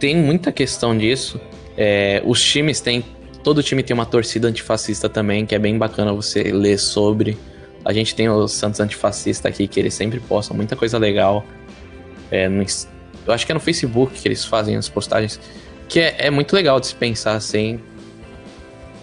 Tem 0.00 0.16
muita 0.16 0.50
questão 0.50 0.98
disso. 0.98 1.40
É, 1.76 2.20
os 2.26 2.42
times 2.42 2.80
têm. 2.80 3.04
Todo 3.44 3.62
time 3.62 3.82
tem 3.82 3.92
uma 3.94 4.06
torcida 4.06 4.48
antifascista 4.48 5.08
também, 5.08 5.44
que 5.44 5.54
é 5.54 5.58
bem 5.58 5.76
bacana 5.76 6.12
você 6.14 6.42
ler 6.44 6.78
sobre. 6.78 7.36
A 7.84 7.92
gente 7.92 8.14
tem 8.14 8.28
o 8.28 8.48
Santos 8.48 8.80
Antifascista 8.80 9.48
aqui, 9.48 9.68
que 9.68 9.78
eles 9.78 9.92
sempre 9.92 10.18
postam 10.18 10.56
muita 10.56 10.74
coisa 10.74 10.96
legal. 10.96 11.44
É, 12.30 12.48
no 12.48 12.64
eu 13.26 13.32
acho 13.32 13.44
que 13.44 13.52
é 13.52 13.54
no 13.54 13.60
Facebook 13.60 14.18
que 14.20 14.26
eles 14.26 14.44
fazem 14.44 14.76
as 14.76 14.88
postagens. 14.88 15.38
Que 15.88 16.00
é, 16.00 16.16
é 16.18 16.30
muito 16.30 16.54
legal 16.56 16.80
de 16.80 16.86
se 16.86 16.94
pensar 16.94 17.34
assim. 17.34 17.78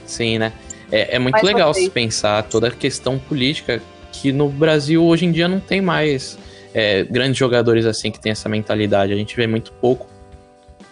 Sim, 0.07 0.39
né? 0.39 0.51
É, 0.91 1.15
é 1.15 1.19
muito 1.19 1.37
uma 1.37 1.43
legal 1.43 1.71
se 1.73 1.89
pensar 1.89 2.43
toda 2.43 2.67
a 2.67 2.71
questão 2.71 3.19
política 3.19 3.81
que 4.11 4.31
no 4.31 4.49
Brasil 4.49 5.05
hoje 5.05 5.25
em 5.25 5.31
dia 5.31 5.47
não 5.47 5.59
tem 5.59 5.79
mais 5.79 6.37
é, 6.73 7.03
grandes 7.03 7.37
jogadores 7.37 7.85
assim 7.85 8.11
que 8.11 8.19
tem 8.19 8.31
essa 8.31 8.49
mentalidade. 8.49 9.13
A 9.13 9.15
gente 9.15 9.35
vê 9.35 9.45
muito 9.45 9.71
pouco, 9.73 10.07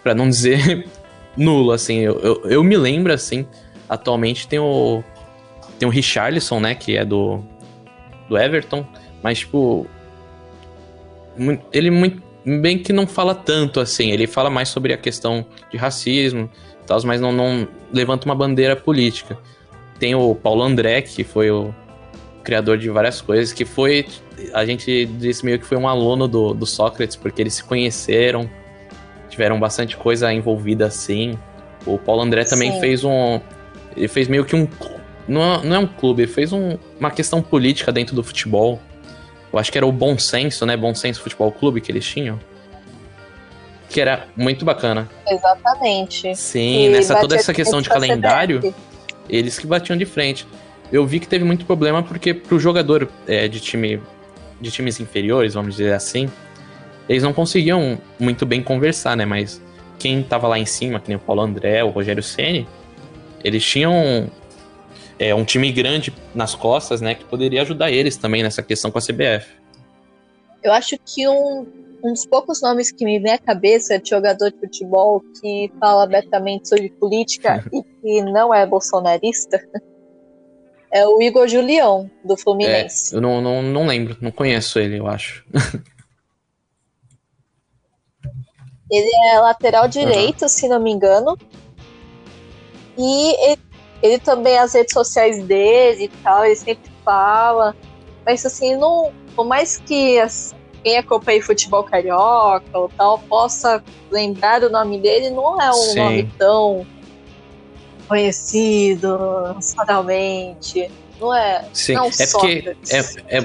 Pra 0.01 0.15
não 0.15 0.29
dizer 0.29 0.87
nulo, 1.39 1.71
assim. 1.71 1.99
Eu, 1.99 2.19
eu, 2.19 2.41
eu 2.45 2.63
me 2.63 2.77
lembro, 2.77 3.13
assim, 3.13 3.47
atualmente 3.87 4.47
tem 4.47 4.59
o. 4.59 5.01
Tem 5.79 5.87
o 5.87 5.91
Richarlison, 5.91 6.59
né? 6.59 6.75
Que 6.75 6.97
é 6.97 7.05
do. 7.05 7.41
Do 8.27 8.37
Everton. 8.37 8.85
Mas, 9.23 9.39
tipo. 9.39 9.87
Ele 11.71 11.89
muito. 11.89 12.21
Bem 12.45 12.77
que 12.79 12.93
não 12.93 13.05
fala 13.05 13.35
tanto 13.35 13.79
assim. 13.79 14.11
Ele 14.11 14.25
fala 14.25 14.49
mais 14.49 14.69
sobre 14.69 14.93
a 14.93 14.97
questão 14.97 15.45
de 15.69 15.77
racismo 15.77 16.49
e 16.81 16.85
tal, 16.85 16.99
mas 17.03 17.21
não, 17.21 17.31
não 17.31 17.67
levanta 17.91 18.25
uma 18.25 18.33
bandeira 18.33 18.75
política. 18.75 19.37
Tem 19.99 20.15
o 20.15 20.33
Paulo 20.33 20.63
André, 20.63 21.01
que 21.01 21.23
foi 21.23 21.51
o 21.51 21.75
criador 22.43 22.77
de 22.77 22.89
várias 22.89 23.21
coisas, 23.21 23.53
que 23.53 23.65
foi. 23.65 24.05
A 24.53 24.65
gente 24.65 25.05
disse 25.05 25.45
meio 25.45 25.59
que 25.59 25.65
foi 25.65 25.77
um 25.77 25.87
aluno 25.87 26.27
do, 26.27 26.53
do 26.53 26.65
Sócrates, 26.65 27.15
porque 27.15 27.41
eles 27.41 27.55
se 27.55 27.63
conheceram, 27.63 28.49
tiveram 29.39 29.57
bastante 29.57 29.95
coisa 29.95 30.33
envolvida 30.33 30.85
assim. 30.85 31.39
O 31.85 31.97
Paulo 31.97 32.21
André 32.21 32.43
também 32.43 32.73
Sim. 32.73 32.79
fez 32.81 33.05
um. 33.05 33.39
Ele 33.95 34.09
fez 34.09 34.27
meio 34.27 34.43
que 34.43 34.53
um. 34.53 34.67
Não 35.25 35.41
é, 35.41 35.63
não 35.65 35.75
é 35.77 35.79
um 35.79 35.87
clube, 35.87 36.23
ele 36.23 36.31
fez 36.31 36.51
um- 36.51 36.77
uma 36.99 37.09
questão 37.09 37.41
política 37.41 37.89
dentro 37.91 38.13
do 38.13 38.21
futebol. 38.21 38.81
Eu 39.53 39.57
acho 39.57 39.71
que 39.71 39.77
era 39.77 39.87
o 39.87 39.91
Bom 39.93 40.17
Senso, 40.19 40.65
né? 40.65 40.75
Bom 40.75 40.93
Senso 40.93 41.21
Futebol 41.21 41.51
Clube 41.53 41.79
que 41.79 41.89
eles 41.91 42.05
tinham. 42.05 42.37
Que 43.89 44.01
era 44.01 44.27
muito 44.35 44.65
bacana. 44.65 45.09
Exatamente. 45.27 46.35
Sim, 46.35 46.85
E 46.85 46.89
nessa 46.89 47.15
toda 47.15 47.35
essa 47.35 47.53
questão 47.53 47.81
de 47.81 47.89
calendário, 47.89 48.59
CBF. 48.59 48.75
eles 49.29 49.57
que 49.57 49.65
batiam 49.65 49.97
de 49.97 50.05
frente. 50.05 50.45
Eu 50.91 51.07
vi 51.07 51.19
que 51.19 51.27
teve 51.27 51.45
muito 51.45 51.65
problema 51.65 52.03
porque 52.03 52.33
pro 52.33 52.59
jogador 52.59 53.07
é, 53.27 53.47
de 53.47 53.59
time 53.61 54.01
de 54.59 54.69
times 54.69 54.99
inferiores, 54.99 55.53
vamos 55.53 55.75
dizer 55.77 55.93
assim, 55.93 56.27
eles 57.09 57.23
não 57.23 57.33
conseguiam 57.33 57.97
muito 58.19 58.45
bem 58.45 58.61
conversar, 58.61 59.17
né? 59.17 59.25
Mas 59.25 59.59
quem 59.97 60.21
tava 60.21 60.47
lá 60.47 60.59
em 60.59 60.65
cima, 60.65 60.99
que 60.99 61.09
nem 61.09 61.17
o 61.17 61.19
Paulo 61.19 61.41
André, 61.41 61.83
o 61.83 61.89
Rogério 61.89 62.21
Ceni, 62.21 62.67
eles 63.43 63.65
tinham 63.65 64.29
é, 65.17 65.33
um 65.33 65.43
time 65.43 65.71
grande 65.71 66.13
nas 66.35 66.53
costas, 66.53 67.01
né? 67.01 67.15
Que 67.15 67.25
poderia 67.25 67.63
ajudar 67.63 67.91
eles 67.91 68.15
também 68.15 68.43
nessa 68.43 68.61
questão 68.61 68.91
com 68.91 68.99
a 68.99 69.01
CBF. 69.01 69.47
Eu 70.63 70.71
acho 70.71 70.97
que 71.03 71.27
um, 71.27 71.65
um 72.03 72.13
dos 72.13 72.27
poucos 72.27 72.61
nomes 72.61 72.91
que 72.91 73.03
me 73.03 73.19
vem 73.19 73.33
à 73.33 73.39
cabeça 73.39 73.97
de 73.97 74.07
jogador 74.07 74.51
de 74.51 74.59
futebol 74.59 75.23
que 75.41 75.71
fala 75.79 76.03
abertamente 76.03 76.69
sobre 76.69 76.91
política 76.91 77.65
e 77.73 77.81
que 77.81 78.21
não 78.21 78.53
é 78.53 78.67
bolsonarista 78.67 79.59
é 80.91 81.05
o 81.07 81.21
Igor 81.21 81.47
Julião, 81.47 82.09
do 82.23 82.35
Fluminense. 82.35 83.13
Eu 83.13 83.21
não, 83.21 83.41
não, 83.41 83.61
não 83.61 83.85
lembro, 83.87 84.17
não 84.19 84.31
conheço 84.31 84.79
ele, 84.79 84.99
eu 84.99 85.07
acho. 85.07 85.43
Ele 88.91 89.09
é 89.27 89.39
lateral 89.39 89.87
direito, 89.87 90.49
se 90.49 90.67
não 90.67 90.79
me 90.79 90.91
engano. 90.91 91.37
E 92.97 93.51
ele, 93.51 93.61
ele 94.01 94.19
também, 94.19 94.57
as 94.57 94.73
redes 94.73 94.93
sociais 94.93 95.43
dele 95.43 96.05
e 96.05 96.07
tal, 96.23 96.45
ele 96.45 96.55
sempre 96.55 96.91
fala. 97.05 97.75
Mas 98.25 98.45
assim, 98.45 98.75
não, 98.75 99.11
por 99.35 99.45
mais 99.45 99.77
que 99.77 100.19
as, 100.19 100.55
quem 100.83 100.97
acompanha 100.97 101.41
futebol 101.41 101.83
carioca 101.83 102.77
ou 102.77 102.89
tal 102.89 103.19
possa 103.19 103.83
lembrar 104.11 104.63
o 104.63 104.69
nome 104.69 104.99
dele, 104.99 105.29
não 105.29 105.61
é 105.61 105.69
um 105.69 105.73
Sim. 105.73 105.99
nome 105.99 106.33
tão 106.37 106.85
conhecido 108.07 109.17
nacionalmente. 109.53 110.91
Não 111.19 111.33
é. 111.33 111.65
Sim, 111.73 111.93
não 111.93 112.05
é 112.05 112.27
porque 112.31 112.75
é, 112.89 113.37
é, 113.37 113.39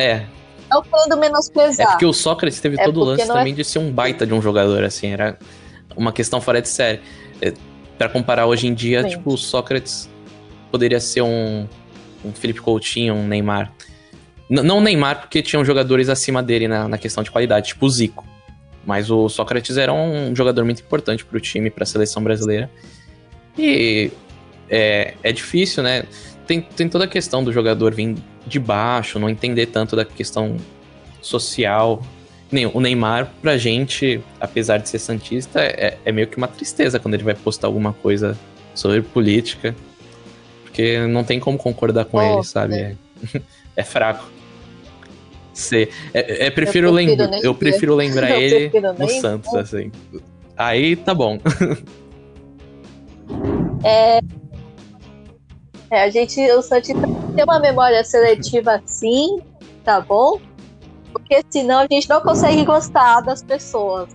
é, 0.00 0.26
Não 0.74 0.82
querendo 0.82 1.12
É 1.14 1.16
menosprezar. 1.16 1.90
porque 1.92 2.06
o 2.06 2.12
Sócrates 2.12 2.60
teve 2.60 2.76
É 2.80 2.84
todo 2.84 3.00
o 3.00 3.04
lance 3.04 3.22
é- 3.22 3.26
também 3.26 3.54
de 3.54 3.64
ser 3.64 3.78
um 3.78 3.90
baita 3.90 4.26
de 4.26 4.34
um 4.34 4.42
jogador, 4.42 4.82
assim, 4.84 5.08
era 5.12 5.38
uma 5.96 6.12
questão 6.12 6.40
fora 6.40 6.60
de 6.60 6.68
série. 6.68 7.00
É, 7.40 7.52
Pra 7.96 8.08
comparar 8.08 8.46
hoje 8.46 8.66
em 8.66 8.74
dia, 8.74 8.98
Exatamente. 8.98 9.18
tipo, 9.18 9.32
o 9.34 9.38
Sócrates 9.38 10.10
poderia 10.68 10.98
ser 10.98 11.22
um, 11.22 11.68
um 12.24 12.32
Felipe 12.32 12.60
Coutinho, 12.60 13.14
um 13.14 13.24
Neymar. 13.28 13.72
N- 14.50 14.62
não 14.62 14.78
o 14.78 14.80
Neymar, 14.80 15.20
porque 15.20 15.40
tinham 15.40 15.64
jogadores 15.64 16.08
acima 16.08 16.42
dele 16.42 16.66
na, 16.66 16.88
na 16.88 16.98
questão 16.98 17.22
de 17.22 17.30
qualidade, 17.30 17.68
tipo 17.68 17.86
o 17.86 17.88
Zico. 17.88 18.26
Mas 18.84 19.12
o 19.12 19.28
Sócrates 19.28 19.76
era 19.76 19.92
um 19.92 20.34
jogador 20.34 20.64
muito 20.64 20.80
importante 20.82 21.24
pro 21.24 21.38
time, 21.40 21.70
pra 21.70 21.86
seleção 21.86 22.20
brasileira. 22.22 22.68
E 23.56 24.10
é, 24.68 25.14
é 25.22 25.30
difícil, 25.32 25.82
né? 25.82 26.02
Tem, 26.48 26.60
tem 26.60 26.88
toda 26.88 27.04
a 27.04 27.08
questão 27.08 27.44
do 27.44 27.52
jogador 27.52 27.94
vir 27.94 28.16
de 28.46 28.58
baixo, 28.58 29.18
não 29.18 29.28
entender 29.28 29.66
tanto 29.66 29.94
da 29.96 30.04
questão 30.04 30.56
social. 31.20 32.02
Nem 32.52 32.66
o 32.66 32.78
Neymar, 32.80 33.32
pra 33.42 33.56
gente, 33.56 34.20
apesar 34.38 34.78
de 34.78 34.88
ser 34.88 34.98
santista, 34.98 35.60
é, 35.60 35.98
é 36.04 36.12
meio 36.12 36.26
que 36.28 36.36
uma 36.36 36.46
tristeza 36.46 36.98
quando 37.00 37.14
ele 37.14 37.24
vai 37.24 37.34
postar 37.34 37.66
alguma 37.66 37.92
coisa 37.92 38.38
sobre 38.74 39.00
política. 39.02 39.74
Porque 40.62 40.98
não 41.06 41.24
tem 41.24 41.40
como 41.40 41.56
concordar 41.58 42.04
com 42.04 42.18
Oh, 42.18 42.22
ele, 42.22 42.44
sabe? 42.44 42.74
É, 42.74 42.94
é 43.76 43.82
fraco. 43.82 44.28
Sei. 45.52 45.88
É, 46.12 46.46
é, 46.46 46.50
prefiro 46.50 46.88
Eu 46.88 46.92
prefiro 46.94 47.22
lembra- 47.22 47.40
eu 47.42 47.54
prefiro 47.54 47.94
lembrar 47.94 48.30
Eu 48.34 48.40
ele 48.40 48.68
prefiro 48.70 48.92
no 48.92 49.08
Santos, 49.08 49.54
assim. 49.54 49.90
Aí 50.56 50.94
tá 50.96 51.14
bom. 51.14 51.38
É, 53.84 54.20
a 56.02 56.10
gente, 56.10 56.40
o 56.52 56.62
Santista 56.62 57.00
tem 57.34 57.44
uma 57.44 57.58
memória 57.58 58.02
seletiva 58.04 58.74
assim, 58.74 59.40
tá 59.84 60.00
bom? 60.00 60.40
Porque 61.12 61.42
senão 61.50 61.80
a 61.80 61.86
gente 61.90 62.08
não 62.08 62.20
consegue 62.20 62.64
gostar 62.64 63.20
das 63.20 63.42
pessoas. 63.42 64.08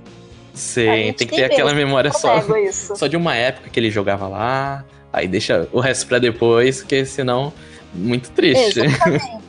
Sim, 0.53 1.13
tem 1.13 1.27
que 1.27 1.35
ter 1.35 1.45
aquela 1.45 1.73
memória 1.73 2.11
só, 2.11 2.43
só 2.95 3.07
de 3.07 3.15
uma 3.15 3.35
época 3.35 3.69
que 3.69 3.79
ele 3.79 3.89
jogava 3.89 4.27
lá, 4.27 4.83
aí 5.13 5.27
deixa 5.27 5.67
o 5.71 5.79
resto 5.79 6.07
pra 6.07 6.19
depois, 6.19 6.79
porque 6.79 7.05
senão, 7.05 7.53
muito 7.93 8.31
triste. 8.31 8.79
Exatamente. 8.79 9.39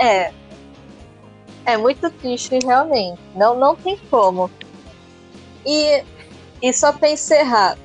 é. 0.00 0.32
É 1.66 1.76
muito 1.76 2.10
triste, 2.10 2.58
realmente. 2.64 3.20
Não, 3.34 3.58
não 3.58 3.76
tem 3.76 3.98
como. 4.10 4.50
E, 5.66 6.02
e 6.62 6.72
só 6.72 6.92
pra 6.92 7.10
encerrar, 7.10 7.76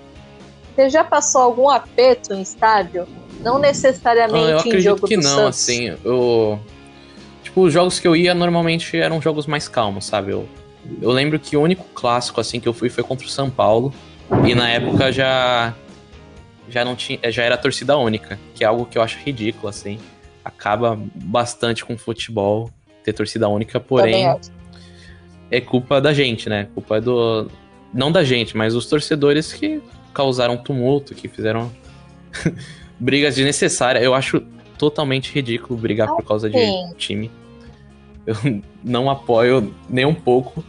você 0.76 0.90
já 0.90 1.04
passou 1.04 1.42
algum 1.42 1.70
aperto 1.70 2.34
em 2.34 2.42
estádio? 2.42 3.08
Não 3.42 3.60
necessariamente 3.60 4.70
eu 4.70 4.76
em 4.76 4.82
jogo 4.82 5.08
que 5.08 5.18
não, 5.18 5.24
Santos. 5.24 5.48
assim, 5.48 5.96
eu... 6.04 6.60
Tipo, 7.44 7.62
os 7.62 7.74
jogos 7.74 8.00
que 8.00 8.08
eu 8.08 8.16
ia 8.16 8.34
normalmente 8.34 8.98
eram 8.98 9.22
jogos 9.22 9.46
mais 9.46 9.68
calmos, 9.68 10.06
sabe? 10.06 10.32
Eu, 10.32 10.48
eu 11.02 11.12
lembro 11.12 11.38
que 11.38 11.58
o 11.58 11.62
único 11.62 11.84
clássico, 11.94 12.40
assim, 12.40 12.60
que 12.60 12.68
eu 12.68 12.74
fui 12.74 12.90
foi 12.90 13.04
contra 13.04 13.26
o 13.26 13.30
São 13.30 13.50
Paulo. 13.50 13.94
E 14.46 14.56
na 14.56 14.70
época 14.70 15.12
já... 15.12 15.74
Já 16.70 16.86
não 16.86 16.96
tinha... 16.96 17.20
Já 17.30 17.44
era 17.44 17.58
torcida 17.58 17.98
única, 17.98 18.40
que 18.56 18.64
é 18.64 18.68
algo 18.68 18.86
que 18.86 18.98
eu 18.98 19.02
acho 19.02 19.20
ridículo, 19.20 19.68
assim. 19.68 20.00
Acaba 20.44 20.98
bastante 21.14 21.84
com 21.84 21.94
o 21.94 21.98
futebol 21.98 22.72
ter 23.04 23.14
torcida 23.14 23.48
única, 23.48 23.80
porém... 23.80 24.26
É 25.52 25.62
culpa 25.62 26.02
da 26.02 26.14
gente, 26.14 26.50
né? 26.50 26.68
Culpa 26.74 27.00
do... 27.00 27.48
Não 27.94 28.12
da 28.12 28.24
gente, 28.24 28.58
mas 28.58 28.74
os 28.74 28.88
torcedores 28.88 29.54
que 29.54 29.80
causaram 30.14 30.58
tumulto, 30.58 31.16
que 31.16 31.28
fizeram 31.28 31.72
brigas 33.00 33.36
desnecessárias. 33.36 34.04
Eu 34.04 34.14
acho 34.14 34.42
totalmente 34.78 35.34
ridículo 35.34 35.80
brigar 35.80 36.08
por 36.10 36.24
causa 36.24 36.50
de 36.50 36.58
time. 36.96 37.32
Eu 38.26 38.36
não 38.84 39.10
apoio 39.10 39.74
nem 39.90 40.06
um 40.06 40.14
pouco, 40.14 40.64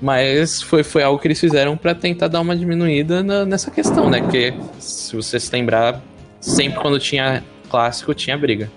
mas 0.00 0.62
foi, 0.62 0.82
foi 0.82 1.02
algo 1.02 1.18
que 1.18 1.26
eles 1.26 1.40
fizeram 1.40 1.76
para 1.76 1.94
tentar 1.94 2.28
dar 2.28 2.40
uma 2.40 2.54
diminuída 2.54 3.22
na, 3.22 3.44
nessa 3.44 3.70
questão, 3.70 4.10
né? 4.10 4.20
Porque 4.20 4.54
se 4.78 5.16
você 5.16 5.40
se 5.40 5.52
lembrar, 5.52 6.02
sempre 6.40 6.80
quando 6.80 6.98
tinha 6.98 7.42
clássico 7.68 8.14
tinha 8.14 8.36
briga. 8.36 8.70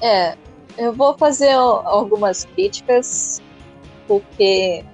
É, 0.00 0.36
eu 0.76 0.92
vou 0.92 1.16
fazer 1.16 1.50
algumas 1.50 2.44
críticas, 2.44 3.40
porque 4.06 4.84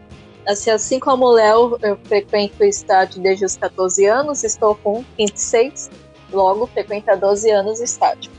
assim, 0.49 0.71
assim 0.71 0.99
como 0.99 1.27
o 1.27 1.33
Léo, 1.33 1.79
eu 1.83 1.97
frequento 2.05 2.63
o 2.63 2.65
estádio 2.65 3.21
desde 3.21 3.45
os 3.45 3.57
14 3.57 4.07
anos, 4.07 4.43
estou 4.43 4.75
com 4.77 5.05
26, 5.19 5.91
logo 6.33 6.67
frequento 6.67 7.11
há 7.11 7.15
12 7.15 7.51
anos 7.51 7.81
o 7.81 7.85
estádio. 7.85 8.31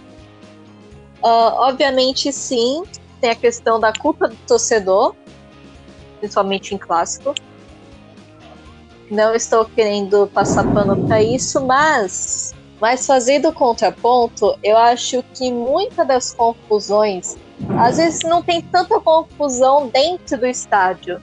Uh, 1.24 1.54
obviamente, 1.58 2.32
sim, 2.34 2.84
tem 3.22 3.30
a 3.30 3.36
questão 3.36 3.80
da 3.80 3.94
culpa 3.94 4.28
do 4.28 4.36
torcedor, 4.48 5.14
principalmente 6.20 6.74
em 6.74 6.78
clássico. 6.78 7.36
Não 9.12 9.36
estou 9.36 9.66
querendo 9.66 10.28
passar 10.28 10.64
pano 10.74 11.06
para 11.06 11.22
isso, 11.22 11.64
mas, 11.66 12.56
mas 12.80 13.06
fazendo 13.06 13.52
contraponto, 13.52 14.58
eu 14.64 14.78
acho 14.78 15.24
que 15.34 15.52
muitas 15.52 16.08
das 16.08 16.34
confusões, 16.34 17.38
às 17.78 17.98
vezes 17.98 18.22
não 18.22 18.42
tem 18.42 18.62
tanta 18.62 19.00
confusão 19.00 19.88
dentro 19.88 20.38
do 20.38 20.48
estádio. 20.48 21.22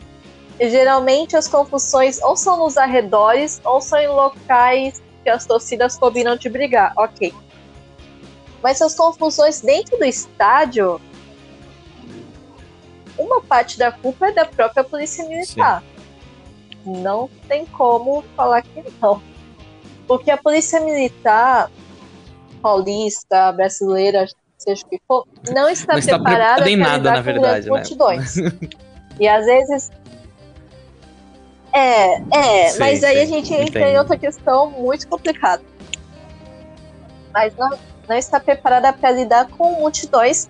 E, 0.58 0.70
geralmente 0.70 1.36
as 1.36 1.46
confusões 1.46 2.20
ou 2.22 2.36
são 2.36 2.56
nos 2.56 2.76
arredores 2.76 3.60
ou 3.64 3.80
são 3.80 3.98
em 3.98 4.08
locais 4.08 5.02
que 5.22 5.28
as 5.28 5.44
torcidas 5.44 5.96
combinam 5.96 6.36
de 6.36 6.48
brigar, 6.48 6.92
ok. 6.96 7.34
Mas 8.62 8.80
as 8.80 8.94
confusões 8.94 9.60
dentro 9.60 9.98
do 9.98 10.04
estádio, 10.04 11.00
uma 13.18 13.40
parte 13.40 13.78
da 13.78 13.92
culpa 13.92 14.28
é 14.28 14.32
da 14.32 14.44
própria 14.44 14.82
polícia 14.82 15.26
militar. 15.28 15.82
Sim. 15.82 17.02
Não 17.02 17.28
tem 17.48 17.66
como 17.66 18.24
falar 18.36 18.62
que 18.62 18.84
não. 19.00 19.20
Porque 20.06 20.30
a 20.30 20.36
polícia 20.36 20.80
militar 20.80 21.70
paulista, 22.62 23.52
brasileira, 23.52 24.26
seja 24.58 24.84
o 24.84 24.88
que 24.88 25.00
for, 25.06 25.26
não 25.52 25.68
está, 25.68 25.92
não 25.92 25.98
está 25.98 26.18
preparada 26.18 26.62
para 26.62 26.76
nada, 26.76 27.10
na 27.12 27.20
verdade, 27.20 27.66
né? 27.66 27.76
multidões. 27.76 28.36
e 29.20 29.28
às 29.28 29.46
vezes 29.46 29.90
é, 31.76 32.22
é, 32.32 32.68
sim, 32.68 32.78
mas 32.78 33.04
aí 33.04 33.16
sim, 33.16 33.22
a 33.22 33.26
gente 33.26 33.52
entra 33.52 33.64
entendi. 33.64 33.84
em 33.84 33.98
outra 33.98 34.16
questão 34.16 34.70
muito 34.70 35.06
complicada. 35.08 35.62
Mas 37.34 37.54
não, 37.56 37.70
não 38.08 38.16
está 38.16 38.40
preparada 38.40 38.92
para 38.92 39.10
lidar 39.10 39.46
com 39.48 39.72
multidões. 39.72 40.48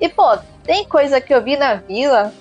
E, 0.00 0.08
pô, 0.08 0.38
tem 0.62 0.84
coisa 0.84 1.20
que 1.20 1.34
eu 1.34 1.42
vi 1.42 1.56
na 1.56 1.74
vila 1.74 2.32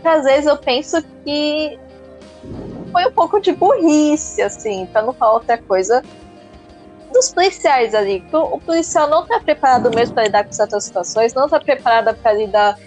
que 0.00 0.08
às 0.08 0.24
vezes 0.24 0.46
eu 0.46 0.56
penso 0.56 1.02
que 1.24 1.78
foi 2.92 3.06
um 3.06 3.12
pouco 3.12 3.40
de 3.40 3.52
burrice, 3.52 4.40
assim, 4.40 4.86
pra 4.86 5.02
não 5.02 5.12
falar 5.12 5.34
outra 5.34 5.58
coisa, 5.58 6.02
dos 7.12 7.32
policiais 7.32 7.94
ali. 7.94 8.24
O 8.32 8.60
policial 8.60 9.08
não 9.08 9.22
está 9.22 9.40
preparado 9.40 9.90
mesmo 9.94 10.14
para 10.14 10.24
lidar 10.24 10.44
com 10.44 10.52
certas 10.52 10.84
situações, 10.84 11.34
não 11.34 11.46
está 11.46 11.58
preparado 11.58 12.14
para 12.16 12.32
lidar 12.32 12.78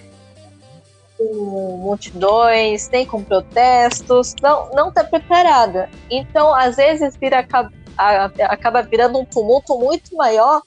com 1.21 1.77
multidões, 1.77 2.89
nem 2.89 3.05
com 3.05 3.23
protestos, 3.23 4.33
não 4.41 4.69
não 4.71 4.89
está 4.89 5.03
preparada. 5.03 5.89
Então, 6.09 6.53
às 6.53 6.75
vezes, 6.75 7.15
vira, 7.17 7.45
acaba 8.49 8.81
virando 8.81 9.19
um 9.19 9.25
tumulto 9.25 9.77
muito 9.77 10.15
maior 10.15 10.61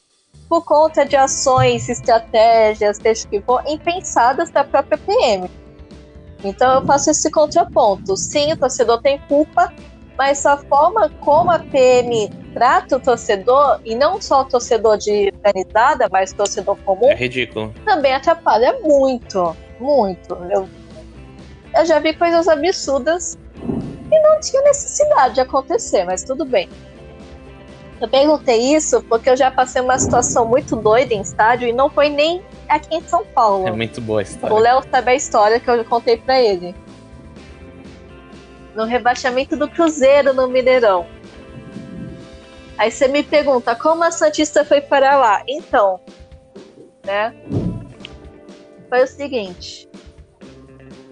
por 0.48 0.64
conta 0.64 1.04
de 1.04 1.16
ações, 1.16 1.88
estratégias, 1.88 2.98
deixa 2.98 3.26
que 3.26 3.40
for, 3.40 3.62
impensadas 3.66 4.50
da 4.50 4.62
própria 4.62 4.98
PM. 4.98 5.50
Então, 6.44 6.74
eu 6.74 6.86
faço 6.86 7.10
esse 7.10 7.30
contraponto. 7.30 8.16
Sim, 8.16 8.52
o 8.52 8.56
torcedor 8.56 9.00
tem 9.00 9.18
culpa, 9.20 9.72
mas 10.16 10.44
a 10.44 10.58
forma 10.58 11.08
como 11.20 11.50
a 11.50 11.58
PM 11.58 12.30
trata 12.52 12.98
o 12.98 13.00
torcedor, 13.00 13.80
e 13.84 13.96
não 13.96 14.20
só 14.20 14.42
o 14.42 14.44
torcedor 14.44 14.96
de 14.96 15.32
organizada, 15.34 16.08
mas 16.12 16.30
o 16.30 16.36
torcedor 16.36 16.76
comum, 16.84 17.10
é 17.10 17.14
ridículo. 17.14 17.74
Também 17.84 18.14
atrapalha 18.14 18.78
muito. 18.80 19.56
Muito. 19.84 20.34
Eu, 20.50 20.66
eu 21.76 21.84
já 21.84 21.98
vi 21.98 22.14
coisas 22.14 22.48
absurdas 22.48 23.36
que 24.08 24.18
não 24.18 24.40
tinha 24.40 24.62
necessidade 24.62 25.34
de 25.34 25.42
acontecer, 25.42 26.06
mas 26.06 26.24
tudo 26.24 26.46
bem. 26.46 26.70
Eu 28.00 28.08
perguntei 28.08 28.74
isso 28.74 29.02
porque 29.02 29.28
eu 29.28 29.36
já 29.36 29.50
passei 29.50 29.82
uma 29.82 29.98
situação 29.98 30.46
muito 30.46 30.74
doida 30.74 31.12
em 31.12 31.20
estádio 31.20 31.68
e 31.68 31.72
não 31.72 31.90
foi 31.90 32.08
nem 32.08 32.42
aqui 32.66 32.96
em 32.96 33.02
São 33.02 33.26
Paulo. 33.26 33.68
É 33.68 33.72
muito 33.72 34.00
boa 34.00 34.20
a 34.20 34.22
história. 34.22 34.56
O 34.56 34.58
Léo 34.58 34.82
sabe 34.90 35.10
a 35.10 35.14
história 35.14 35.60
que 35.60 35.70
eu 35.70 35.84
contei 35.84 36.16
para 36.16 36.40
ele. 36.40 36.74
No 38.74 38.84
rebaixamento 38.84 39.54
do 39.54 39.68
Cruzeiro 39.68 40.32
no 40.32 40.48
Mineirão. 40.48 41.06
Aí 42.78 42.90
você 42.90 43.06
me 43.06 43.22
pergunta 43.22 43.76
como 43.76 44.02
a 44.02 44.10
Santista 44.10 44.64
foi 44.64 44.80
para 44.80 45.16
lá? 45.16 45.42
Então, 45.46 46.00
né? 47.04 47.34
Foi 48.94 49.02
o 49.02 49.06
seguinte. 49.08 49.88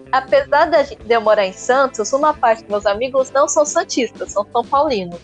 Apesar 0.09 0.67
de 0.67 1.13
eu 1.13 1.19
morar 1.19 1.45
em 1.45 1.51
Santos, 1.51 2.13
uma 2.13 2.33
parte 2.33 2.61
dos 2.61 2.69
meus 2.69 2.85
amigos 2.85 3.29
não 3.31 3.45
são 3.45 3.65
santistas, 3.65 4.31
são 4.31 4.47
São 4.49 4.63
Paulinos. 4.63 5.19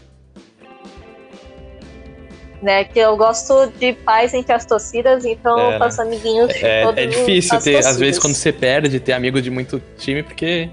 Né, 2.62 2.84
que 2.84 3.00
eu 3.00 3.16
gosto 3.16 3.68
de 3.80 3.94
paz 3.94 4.34
entre 4.34 4.52
as 4.52 4.66
torcidas, 4.66 5.24
então 5.24 5.58
é, 5.58 5.76
eu 5.76 5.80
faço 5.80 6.02
amiguinhos 6.02 6.54
de 6.54 6.66
é, 6.66 6.84
É 6.84 7.06
difícil 7.06 7.52
ter, 7.52 7.72
torcidas. 7.72 7.86
às 7.86 7.98
vezes, 7.98 8.20
quando 8.20 8.36
você 8.36 8.52
perde, 8.52 9.00
ter 9.00 9.14
amigo 9.14 9.42
de 9.42 9.50
muito 9.50 9.82
time, 9.98 10.22
porque 10.22 10.70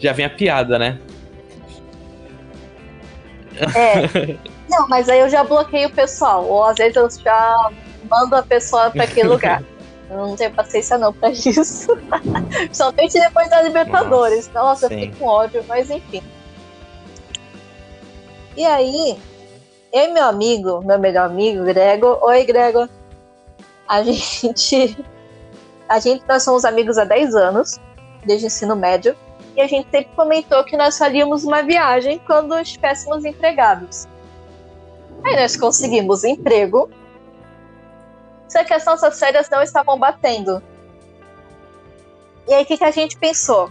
já 0.00 0.12
vem 0.12 0.26
a 0.26 0.30
piada, 0.30 0.80
né? 0.80 0.98
É. 3.76 4.36
Não, 4.68 4.88
mas 4.88 5.08
aí 5.08 5.20
eu 5.20 5.28
já 5.28 5.44
bloqueio 5.44 5.88
o 5.88 5.92
pessoal, 5.92 6.44
ou 6.44 6.64
às 6.64 6.76
vezes 6.76 6.96
eu 6.96 7.08
já 7.08 7.70
mando 8.10 8.34
a 8.34 8.42
pessoa 8.42 8.90
para 8.90 9.04
aquele 9.04 9.28
lugar. 9.28 9.62
Eu 10.12 10.18
não 10.18 10.36
tenho 10.36 10.52
paciência 10.52 10.98
não 10.98 11.10
pra 11.10 11.30
isso. 11.32 11.88
Somente 12.70 13.18
depois 13.18 13.48
da 13.48 13.62
Libertadores. 13.62 14.46
Nossa, 14.48 14.60
Nossa 14.60 14.84
eu 14.86 14.90
fiquei 14.90 15.12
com 15.18 15.24
ódio, 15.24 15.64
mas 15.66 15.90
enfim. 15.90 16.22
E 18.54 18.64
aí, 18.66 19.18
eu 19.90 20.02
e 20.02 20.12
meu 20.12 20.24
amigo, 20.24 20.84
meu 20.84 20.98
melhor 20.98 21.24
amigo, 21.24 21.64
Grego. 21.64 22.18
Oi, 22.20 22.44
Grego. 22.44 22.86
A 23.88 24.02
gente. 24.02 24.98
A 25.88 25.98
gente, 25.98 26.22
nós 26.28 26.42
somos 26.42 26.64
amigos 26.66 26.98
há 26.98 27.04
10 27.04 27.34
anos, 27.34 27.80
desde 28.24 28.46
o 28.46 28.48
ensino 28.48 28.76
médio. 28.76 29.16
E 29.56 29.62
a 29.62 29.66
gente 29.66 29.90
sempre 29.90 30.10
comentou 30.14 30.62
que 30.64 30.76
nós 30.76 30.96
faríamos 30.96 31.44
uma 31.44 31.62
viagem 31.62 32.18
quando 32.26 32.58
estivéssemos 32.58 33.24
empregados. 33.24 34.06
Aí 35.24 35.36
nós 35.36 35.56
conseguimos 35.56 36.24
emprego 36.24 36.90
só 38.52 38.62
que 38.62 38.74
as 38.74 38.84
nossas 38.84 39.18
férias 39.18 39.48
não 39.48 39.62
estavam 39.62 39.98
batendo. 39.98 40.62
E 42.46 42.52
aí 42.52 42.62
o 42.64 42.66
que, 42.66 42.76
que 42.76 42.84
a 42.84 42.90
gente 42.90 43.16
pensou? 43.16 43.70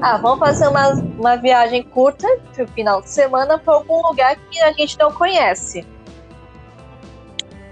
Ah, 0.00 0.16
vamos 0.16 0.38
fazer 0.38 0.68
uma, 0.68 0.92
uma 0.92 1.36
viagem 1.36 1.82
curta 1.82 2.26
de 2.52 2.64
final 2.68 3.02
de 3.02 3.10
semana 3.10 3.58
para 3.58 3.74
algum 3.74 4.00
lugar 4.06 4.36
que 4.36 4.60
a 4.60 4.72
gente 4.72 4.96
não 4.96 5.12
conhece. 5.12 5.84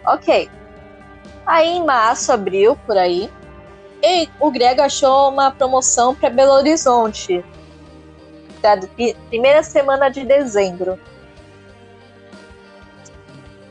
Ok. 0.05 0.51
Aí 1.47 1.69
em 1.69 1.85
março, 1.85 2.33
abril, 2.33 2.77
por 2.85 2.99
aí, 2.99 3.31
E 4.03 4.29
o 4.41 4.51
Grego 4.51 4.83
achou 4.83 5.31
uma 5.31 5.53
promoção 5.53 6.15
para 6.15 6.31
Belo 6.31 6.53
Horizonte. 6.53 7.45
Da 8.61 8.77
primeira 9.29 9.63
semana 9.63 10.09
de 10.09 10.25
dezembro. 10.25 10.99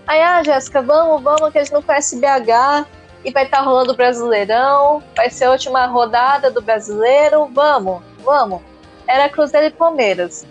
Aí, 0.07 0.21
ah, 0.21 0.41
Jéssica, 0.41 0.81
vamos, 0.81 1.21
vamos, 1.21 1.51
que 1.51 1.57
a 1.57 1.63
gente 1.63 1.73
não 1.73 1.81
conhece 1.81 2.15
BH 2.15 2.87
e 3.25 3.31
vai 3.31 3.43
estar 3.43 3.57
tá 3.57 3.63
rolando 3.63 3.91
o 3.91 3.95
Brasileirão, 3.95 5.03
vai 5.15 5.29
ser 5.29 5.45
a 5.45 5.51
última 5.51 5.85
rodada 5.85 6.49
do 6.49 6.61
Brasileiro, 6.61 7.45
vamos, 7.53 8.01
vamos. 8.23 8.61
Era 9.05 9.27
Cruzeiro 9.27 9.67
e 9.67 9.71
Palmeiras. 9.71 10.47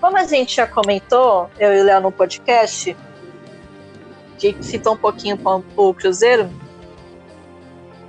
Como 0.00 0.16
a 0.16 0.24
gente 0.24 0.56
já 0.56 0.66
comentou, 0.66 1.50
eu 1.58 1.74
e 1.74 1.80
o 1.82 1.84
Léo 1.84 2.00
no 2.00 2.12
podcast, 2.12 2.96
que 4.38 4.56
citou 4.62 4.94
um 4.94 4.98
pouquinho 4.98 5.38
o 5.76 5.94
Cruzeiro, 5.94 6.50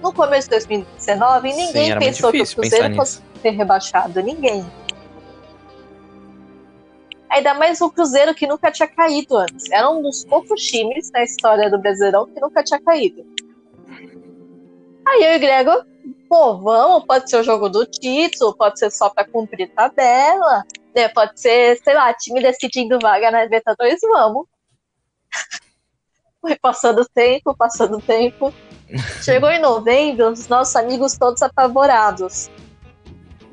no 0.01 0.13
começo 0.13 0.47
de 0.47 0.55
2019, 0.55 1.53
ninguém 1.53 1.91
Sim, 1.91 1.99
pensou 1.99 2.31
que 2.31 2.41
o 2.41 2.47
Cruzeiro 2.47 2.95
fosse 2.95 3.21
ser 3.41 3.51
rebaixado. 3.51 4.21
Ninguém. 4.21 4.65
Ainda 7.35 7.53
mais 7.53 7.81
o 7.81 7.89
Cruzeiro 7.89 8.33
que 8.33 8.47
nunca 8.47 8.71
tinha 8.71 8.87
caído 8.87 9.35
antes. 9.35 9.69
Era 9.69 9.89
um 9.89 10.01
dos 10.01 10.23
poucos 10.23 10.61
times 10.61 11.11
na 11.11 11.21
história 11.21 11.69
do 11.69 11.77
Brasileirão 11.77 12.25
que 12.27 12.39
nunca 12.39 12.63
tinha 12.63 12.79
caído. 12.81 13.25
Aí 15.05 15.21
eu 15.21 15.33
e 15.33 15.35
o 15.35 15.39
Gregor, 15.41 15.85
pô, 16.29 16.57
vamos, 16.57 17.05
pode 17.05 17.29
ser 17.29 17.41
o 17.41 17.43
jogo 17.43 17.67
do 17.67 17.85
título, 17.85 18.55
pode 18.55 18.79
ser 18.79 18.89
só 18.89 19.09
para 19.09 19.27
cumprir 19.27 19.69
tabela, 19.71 20.63
né? 20.95 21.09
Pode 21.09 21.37
ser, 21.37 21.77
sei 21.83 21.93
lá, 21.93 22.13
time 22.13 22.41
decidindo 22.41 22.97
vaga 23.01 23.29
na 23.29 23.43
Libertadores, 23.43 23.99
vamos. 24.01 24.47
Foi 26.39 26.55
passando 26.55 27.01
o 27.01 27.09
tempo, 27.09 27.53
passando 27.53 27.97
o 27.97 28.01
tempo. 28.01 28.53
Chegou 29.21 29.49
em 29.49 29.59
novembro, 29.59 30.29
os 30.29 30.47
nossos 30.47 30.73
amigos 30.77 31.17
todos 31.17 31.41
apavorados. 31.41 32.49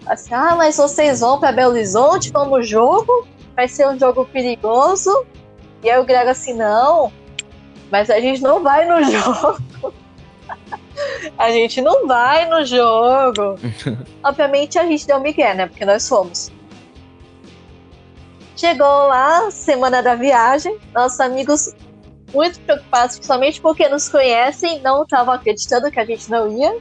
Assim, 0.06 0.34
ah, 0.34 0.54
mas 0.54 0.76
vocês 0.76 1.18
vão 1.18 1.40
para 1.40 1.50
Belo 1.50 1.72
Horizonte 1.72 2.32
como 2.32 2.62
jogo? 2.62 3.26
Vai 3.54 3.68
ser 3.68 3.86
um 3.88 3.98
jogo 3.98 4.24
perigoso? 4.26 5.26
E 5.82 5.90
aí 5.90 5.98
o 5.98 6.04
Grego 6.04 6.30
assim, 6.30 6.54
não, 6.54 7.12
mas 7.90 8.08
a 8.08 8.20
gente 8.20 8.40
não 8.40 8.62
vai 8.62 8.86
no 8.86 9.02
jogo. 9.10 9.92
a 11.36 11.50
gente 11.50 11.80
não 11.80 12.06
vai 12.06 12.48
no 12.48 12.64
jogo. 12.64 13.58
Obviamente 14.24 14.78
a 14.78 14.86
gente 14.86 15.06
deu 15.06 15.20
migué, 15.20 15.54
né? 15.54 15.66
Porque 15.66 15.84
nós 15.84 16.08
fomos. 16.08 16.50
Chegou 18.56 18.86
lá, 18.86 19.50
semana 19.50 20.02
da 20.02 20.14
viagem, 20.14 20.78
nossos 20.94 21.18
amigos 21.18 21.74
muito 22.32 22.60
preocupados, 22.60 23.16
principalmente 23.16 23.60
porque 23.60 23.88
nos 23.88 24.08
conhecem, 24.08 24.80
não 24.80 25.02
estavam 25.02 25.34
acreditando 25.34 25.90
que 25.90 25.98
a 25.98 26.04
gente 26.04 26.30
não 26.30 26.48
ia. 26.56 26.78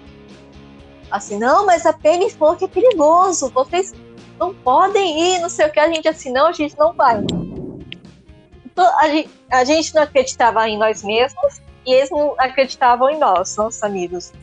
Assim, 1.10 1.38
não, 1.38 1.66
mas 1.66 1.86
a 1.86 1.92
Penny 1.92 2.30
falou 2.30 2.56
que 2.56 2.66
é 2.66 2.68
perigoso, 2.68 3.50
vocês 3.50 3.94
não 4.42 4.56
podem 4.56 5.36
ir, 5.36 5.40
não 5.40 5.50
sei 5.50 5.68
o 5.68 5.72
que. 5.72 5.80
A 5.80 5.88
gente 5.88 6.08
assim, 6.08 6.32
não, 6.32 6.48
a 6.48 6.52
gente 6.52 6.76
não 6.78 6.92
vai. 6.94 7.18
Então, 8.66 9.00
a, 9.00 9.08
gente, 9.08 9.30
a 9.52 9.64
gente 9.64 9.94
não 9.94 10.02
acreditava 10.02 10.68
em 10.68 10.80
nós 10.80 11.04
mesmos 11.04 11.62
e 11.86 11.94
eles 11.94 12.10
não 12.10 12.34
acreditavam 12.40 13.12
em 13.12 13.20
nós, 13.20 13.56
nossos 13.56 13.84
amigos. 13.84 14.34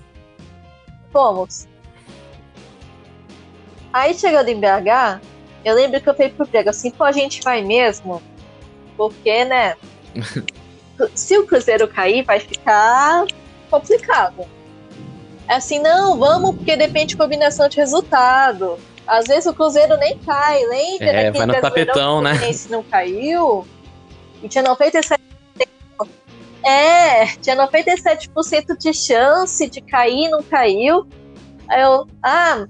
Fomos. 1.12 1.66
Aí 3.92 4.14
chegando 4.14 4.48
em 4.48 4.60
BH, 4.60 5.20
eu 5.64 5.74
lembro 5.74 6.00
que 6.00 6.08
eu 6.08 6.14
falei 6.14 6.30
pro 6.30 6.46
Grego 6.46 6.70
assim, 6.70 6.92
pô, 6.92 7.02
a 7.02 7.10
gente 7.10 7.42
vai 7.42 7.62
mesmo, 7.62 8.22
porque, 8.96 9.44
né? 9.44 9.74
se 11.14 11.36
o 11.36 11.46
Cruzeiro 11.46 11.88
cair, 11.88 12.22
vai 12.22 12.38
ficar 12.38 13.24
complicado. 13.68 14.46
É 15.48 15.54
assim, 15.54 15.80
não, 15.80 16.16
vamos, 16.16 16.54
porque 16.56 16.76
depende 16.76 17.06
de 17.06 17.16
combinação 17.16 17.68
de 17.68 17.78
resultado. 17.78 18.78
Às 19.08 19.24
vezes 19.24 19.46
o 19.46 19.54
Cruzeiro 19.54 19.96
nem 19.96 20.18
cai, 20.18 20.62
lembra? 20.66 21.06
É, 21.06 21.30
vai 21.30 21.46
no 21.46 21.60
tapetão, 21.60 22.20
né? 22.20 22.52
Se 22.52 22.70
não 22.70 22.82
caiu, 22.82 23.66
e 24.42 24.48
tinha 24.48 24.62
97%. 24.62 25.18
É, 26.62 27.24
tinha 27.40 27.56
97% 27.56 28.76
de 28.76 28.92
chance 28.92 29.70
de 29.70 29.80
cair, 29.80 30.28
não 30.28 30.42
caiu. 30.42 31.08
Aí 31.66 31.80
eu, 31.80 32.06
ah, 32.22 32.66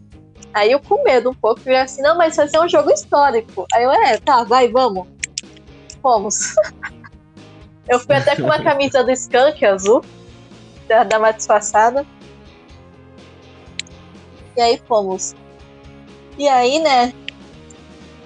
aí 0.55 0.71
eu 0.71 0.79
com 0.79 1.03
medo 1.03 1.31
um 1.31 1.35
pouco, 1.35 1.61
e 1.67 1.75
assim, 1.75 2.03
não, 2.03 2.17
mas 2.17 2.37
vai 2.37 2.47
ser 2.47 2.61
um 2.61 2.69
jogo 2.69 2.93
histórico. 2.93 3.67
Aí 3.75 3.83
eu, 3.83 3.91
é, 3.91 4.17
tá, 4.19 4.45
vai, 4.45 4.69
vamos. 4.69 5.09
Fomos. 6.01 6.55
Eu 7.89 7.99
fui 7.99 8.15
até 8.15 8.37
com 8.37 8.43
uma 8.43 8.63
camisa 8.63 9.03
do 9.03 9.11
Skunk 9.11 9.65
azul, 9.65 10.05
da, 10.87 11.05
da 11.05 11.19
mais 11.19 11.37
disfarçada. 11.37 12.05
E 14.55 14.61
aí 14.61 14.79
fomos. 14.87 15.35
E 16.39 16.49
aí, 16.49 16.79
né? 16.79 17.13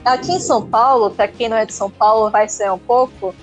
Aqui 0.04 0.32
em 0.32 0.40
São 0.40 0.68
Paulo, 0.68 1.10
pra 1.10 1.26
quem 1.26 1.48
não 1.48 1.56
é 1.56 1.64
de 1.64 1.72
São 1.72 1.90
Paulo, 1.90 2.30
vai 2.30 2.46
ser 2.46 2.70
um 2.70 2.78
pouco. 2.78 3.34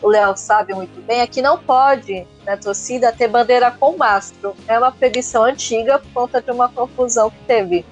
O 0.00 0.08
Léo 0.08 0.34
sabe 0.36 0.72
muito 0.74 0.98
bem, 1.02 1.20
aqui 1.20 1.42
não 1.42 1.58
pode, 1.58 2.26
na 2.46 2.56
torcida, 2.56 3.12
ter 3.12 3.28
bandeira 3.28 3.70
com 3.70 3.96
mastro. 3.98 4.54
É 4.66 4.78
uma 4.78 4.90
proibição 4.90 5.44
antiga 5.44 5.98
por 5.98 6.10
conta 6.12 6.40
de 6.40 6.50
uma 6.50 6.70
confusão 6.70 7.30
que 7.30 7.38
teve. 7.46 7.84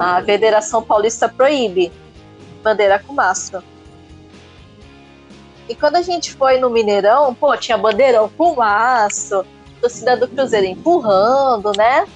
A 0.00 0.22
Federação 0.22 0.82
Paulista 0.82 1.28
proíbe 1.28 1.92
bandeira 2.62 2.98
com 2.98 3.12
mastro. 3.12 3.62
E 5.68 5.74
quando 5.74 5.96
a 5.96 6.02
gente 6.02 6.34
foi 6.34 6.58
no 6.58 6.70
Mineirão, 6.70 7.34
pô, 7.34 7.54
tinha 7.56 7.76
bandeirão 7.76 8.30
com 8.30 8.54
maço, 8.54 9.44
torcida 9.80 10.16
do 10.16 10.26
Cruzeiro 10.26 10.66
empurrando, 10.66 11.72
né? 11.76 12.06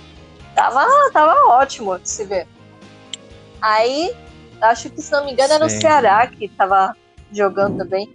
Tava, 0.54 0.86
tava 1.12 1.34
ótimo 1.48 1.98
de 1.98 2.08
se 2.08 2.24
ver. 2.24 2.46
Aí, 3.62 4.12
acho 4.60 4.90
que, 4.90 5.00
se 5.00 5.12
não 5.12 5.24
me 5.24 5.32
engano, 5.32 5.54
era 5.54 5.68
Sim. 5.68 5.76
o 5.76 5.80
Ceará 5.80 6.26
que 6.26 6.48
tava 6.48 6.96
jogando 7.32 7.78
também. 7.78 8.12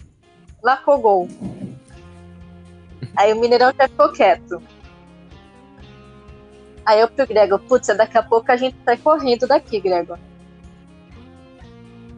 Marcou 0.61 0.99
gol. 0.99 1.29
Aí 3.15 3.33
o 3.33 3.39
Mineirão 3.39 3.71
já 3.75 3.87
ficou 3.87 4.11
quieto. 4.11 4.61
Aí 6.85 6.99
eu 6.99 7.07
pro 7.07 7.25
Gregor, 7.25 7.59
putz, 7.59 7.87
daqui 7.87 8.17
a 8.17 8.23
pouco 8.23 8.51
a 8.51 8.57
gente 8.57 8.75
tá 8.79 8.97
correndo 8.97 9.47
daqui, 9.47 9.79
Gregor. 9.79 10.19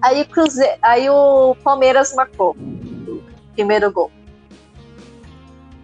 Aí, 0.01 0.25
Cruze... 0.25 0.63
aí 0.81 1.09
o 1.09 1.55
Palmeiras 1.63 2.13
marcou 2.13 2.55
primeiro 3.53 3.91
gol. 3.91 4.11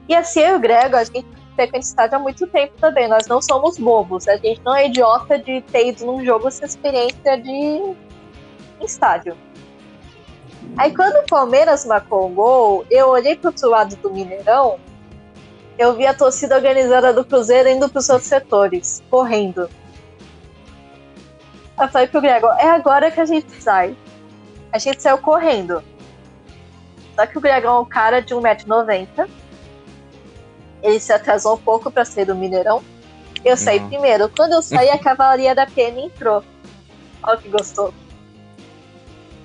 E 0.07 0.15
assim, 0.15 0.39
eu 0.39 0.53
e 0.53 0.57
o 0.57 0.59
Grego, 0.59 0.95
a 0.95 1.03
gente 1.03 1.25
frequenta 1.55 1.85
estádio 1.85 2.17
há 2.17 2.19
muito 2.19 2.45
tempo 2.47 2.73
também. 2.79 3.07
Nós 3.07 3.27
não 3.27 3.41
somos 3.41 3.77
bobos. 3.77 4.27
A 4.27 4.37
gente 4.37 4.61
não 4.63 4.75
é 4.75 4.87
idiota 4.87 5.39
de 5.39 5.61
ter 5.61 5.87
ido 5.87 6.05
num 6.05 6.23
jogo 6.23 6.51
sem 6.51 6.65
experiência 6.65 7.37
de 7.37 7.95
estádio. 8.81 9.35
Aí 10.77 10.93
quando 10.93 11.15
o 11.23 11.25
Palmeiras 11.25 11.85
marcou 11.85 12.27
o 12.27 12.29
gol, 12.29 12.85
eu 12.89 13.09
olhei 13.09 13.35
pro 13.35 13.49
outro 13.49 13.69
lado 13.69 13.95
do 13.95 14.11
Mineirão, 14.11 14.77
eu 15.77 15.93
vi 15.93 16.05
a 16.05 16.13
torcida 16.13 16.55
organizada 16.55 17.13
do 17.13 17.23
Cruzeiro 17.23 17.69
indo 17.69 17.89
pros 17.89 18.09
outros 18.09 18.27
setores, 18.27 19.03
correndo. 19.09 19.69
Eu 21.79 21.87
falei 21.89 22.07
pro 22.07 22.21
Grego, 22.21 22.47
é 22.57 22.69
agora 22.69 23.11
que 23.11 23.19
a 23.19 23.25
gente 23.25 23.51
sai. 23.61 23.95
A 24.71 24.77
gente 24.77 25.01
saiu 25.01 25.17
correndo. 25.17 25.83
Só 27.15 27.25
que 27.25 27.37
o 27.37 27.41
Gregão 27.41 27.75
é 27.75 27.79
um 27.79 27.85
cara 27.85 28.21
de 28.21 28.33
1,90m. 28.33 29.29
Ele 30.85 30.99
se 30.99 31.11
atrasou 31.11 31.55
um 31.55 31.57
pouco 31.57 31.89
para 31.89 32.05
sair 32.05 32.25
do 32.25 32.35
Mineirão. 32.35 32.83
Eu 33.43 33.57
saí 33.57 33.79
uhum. 33.79 33.89
primeiro. 33.89 34.29
Quando 34.29 34.53
eu 34.53 34.61
saí, 34.61 34.89
a 34.89 34.99
cavalaria 34.99 35.55
da 35.55 35.65
PM 35.65 36.05
entrou. 36.05 36.43
Olha 37.23 37.37
que 37.37 37.49
gostoso. 37.49 37.93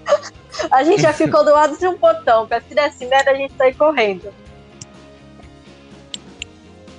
a 0.70 0.84
gente 0.84 1.00
já 1.00 1.14
ficou 1.14 1.42
do 1.42 1.50
lado 1.50 1.78
de 1.78 1.86
um 1.86 1.96
portão. 1.96 2.46
Pra 2.46 2.60
se 2.60 2.74
desse 2.74 3.06
merda, 3.06 3.30
a 3.30 3.34
gente 3.34 3.54
sair 3.54 3.74
correndo. 3.74 4.30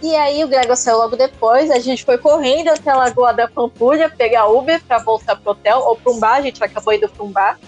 E 0.02 0.16
aí 0.16 0.44
o 0.44 0.48
Gregor 0.48 0.76
saiu 0.76 0.98
logo 0.98 1.16
depois, 1.16 1.70
a 1.70 1.78
gente 1.78 2.04
foi 2.04 2.18
correndo 2.18 2.70
até 2.70 2.90
a 2.90 2.98
Lagoa 2.98 3.32
da 3.32 3.48
Pampulha, 3.48 4.10
pegar 4.10 4.48
Uber 4.48 4.82
para 4.84 4.98
voltar 4.98 5.36
pro 5.36 5.52
hotel, 5.52 5.78
ou 5.78 5.96
para 5.96 6.12
um 6.12 6.20
bar, 6.20 6.38
a 6.38 6.42
gente 6.42 6.64
acabou 6.64 6.92
indo 6.92 7.08
para 7.08 7.24
um 7.24 7.32
bar. 7.32 7.60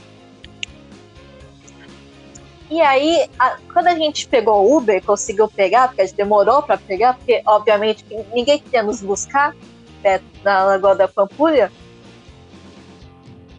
E 2.73 2.81
aí, 2.81 3.29
a, 3.37 3.55
quando 3.71 3.85
a 3.85 3.95
gente 3.95 4.27
pegou 4.27 4.65
o 4.65 4.77
Uber, 4.77 4.99
conseguiu 5.05 5.47
pegar, 5.47 5.89
porque 5.89 6.01
a 6.01 6.05
gente 6.07 6.15
demorou 6.15 6.63
para 6.63 6.75
pegar, 6.75 7.13
porque 7.13 7.39
obviamente 7.45 8.03
ninguém 8.33 8.57
queria 8.57 8.81
nos 8.81 8.99
buscar 8.99 9.55
né, 10.03 10.19
na 10.43 10.63
Lagoa 10.63 10.95
da 10.95 11.07
Pampulha. 11.07 11.71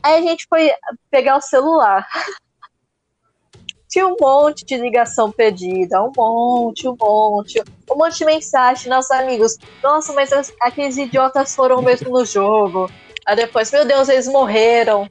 Aí 0.02 0.16
a 0.16 0.20
gente 0.20 0.48
foi 0.48 0.72
pegar 1.12 1.36
o 1.36 1.40
celular. 1.40 2.04
Tinha 3.88 4.08
um 4.08 4.16
monte 4.20 4.64
de 4.64 4.76
ligação 4.76 5.30
perdida, 5.30 6.02
um 6.02 6.10
monte, 6.16 6.88
um 6.88 6.96
monte, 7.00 7.62
um 7.88 7.96
monte 7.96 8.18
de 8.18 8.24
mensagem, 8.24 8.90
nossos 8.90 9.12
amigos. 9.12 9.56
Nossa, 9.80 10.12
mas 10.12 10.32
aqueles 10.60 10.96
idiotas 10.96 11.54
foram 11.54 11.80
mesmo 11.80 12.10
no 12.10 12.24
jogo. 12.24 12.90
Aí 13.24 13.36
depois, 13.36 13.70
meu 13.70 13.86
Deus, 13.86 14.08
eles 14.08 14.26
morreram 14.26 15.08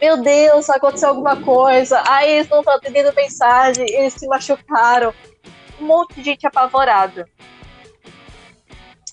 meu 0.00 0.22
Deus, 0.22 0.68
aconteceu 0.68 1.10
alguma 1.10 1.36
coisa, 1.36 2.02
aí 2.06 2.30
eles 2.32 2.48
não 2.48 2.60
estão 2.60 2.74
atendendo 2.74 3.14
mensagem, 3.14 3.86
eles 3.88 4.12
se 4.12 4.26
machucaram. 4.26 5.12
Um 5.80 5.86
monte 5.86 6.14
de 6.16 6.24
gente 6.24 6.46
apavorada. 6.46 7.28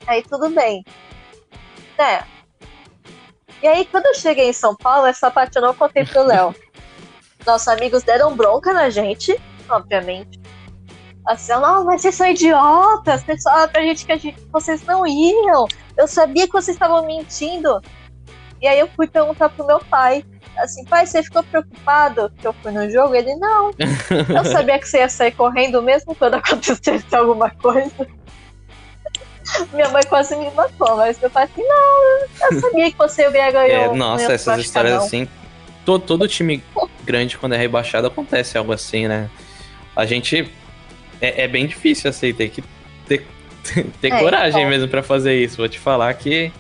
Aí 0.08 0.22
tudo 0.24 0.50
bem. 0.50 0.84
É. 1.98 2.24
E 3.62 3.68
aí, 3.68 3.86
quando 3.86 4.08
eu 4.08 4.14
cheguei 4.16 4.50
em 4.50 4.54
São 4.54 4.76
Paulo, 4.76 5.08
essa 5.08 5.32
parte 5.32 5.56
eu 5.56 5.62
não 5.62 5.74
contei 5.74 6.06
pro 6.06 6.24
Léo. 6.24 6.54
Nossos 7.46 7.68
amigos 7.70 8.04
deram 8.04 8.36
bronca 8.36 8.74
na 8.74 8.90
gente, 8.90 9.40
obviamente. 9.70 10.42
Assim, 11.26 11.54
não, 11.54 11.86
mas 11.86 12.02
vocês 12.02 12.16
são 12.16 12.28
idiotas, 12.28 13.24
vocês 13.24 13.44
falaram 13.44 13.72
pra 13.72 13.82
gente 13.82 14.06
que 14.06 14.12
a 14.12 14.18
gente, 14.18 14.42
vocês 14.52 14.84
não 14.84 15.08
iam. 15.08 15.66
Eu 15.98 16.08
sabia 16.08 16.46
que 16.46 16.52
vocês 16.52 16.76
estavam 16.76 17.06
mentindo. 17.06 17.82
E 18.62 18.68
aí 18.68 18.80
eu 18.80 18.90
fui 18.90 19.08
perguntar 19.08 19.50
pro 19.50 19.66
meu 19.66 19.80
pai, 19.80 20.26
assim, 20.58 20.86
pai, 20.86 21.06
você 21.06 21.24
ficou 21.24 21.44
preocupado 21.44 22.32
que 22.38 22.48
eu 22.48 22.54
fui 22.54 22.72
no 22.72 22.90
jogo? 22.90 23.16
Ele, 23.16 23.36
não. 23.36 23.72
Eu 24.36 24.46
sabia 24.46 24.80
que 24.80 24.88
você 24.88 25.00
ia 25.00 25.10
sair 25.10 25.32
correndo 25.32 25.82
mesmo 25.82 26.16
quando 26.16 26.36
acontecesse 26.36 27.16
alguma 27.16 27.50
coisa. 27.50 28.08
Minha 29.74 29.90
mãe 29.90 30.04
quase 30.04 30.36
me 30.36 30.50
matou, 30.52 30.96
mas 30.96 31.22
eu 31.22 31.30
falei 31.30 31.50
assim, 31.52 31.68
não, 31.68 32.50
eu 32.50 32.62
sabia 32.62 32.92
que 32.92 32.98
você 32.98 33.24
ia 33.24 33.52
ganhar. 33.52 33.68
É, 33.68 33.94
nossa, 33.94 34.32
essas 34.32 34.60
histórias 34.60 34.96
não. 34.96 35.04
assim. 35.04 35.28
Todo, 35.86 36.06
todo 36.06 36.28
time 36.30 36.64
grande, 37.04 37.38
quando 37.38 37.54
é 37.54 37.58
rebaixado, 37.58 38.08
acontece 38.08 38.58
algo 38.58 38.72
assim, 38.72 39.08
né? 39.08 39.30
A 39.96 40.06
gente. 40.06 40.50
É, 41.20 41.44
é 41.44 41.48
bem 41.48 41.68
difícil 41.68 42.10
assim, 42.10 42.34
tem 42.34 42.50
que 42.50 42.64
ter, 43.06 43.28
ter 44.02 44.14
é, 44.14 44.20
coragem 44.20 44.62
então. 44.62 44.70
mesmo 44.70 44.88
para 44.88 45.04
fazer 45.04 45.36
isso. 45.36 45.58
Vou 45.58 45.68
te 45.68 45.78
falar 45.78 46.14
que 46.14 46.52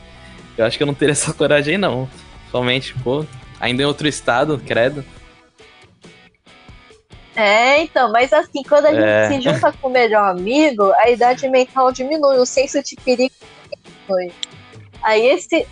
eu 0.57 0.65
acho 0.65 0.77
que 0.77 0.83
eu 0.83 0.87
não 0.87 0.93
teria 0.93 1.13
essa 1.13 1.33
coragem, 1.33 1.77
não. 1.77 2.07
Somente, 2.51 2.93
pô, 2.95 3.25
ainda 3.63 3.81
em 3.81 3.85
outro 3.85 4.07
estado, 4.09 4.61
credo. 4.67 5.05
É, 7.33 7.81
então, 7.81 8.11
mas 8.11 8.33
assim, 8.33 8.61
quando 8.61 8.87
a 8.87 8.93
gente 8.93 9.03
é. 9.03 9.27
se 9.29 9.41
junta 9.41 9.71
com 9.71 9.87
o 9.87 9.91
melhor 9.91 10.29
amigo, 10.29 10.91
a 10.97 11.09
idade 11.09 11.47
mental 11.47 11.91
diminui, 11.91 12.37
o 12.37 12.45
senso 12.45 12.83
de 12.83 12.95
perigo 12.97 13.33
diminui. 13.71 14.33
Aí 15.01 15.25
esse. 15.27 15.65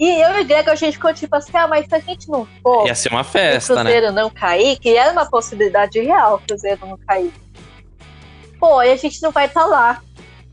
E 0.00 0.20
eu 0.20 0.38
e 0.38 0.40
o 0.40 0.44
Greg, 0.44 0.68
a 0.68 0.74
gente 0.74 0.94
ficou 0.94 1.14
tipo 1.14 1.34
assim, 1.36 1.52
ah, 1.54 1.68
mas 1.68 1.86
se 1.86 1.94
a 1.94 2.00
gente 2.00 2.28
não 2.28 2.46
for. 2.60 2.86
Ia 2.86 2.94
ser 2.94 3.12
uma 3.12 3.22
festa, 3.22 3.72
o 3.72 3.76
Cruzeiro 3.76 4.06
né? 4.06 4.22
não 4.22 4.28
cair, 4.28 4.76
que 4.78 4.96
era 4.96 5.12
uma 5.12 5.30
possibilidade 5.30 6.00
real 6.00 6.36
o 6.36 6.38
Cruzeiro 6.40 6.80
não 6.86 6.98
cair. 7.06 7.32
Pô, 8.58 8.78
aí 8.78 8.90
a 8.90 8.96
gente 8.96 9.22
não 9.22 9.30
vai 9.30 9.46
estar 9.46 9.62
tá 9.62 9.66
lá. 9.66 10.02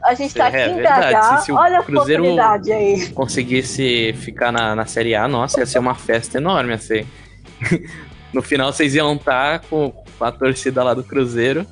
A 0.03 0.13
gente 0.13 0.33
tá 0.33 0.49
é, 0.49 0.65
aqui 0.65 0.73
em 0.73 0.83
BH, 0.83 1.41
se, 1.41 1.51
olha 1.51 1.79
a 1.79 1.83
Cruzeiro 1.83 2.23
oportunidade 2.23 2.71
aí. 2.71 3.09
conseguisse 3.09 4.13
ficar 4.13 4.51
na, 4.51 4.75
na 4.75 4.85
Série 4.85 5.15
A, 5.15 5.27
nossa, 5.27 5.59
ia 5.59 5.65
ser 5.65 5.79
uma 5.79 5.95
festa 5.95 6.37
enorme, 6.37 6.73
assim. 6.73 7.05
No 8.33 8.41
final 8.41 8.71
vocês 8.71 8.93
iam 8.93 9.15
estar 9.15 9.61
com, 9.61 9.89
com 9.89 10.23
a 10.23 10.31
torcida 10.31 10.83
lá 10.83 10.93
do 10.93 11.03
Cruzeiro. 11.03 11.65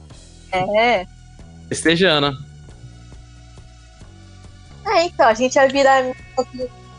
É. 0.51 1.05
Festejando. 1.67 2.35
É, 4.85 5.03
então, 5.03 5.27
a 5.27 5.33
gente 5.33 5.55
ia 5.55 5.67
virar 5.67 6.03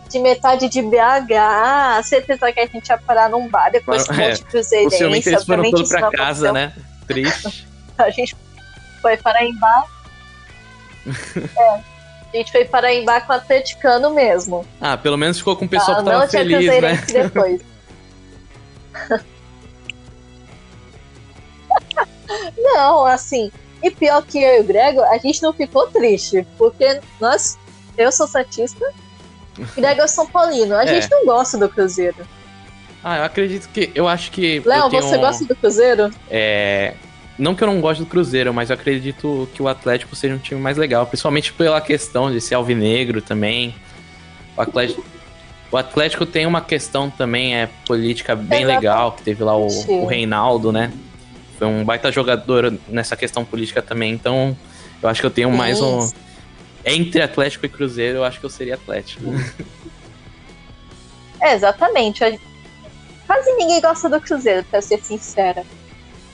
de 0.09 0.19
metade 0.19 0.69
de 0.69 0.83
BH, 0.83 2.03
certeza 2.05 2.53
que 2.53 2.61
a 2.61 2.67
gente 2.67 2.89
ia 2.89 2.99
parar 2.99 3.31
num 3.31 3.49
bar 3.49 3.71
depois 3.71 4.07
com 4.07 4.15
é, 4.15 4.37
Cruzeirense. 4.37 4.91
Possivelmente 4.91 5.29
eles 5.29 5.45
foram 5.45 5.71
todos 5.71 5.89
pra 5.89 6.11
casa, 6.11 6.53
né? 6.53 6.73
Triste. 7.07 7.67
a 7.97 8.11
gente 8.11 8.37
foi 9.01 9.17
para 9.17 9.45
Embar. 9.45 9.96
É. 11.57 11.97
A 12.33 12.37
gente 12.37 12.53
foi 12.53 12.65
para 12.65 12.93
Embar 12.93 13.27
com 13.27 13.33
o 13.33 13.37
atleticano 13.37 14.11
mesmo. 14.11 14.67
Ah, 14.81 14.97
pelo 14.97 15.17
menos 15.17 15.39
ficou 15.39 15.57
com 15.57 15.65
o 15.65 15.69
pessoal 15.69 15.99
ah, 15.99 16.03
que 16.03 16.11
tava 16.11 16.29
feliz, 16.29 16.67
né? 16.83 16.97
depois. 17.07 17.61
Não, 22.59 23.07
assim, 23.07 23.51
e 23.83 23.91
pior 23.91 24.23
que 24.23 24.39
eu 24.39 24.57
e 24.57 24.61
o 24.61 24.65
Grego, 24.65 25.01
a 25.03 25.19
gente 25.19 25.43
não 25.43 25.53
ficou 25.53 25.87
triste, 25.89 26.47
porque 26.59 27.01
nós, 27.21 27.59
eu 27.97 28.11
sou 28.11 28.27
Santista, 28.27 28.85
Grego 29.77 30.01
é 30.01 30.07
São 30.07 30.27
Paulino, 30.27 30.75
a 30.75 30.83
é. 30.85 30.87
gente 30.87 31.11
não 31.11 31.25
gosta 31.25 31.57
do 31.57 31.69
Cruzeiro. 31.69 32.27
Ah, 33.03 33.19
eu 33.19 33.25
acredito 33.25 33.69
que, 33.69 33.93
eu 33.95 34.09
acho 34.09 34.33
que... 34.33 34.61
Léo, 34.65 34.91
você 34.91 35.17
gosta 35.19 35.45
do 35.45 35.55
Cruzeiro? 35.55 36.11
É... 36.29 36.95
Não 37.39 37.55
que 37.55 37.63
eu 37.63 37.67
não 37.67 37.81
goste 37.81 38.03
do 38.03 38.09
Cruzeiro, 38.09 38.53
mas 38.55 38.71
eu 38.71 38.75
acredito 38.75 39.49
que 39.55 39.63
o 39.63 39.69
Atlético 39.69 40.17
seja 40.17 40.35
um 40.35 40.39
time 40.39 40.61
mais 40.61 40.77
legal, 40.77 41.07
principalmente 41.07 41.53
pela 41.53 41.81
questão 41.81 42.31
de 42.31 42.41
ser 42.41 42.55
alvinegro 42.55 43.21
também. 43.21 43.75
O 44.57 44.61
Atlético, 44.63 45.05
o 45.71 45.77
Atlético 45.77 46.25
tem 46.25 46.47
uma 46.47 46.63
questão 46.63 47.11
também 47.11 47.55
é 47.55 47.69
política 47.87 48.35
bem 48.35 48.65
legal, 48.65 49.13
que 49.13 49.23
teve 49.23 49.45
lá 49.45 49.57
o, 49.57 49.67
o 49.67 50.07
Reinaldo, 50.07 50.73
né? 50.73 50.93
foi 51.57 51.67
um 51.67 51.85
baita 51.85 52.13
jogador 52.13 52.79
nessa 52.89 53.17
questão 53.17 53.45
política 53.45 53.81
também, 53.83 54.13
então 54.13 54.57
eu 55.03 55.09
acho 55.09 55.21
que 55.21 55.27
eu 55.27 55.31
tenho 55.31 55.51
mais 55.51 55.81
um. 55.81 56.09
Entre 56.85 57.21
Atlético 57.21 57.67
e 57.67 57.69
Cruzeiro, 57.69 58.19
eu 58.19 58.25
acho 58.25 58.39
que 58.39 58.47
eu 58.47 58.51
seria 58.51 58.75
Atlético. 58.75 59.25
É, 61.39 61.55
exatamente. 61.55 62.21
Quase 63.27 63.53
ninguém 63.57 63.81
gosta 63.81 64.09
do 64.09 64.21
Cruzeiro, 64.21 64.65
pra 64.71 64.81
ser 64.81 65.03
sincera. 65.03 65.65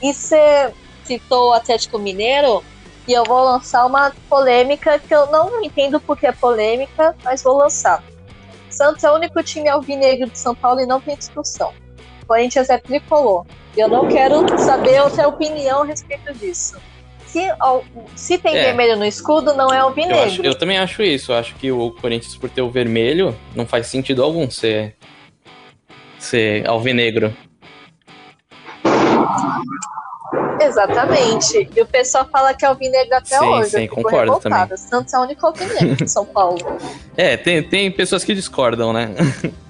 E 0.01 0.13
você 0.13 0.71
citou 1.03 1.49
o 1.49 1.53
Atlético 1.53 1.99
Mineiro, 1.99 2.63
e 3.07 3.13
eu 3.13 3.23
vou 3.23 3.43
lançar 3.43 3.85
uma 3.85 4.11
polêmica 4.29 4.97
que 4.97 5.13
eu 5.13 5.27
não 5.27 5.61
entendo 5.63 5.99
porque 5.99 6.27
é 6.27 6.31
polêmica, 6.31 7.15
mas 7.23 7.43
vou 7.43 7.57
lançar. 7.57 8.03
Santos 8.69 9.03
é 9.03 9.11
o 9.11 9.15
único 9.15 9.43
time 9.43 9.69
alvinegro 9.69 10.29
de 10.29 10.39
São 10.39 10.55
Paulo 10.55 10.79
e 10.79 10.85
não 10.85 10.99
tem 10.99 11.15
discussão. 11.15 11.73
Corinthians 12.25 12.69
é 12.69 12.77
tricolor. 12.77 13.45
Eu 13.75 13.87
não 13.87 14.07
quero 14.07 14.57
saber 14.57 15.01
outra 15.01 15.27
opinião 15.27 15.81
a 15.81 15.85
respeito 15.85 16.33
disso. 16.33 16.77
Se, 17.25 17.41
se 18.15 18.37
tem 18.37 18.55
é. 18.55 18.63
vermelho 18.65 18.95
no 18.95 19.05
escudo, 19.05 19.53
não 19.53 19.73
é 19.73 19.79
alvinegro. 19.79 20.17
Eu, 20.17 20.23
acho, 20.23 20.41
eu 20.43 20.55
também 20.55 20.77
acho 20.77 21.01
isso. 21.01 21.31
Eu 21.31 21.37
acho 21.37 21.55
que 21.55 21.71
o 21.71 21.91
Corinthians, 21.91 22.35
por 22.35 22.49
ter 22.49 22.61
o 22.61 22.69
vermelho, 22.69 23.35
não 23.55 23.65
faz 23.65 23.87
sentido 23.87 24.23
algum 24.23 24.49
ser, 24.49 24.95
ser 26.19 26.67
alvinegro. 26.67 27.35
Exatamente. 30.65 31.69
E 31.75 31.81
o 31.81 31.85
pessoal 31.85 32.27
fala 32.31 32.53
que 32.53 32.65
é 32.65 32.67
alvinegro 32.67 33.15
até 33.15 33.37
sim, 33.37 33.45
hoje. 33.45 33.69
Sim, 33.69 33.87
concordo 33.87 34.39
também. 34.39 34.77
Santos 34.77 35.13
é 35.13 35.17
o 35.17 35.21
único 35.21 35.45
alvinegro 35.45 35.95
de 35.95 36.09
São 36.09 36.25
Paulo. 36.25 36.59
É, 37.15 37.37
tem, 37.37 37.61
tem 37.61 37.91
pessoas 37.91 38.23
que 38.23 38.33
discordam, 38.33 38.91
né? 38.91 39.11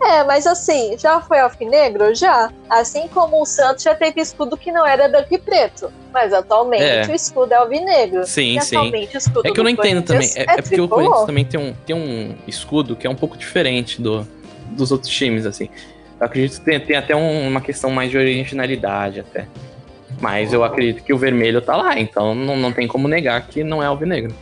É, 0.00 0.22
mas 0.22 0.46
assim, 0.46 0.96
já 0.96 1.20
foi 1.20 1.40
alfinegro? 1.40 2.14
Já. 2.14 2.52
Assim 2.70 3.08
como 3.08 3.42
o 3.42 3.44
Santos 3.44 3.82
já 3.82 3.94
teve 3.94 4.20
escudo 4.20 4.56
que 4.56 4.70
não 4.70 4.86
era 4.86 5.08
branco 5.08 5.34
e 5.34 5.38
preto. 5.38 5.92
Mas 6.12 6.32
atualmente 6.32 6.82
é. 6.82 7.06
o 7.06 7.14
escudo 7.14 7.52
é 7.52 7.56
alvinegro. 7.56 8.24
Sim, 8.24 8.60
sim. 8.60 8.92
é 9.44 9.50
que 9.50 9.60
eu 9.60 9.64
não 9.64 9.70
entendo 9.70 10.02
também. 10.02 10.30
É, 10.36 10.42
é, 10.42 10.58
é 10.58 10.62
porque 10.62 10.80
o 10.80 10.88
Corinthians 10.88 11.26
também 11.26 11.44
tem 11.44 11.60
um, 11.60 11.74
tem 11.84 11.96
um 11.96 12.36
escudo 12.46 12.94
que 12.94 13.06
é 13.06 13.10
um 13.10 13.14
pouco 13.14 13.36
diferente 13.36 14.00
do, 14.00 14.26
dos 14.70 14.92
outros 14.92 15.12
times, 15.12 15.44
assim. 15.44 15.68
Eu 16.18 16.26
acredito 16.26 16.58
que 16.58 16.64
tem, 16.64 16.80
tem 16.80 16.96
até 16.96 17.14
um, 17.14 17.48
uma 17.48 17.60
questão 17.60 17.90
mais 17.90 18.10
de 18.10 18.16
originalidade, 18.16 19.20
até. 19.20 19.46
Mas 20.20 20.52
eu 20.52 20.64
acredito 20.64 21.04
que 21.04 21.12
o 21.12 21.18
vermelho 21.18 21.60
tá 21.60 21.76
lá, 21.76 21.98
então 21.98 22.34
não, 22.34 22.56
não 22.56 22.72
tem 22.72 22.88
como 22.88 23.06
negar 23.06 23.46
que 23.46 23.62
não 23.62 23.82
é 23.82 23.86
alvinegro. 23.86 24.34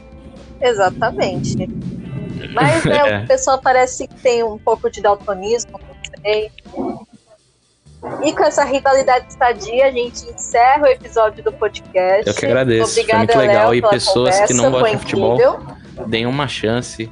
Exatamente. 0.60 1.68
Mas, 2.52 2.84
né, 2.84 2.96
é. 3.08 3.24
o 3.24 3.26
pessoal 3.26 3.60
parece 3.60 4.08
que 4.08 4.14
tem 4.14 4.42
um 4.42 4.58
pouco 4.58 4.90
de 4.90 5.00
daltonismo, 5.00 5.72
não 5.72 6.22
sei. 6.22 6.50
E 8.24 8.32
com 8.32 8.44
essa 8.44 8.64
rivalidade 8.64 9.26
estadia, 9.28 9.86
a 9.86 9.90
gente 9.90 10.24
encerra 10.30 10.82
o 10.82 10.86
episódio 10.86 11.42
do 11.42 11.52
podcast. 11.52 12.26
Eu 12.26 12.34
que 12.34 12.46
agradeço. 12.46 12.92
Obrigada, 12.92 13.32
Foi 13.32 13.36
muito 13.36 13.48
legal. 13.48 13.70
Léo, 13.70 13.74
e 13.74 13.82
pessoas 13.82 14.34
conversa, 14.34 14.46
que 14.46 14.54
não 14.54 14.70
gostam 14.70 14.90
de 14.90 14.98
futebol, 14.98 15.60
deem 16.06 16.26
uma 16.26 16.46
chance. 16.46 17.10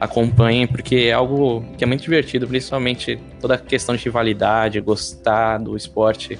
Acompanhem, 0.00 0.66
porque 0.66 0.96
é 0.96 1.12
algo 1.12 1.64
que 1.76 1.84
é 1.84 1.86
muito 1.86 2.02
divertido, 2.02 2.48
principalmente 2.48 3.20
toda 3.40 3.54
a 3.54 3.58
questão 3.58 3.94
de 3.94 4.02
rivalidade, 4.02 4.80
gostar 4.80 5.58
do 5.58 5.76
esporte. 5.76 6.38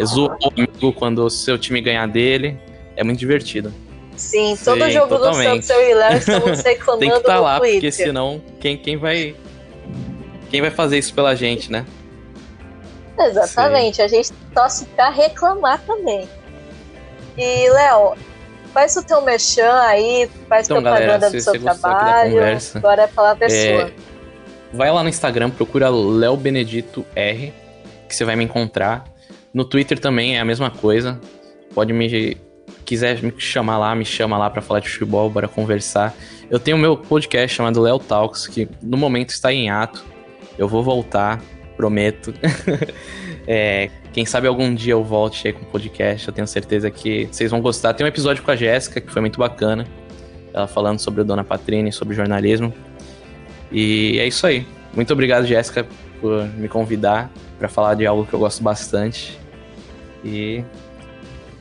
É 0.00 0.04
zoar 0.04 0.36
o 0.42 0.48
amigo 0.48 0.92
quando 0.92 1.24
o 1.24 1.30
seu 1.30 1.58
time 1.58 1.80
ganhar 1.80 2.06
dele. 2.06 2.58
É 2.96 3.04
muito 3.04 3.18
divertido. 3.18 3.72
Sim, 4.16 4.56
Sim 4.56 4.64
todo 4.64 4.90
jogo 4.90 5.08
totalmente. 5.08 5.60
do 5.60 5.66
Santos 5.66 5.70
eu 5.70 5.90
e 5.90 5.94
Léo 5.94 6.16
estamos 6.18 6.62
reclamando 6.62 7.00
Tem 7.00 7.10
que 7.10 7.16
estar 7.16 7.34
tá 7.34 7.40
lá, 7.40 7.58
Twitter. 7.58 7.74
porque 7.76 7.92
senão 7.92 8.42
quem, 8.58 8.76
quem 8.76 8.96
vai 8.96 9.36
quem 10.50 10.60
vai 10.60 10.70
fazer 10.70 10.98
isso 10.98 11.14
pela 11.14 11.34
gente, 11.34 11.70
né? 11.70 11.86
Exatamente, 13.18 13.96
Sim. 13.96 14.02
a 14.02 14.08
gente 14.08 14.32
torce 14.54 14.86
pra 14.86 15.10
reclamar 15.10 15.80
também. 15.86 16.28
E, 17.36 17.70
Léo, 17.70 18.14
faz 18.72 18.96
o 18.96 19.02
teu 19.02 19.20
merchan 19.22 19.72
aí, 19.82 20.28
faz 20.48 20.66
então, 20.66 20.80
propaganda 20.82 21.06
galera, 21.06 21.30
do 21.30 21.40
seu 21.40 21.60
trabalho. 21.60 22.40
Agora 22.74 23.04
a 23.04 23.08
palavra 23.08 23.46
é, 23.46 23.48
é 23.48 23.80
sua. 23.80 23.92
Vai 24.72 24.90
lá 24.90 25.02
no 25.02 25.08
Instagram, 25.08 25.50
procura 25.50 25.88
Léo 25.88 26.36
Benedito 26.36 27.04
R, 27.14 27.52
que 28.08 28.14
você 28.14 28.24
vai 28.24 28.36
me 28.36 28.44
encontrar. 28.44 29.04
No 29.58 29.64
Twitter 29.64 29.98
também 29.98 30.36
é 30.36 30.40
a 30.40 30.44
mesma 30.44 30.70
coisa. 30.70 31.20
Pode 31.74 31.92
me 31.92 32.36
quiser 32.84 33.20
me 33.20 33.34
chamar 33.38 33.76
lá, 33.76 33.92
me 33.92 34.04
chama 34.04 34.38
lá 34.38 34.48
para 34.48 34.62
falar 34.62 34.78
de 34.78 34.88
futebol, 34.88 35.28
bora 35.28 35.48
conversar. 35.48 36.14
Eu 36.48 36.60
tenho 36.60 36.78
meu 36.78 36.96
podcast 36.96 37.56
chamado 37.56 37.82
Léo 37.82 37.98
Talks, 37.98 38.46
que 38.46 38.68
no 38.80 38.96
momento 38.96 39.30
está 39.30 39.52
em 39.52 39.68
ato. 39.68 40.04
Eu 40.56 40.68
vou 40.68 40.84
voltar, 40.84 41.42
prometo. 41.76 42.32
é, 43.48 43.90
quem 44.12 44.24
sabe 44.24 44.46
algum 44.46 44.72
dia 44.72 44.92
eu 44.92 45.02
volte 45.02 45.48
aí 45.48 45.52
com 45.52 45.62
o 45.62 45.66
podcast. 45.66 46.28
Eu 46.28 46.32
tenho 46.32 46.46
certeza 46.46 46.88
que 46.88 47.26
vocês 47.26 47.50
vão 47.50 47.60
gostar. 47.60 47.94
Tem 47.94 48.06
um 48.06 48.08
episódio 48.08 48.44
com 48.44 48.52
a 48.52 48.56
Jéssica 48.56 49.00
que 49.00 49.10
foi 49.10 49.20
muito 49.20 49.40
bacana. 49.40 49.84
Ela 50.54 50.68
falando 50.68 51.00
sobre 51.00 51.22
o 51.22 51.24
Dona 51.24 51.42
Patrine, 51.42 51.90
sobre 51.90 52.14
jornalismo. 52.14 52.72
E 53.72 54.20
é 54.20 54.26
isso 54.28 54.46
aí. 54.46 54.64
Muito 54.94 55.12
obrigado, 55.12 55.44
Jéssica, 55.48 55.84
por 56.20 56.46
me 56.50 56.68
convidar 56.68 57.28
para 57.58 57.68
falar 57.68 57.94
de 57.94 58.06
algo 58.06 58.24
que 58.24 58.32
eu 58.32 58.38
gosto 58.38 58.62
bastante. 58.62 59.47
E 60.24 60.64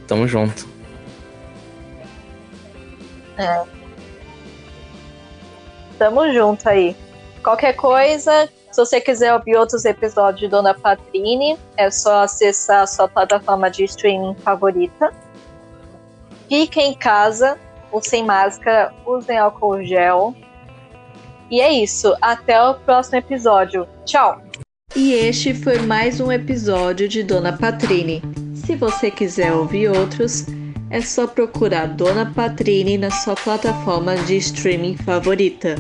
tamo 0.07 0.27
junto. 0.27 0.67
É. 3.37 3.63
Tamo 5.97 6.31
junto 6.31 6.67
aí. 6.67 6.95
Qualquer 7.43 7.73
coisa, 7.73 8.49
se 8.71 8.77
você 8.77 8.99
quiser 8.99 9.33
ouvir 9.33 9.55
outros 9.55 9.85
episódios 9.85 10.41
de 10.41 10.47
Dona 10.47 10.73
Patrine, 10.73 11.57
é 11.75 11.89
só 11.89 12.23
acessar 12.23 12.81
a 12.81 12.87
sua 12.87 13.07
plataforma 13.07 13.69
de 13.69 13.83
streaming 13.85 14.35
favorita. 14.35 15.11
Fiquem 16.49 16.91
em 16.91 16.93
casa, 16.93 17.57
usem 17.91 18.25
máscara, 18.25 18.93
usem 19.05 19.37
álcool 19.37 19.83
gel. 19.83 20.35
E 21.49 21.61
é 21.61 21.71
isso. 21.71 22.15
Até 22.21 22.61
o 22.61 22.75
próximo 22.75 23.17
episódio. 23.17 23.87
Tchau! 24.05 24.41
E 24.95 25.13
este 25.13 25.53
foi 25.53 25.79
mais 25.79 26.19
um 26.19 26.31
episódio 26.31 27.07
de 27.07 27.23
Dona 27.23 27.57
Patrine. 27.57 28.21
Se 28.67 28.75
você 28.75 29.09
quiser 29.09 29.53
ouvir 29.53 29.87
outros, 29.87 30.45
é 30.89 30.99
só 30.99 31.25
procurar 31.25 31.85
Dona 31.85 32.33
Patrine 32.33 32.97
na 32.97 33.09
sua 33.09 33.33
plataforma 33.33 34.17
de 34.17 34.35
streaming 34.35 34.97
favorita. 34.97 35.77